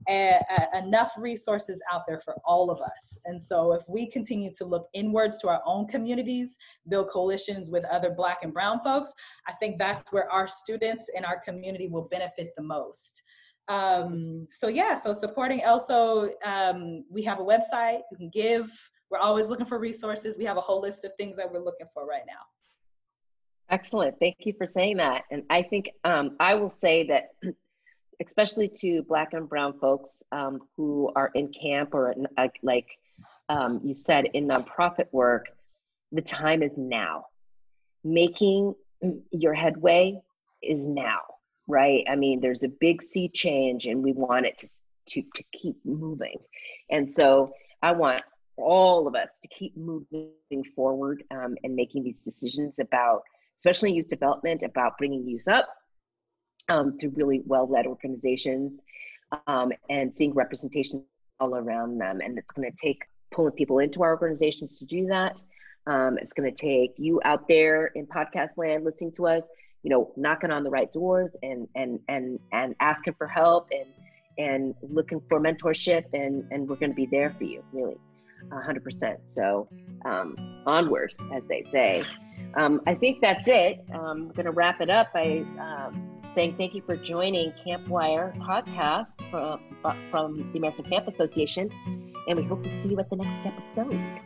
uh, 0.09 0.39
enough 0.73 1.11
resources 1.17 1.81
out 1.91 2.03
there 2.07 2.21
for 2.21 2.35
all 2.45 2.71
of 2.71 2.79
us. 2.79 3.19
And 3.25 3.43
so, 3.43 3.73
if 3.73 3.83
we 3.89 4.09
continue 4.09 4.53
to 4.53 4.63
look 4.63 4.87
inwards 4.93 5.37
to 5.39 5.49
our 5.49 5.61
own 5.65 5.85
communities, 5.87 6.57
build 6.87 7.09
coalitions 7.09 7.69
with 7.69 7.83
other 7.85 8.11
Black 8.11 8.39
and 8.41 8.53
Brown 8.53 8.79
folks, 8.85 9.13
I 9.49 9.53
think 9.53 9.79
that's 9.79 10.13
where 10.13 10.31
our 10.31 10.47
students 10.47 11.09
and 11.13 11.25
our 11.25 11.41
community 11.41 11.89
will 11.89 12.07
benefit 12.09 12.53
the 12.55 12.63
most. 12.63 13.21
Um, 13.67 14.47
so 14.49 14.69
yeah, 14.69 14.97
so 14.97 15.11
supporting 15.11 15.61
ELSO, 15.61 16.29
um, 16.45 17.03
we 17.09 17.21
have 17.23 17.39
a 17.39 17.43
website. 17.43 17.99
You 18.11 18.17
can 18.17 18.29
give 18.29 18.71
we're 19.11 19.19
always 19.19 19.49
looking 19.49 19.65
for 19.65 19.77
resources. 19.77 20.37
We 20.37 20.45
have 20.45 20.57
a 20.57 20.61
whole 20.61 20.81
list 20.81 21.03
of 21.03 21.11
things 21.15 21.35
that 21.37 21.51
we're 21.51 21.63
looking 21.63 21.87
for 21.93 22.05
right 22.05 22.23
now. 22.25 22.33
Excellent. 23.69 24.17
Thank 24.19 24.37
you 24.39 24.53
for 24.57 24.65
saying 24.65 24.97
that. 24.97 25.23
And 25.29 25.43
I 25.49 25.61
think 25.61 25.91
um, 26.03 26.35
I 26.39 26.55
will 26.55 26.69
say 26.69 27.07
that, 27.07 27.31
especially 28.25 28.69
to 28.79 29.03
Black 29.03 29.33
and 29.33 29.47
Brown 29.49 29.77
folks 29.79 30.23
um, 30.31 30.61
who 30.77 31.11
are 31.15 31.31
in 31.35 31.51
camp 31.51 31.93
or 31.93 32.11
in, 32.11 32.27
uh, 32.37 32.47
like 32.63 32.87
um, 33.49 33.81
you 33.83 33.93
said, 33.93 34.25
in 34.33 34.47
nonprofit 34.47 35.07
work, 35.11 35.47
the 36.11 36.21
time 36.21 36.63
is 36.63 36.71
now. 36.77 37.25
Making 38.03 38.73
your 39.31 39.53
headway 39.53 40.19
is 40.61 40.87
now, 40.87 41.19
right? 41.67 42.03
I 42.09 42.15
mean, 42.15 42.39
there's 42.39 42.63
a 42.63 42.67
big 42.67 43.01
sea 43.01 43.29
change 43.29 43.85
and 43.85 44.03
we 44.03 44.13
want 44.13 44.45
it 44.45 44.57
to, 44.59 44.67
to, 45.07 45.23
to 45.35 45.43
keep 45.53 45.75
moving. 45.85 46.37
And 46.89 47.11
so 47.11 47.53
I 47.81 47.91
want 47.91 48.21
all 48.57 49.07
of 49.07 49.15
us 49.15 49.39
to 49.41 49.47
keep 49.47 49.75
moving 49.75 50.63
forward 50.75 51.23
um, 51.31 51.55
and 51.63 51.75
making 51.75 52.03
these 52.03 52.23
decisions 52.23 52.79
about, 52.79 53.21
especially 53.59 53.93
youth 53.93 54.09
development, 54.09 54.63
about 54.63 54.97
bringing 54.97 55.27
youth 55.27 55.47
up 55.47 55.69
um, 56.69 56.97
through 56.97 57.11
really 57.15 57.41
well-led 57.45 57.85
organizations 57.85 58.79
um, 59.47 59.71
and 59.89 60.13
seeing 60.13 60.33
representation 60.33 61.03
all 61.39 61.55
around 61.55 61.97
them. 61.97 62.19
And 62.21 62.37
it's 62.37 62.51
going 62.51 62.69
to 62.69 62.77
take 62.77 63.03
pulling 63.31 63.53
people 63.53 63.79
into 63.79 64.03
our 64.03 64.11
organizations 64.11 64.77
to 64.79 64.85
do 64.85 65.07
that. 65.07 65.41
Um, 65.87 66.17
it's 66.19 66.33
going 66.33 66.53
to 66.53 66.55
take 66.55 66.93
you 66.97 67.21
out 67.25 67.47
there 67.47 67.87
in 67.87 68.05
podcast 68.05 68.57
land 68.57 68.85
listening 68.85 69.11
to 69.13 69.27
us, 69.27 69.45
you 69.81 69.89
know, 69.89 70.11
knocking 70.15 70.51
on 70.51 70.63
the 70.63 70.69
right 70.69 70.91
doors 70.93 71.31
and 71.41 71.67
and 71.75 71.99
and 72.07 72.39
and 72.51 72.75
asking 72.79 73.15
for 73.17 73.27
help 73.27 73.69
and 73.71 73.87
and 74.37 74.75
looking 74.81 75.21
for 75.27 75.39
mentorship 75.39 76.05
and 76.13 76.45
and 76.51 76.69
we're 76.69 76.75
going 76.75 76.91
to 76.91 76.95
be 76.95 77.07
there 77.07 77.33
for 77.37 77.45
you 77.45 77.63
really 77.73 77.97
100%. 78.49 79.17
So 79.25 79.67
um, 80.05 80.35
onward, 80.65 81.13
as 81.33 81.43
they 81.47 81.63
say. 81.71 82.03
Um, 82.55 82.81
I 82.87 82.95
think 82.95 83.21
that's 83.21 83.47
it. 83.47 83.83
Um, 83.93 83.99
I'm 83.99 84.27
going 84.29 84.45
to 84.45 84.51
wrap 84.51 84.81
it 84.81 84.89
up 84.89 85.13
by 85.13 85.45
um, 85.59 86.21
saying 86.33 86.55
thank 86.57 86.73
you 86.73 86.81
for 86.81 86.95
joining 86.95 87.51
Campwire 87.65 88.35
podcast 88.37 89.21
from, 89.29 89.61
from 90.09 90.51
the 90.51 90.57
American 90.57 90.85
Camp 90.85 91.07
Association. 91.07 91.69
And 92.27 92.37
we 92.37 92.43
hope 92.43 92.63
to 92.63 92.69
see 92.69 92.89
you 92.89 92.99
at 92.99 93.09
the 93.09 93.15
next 93.15 93.45
episode. 93.45 94.21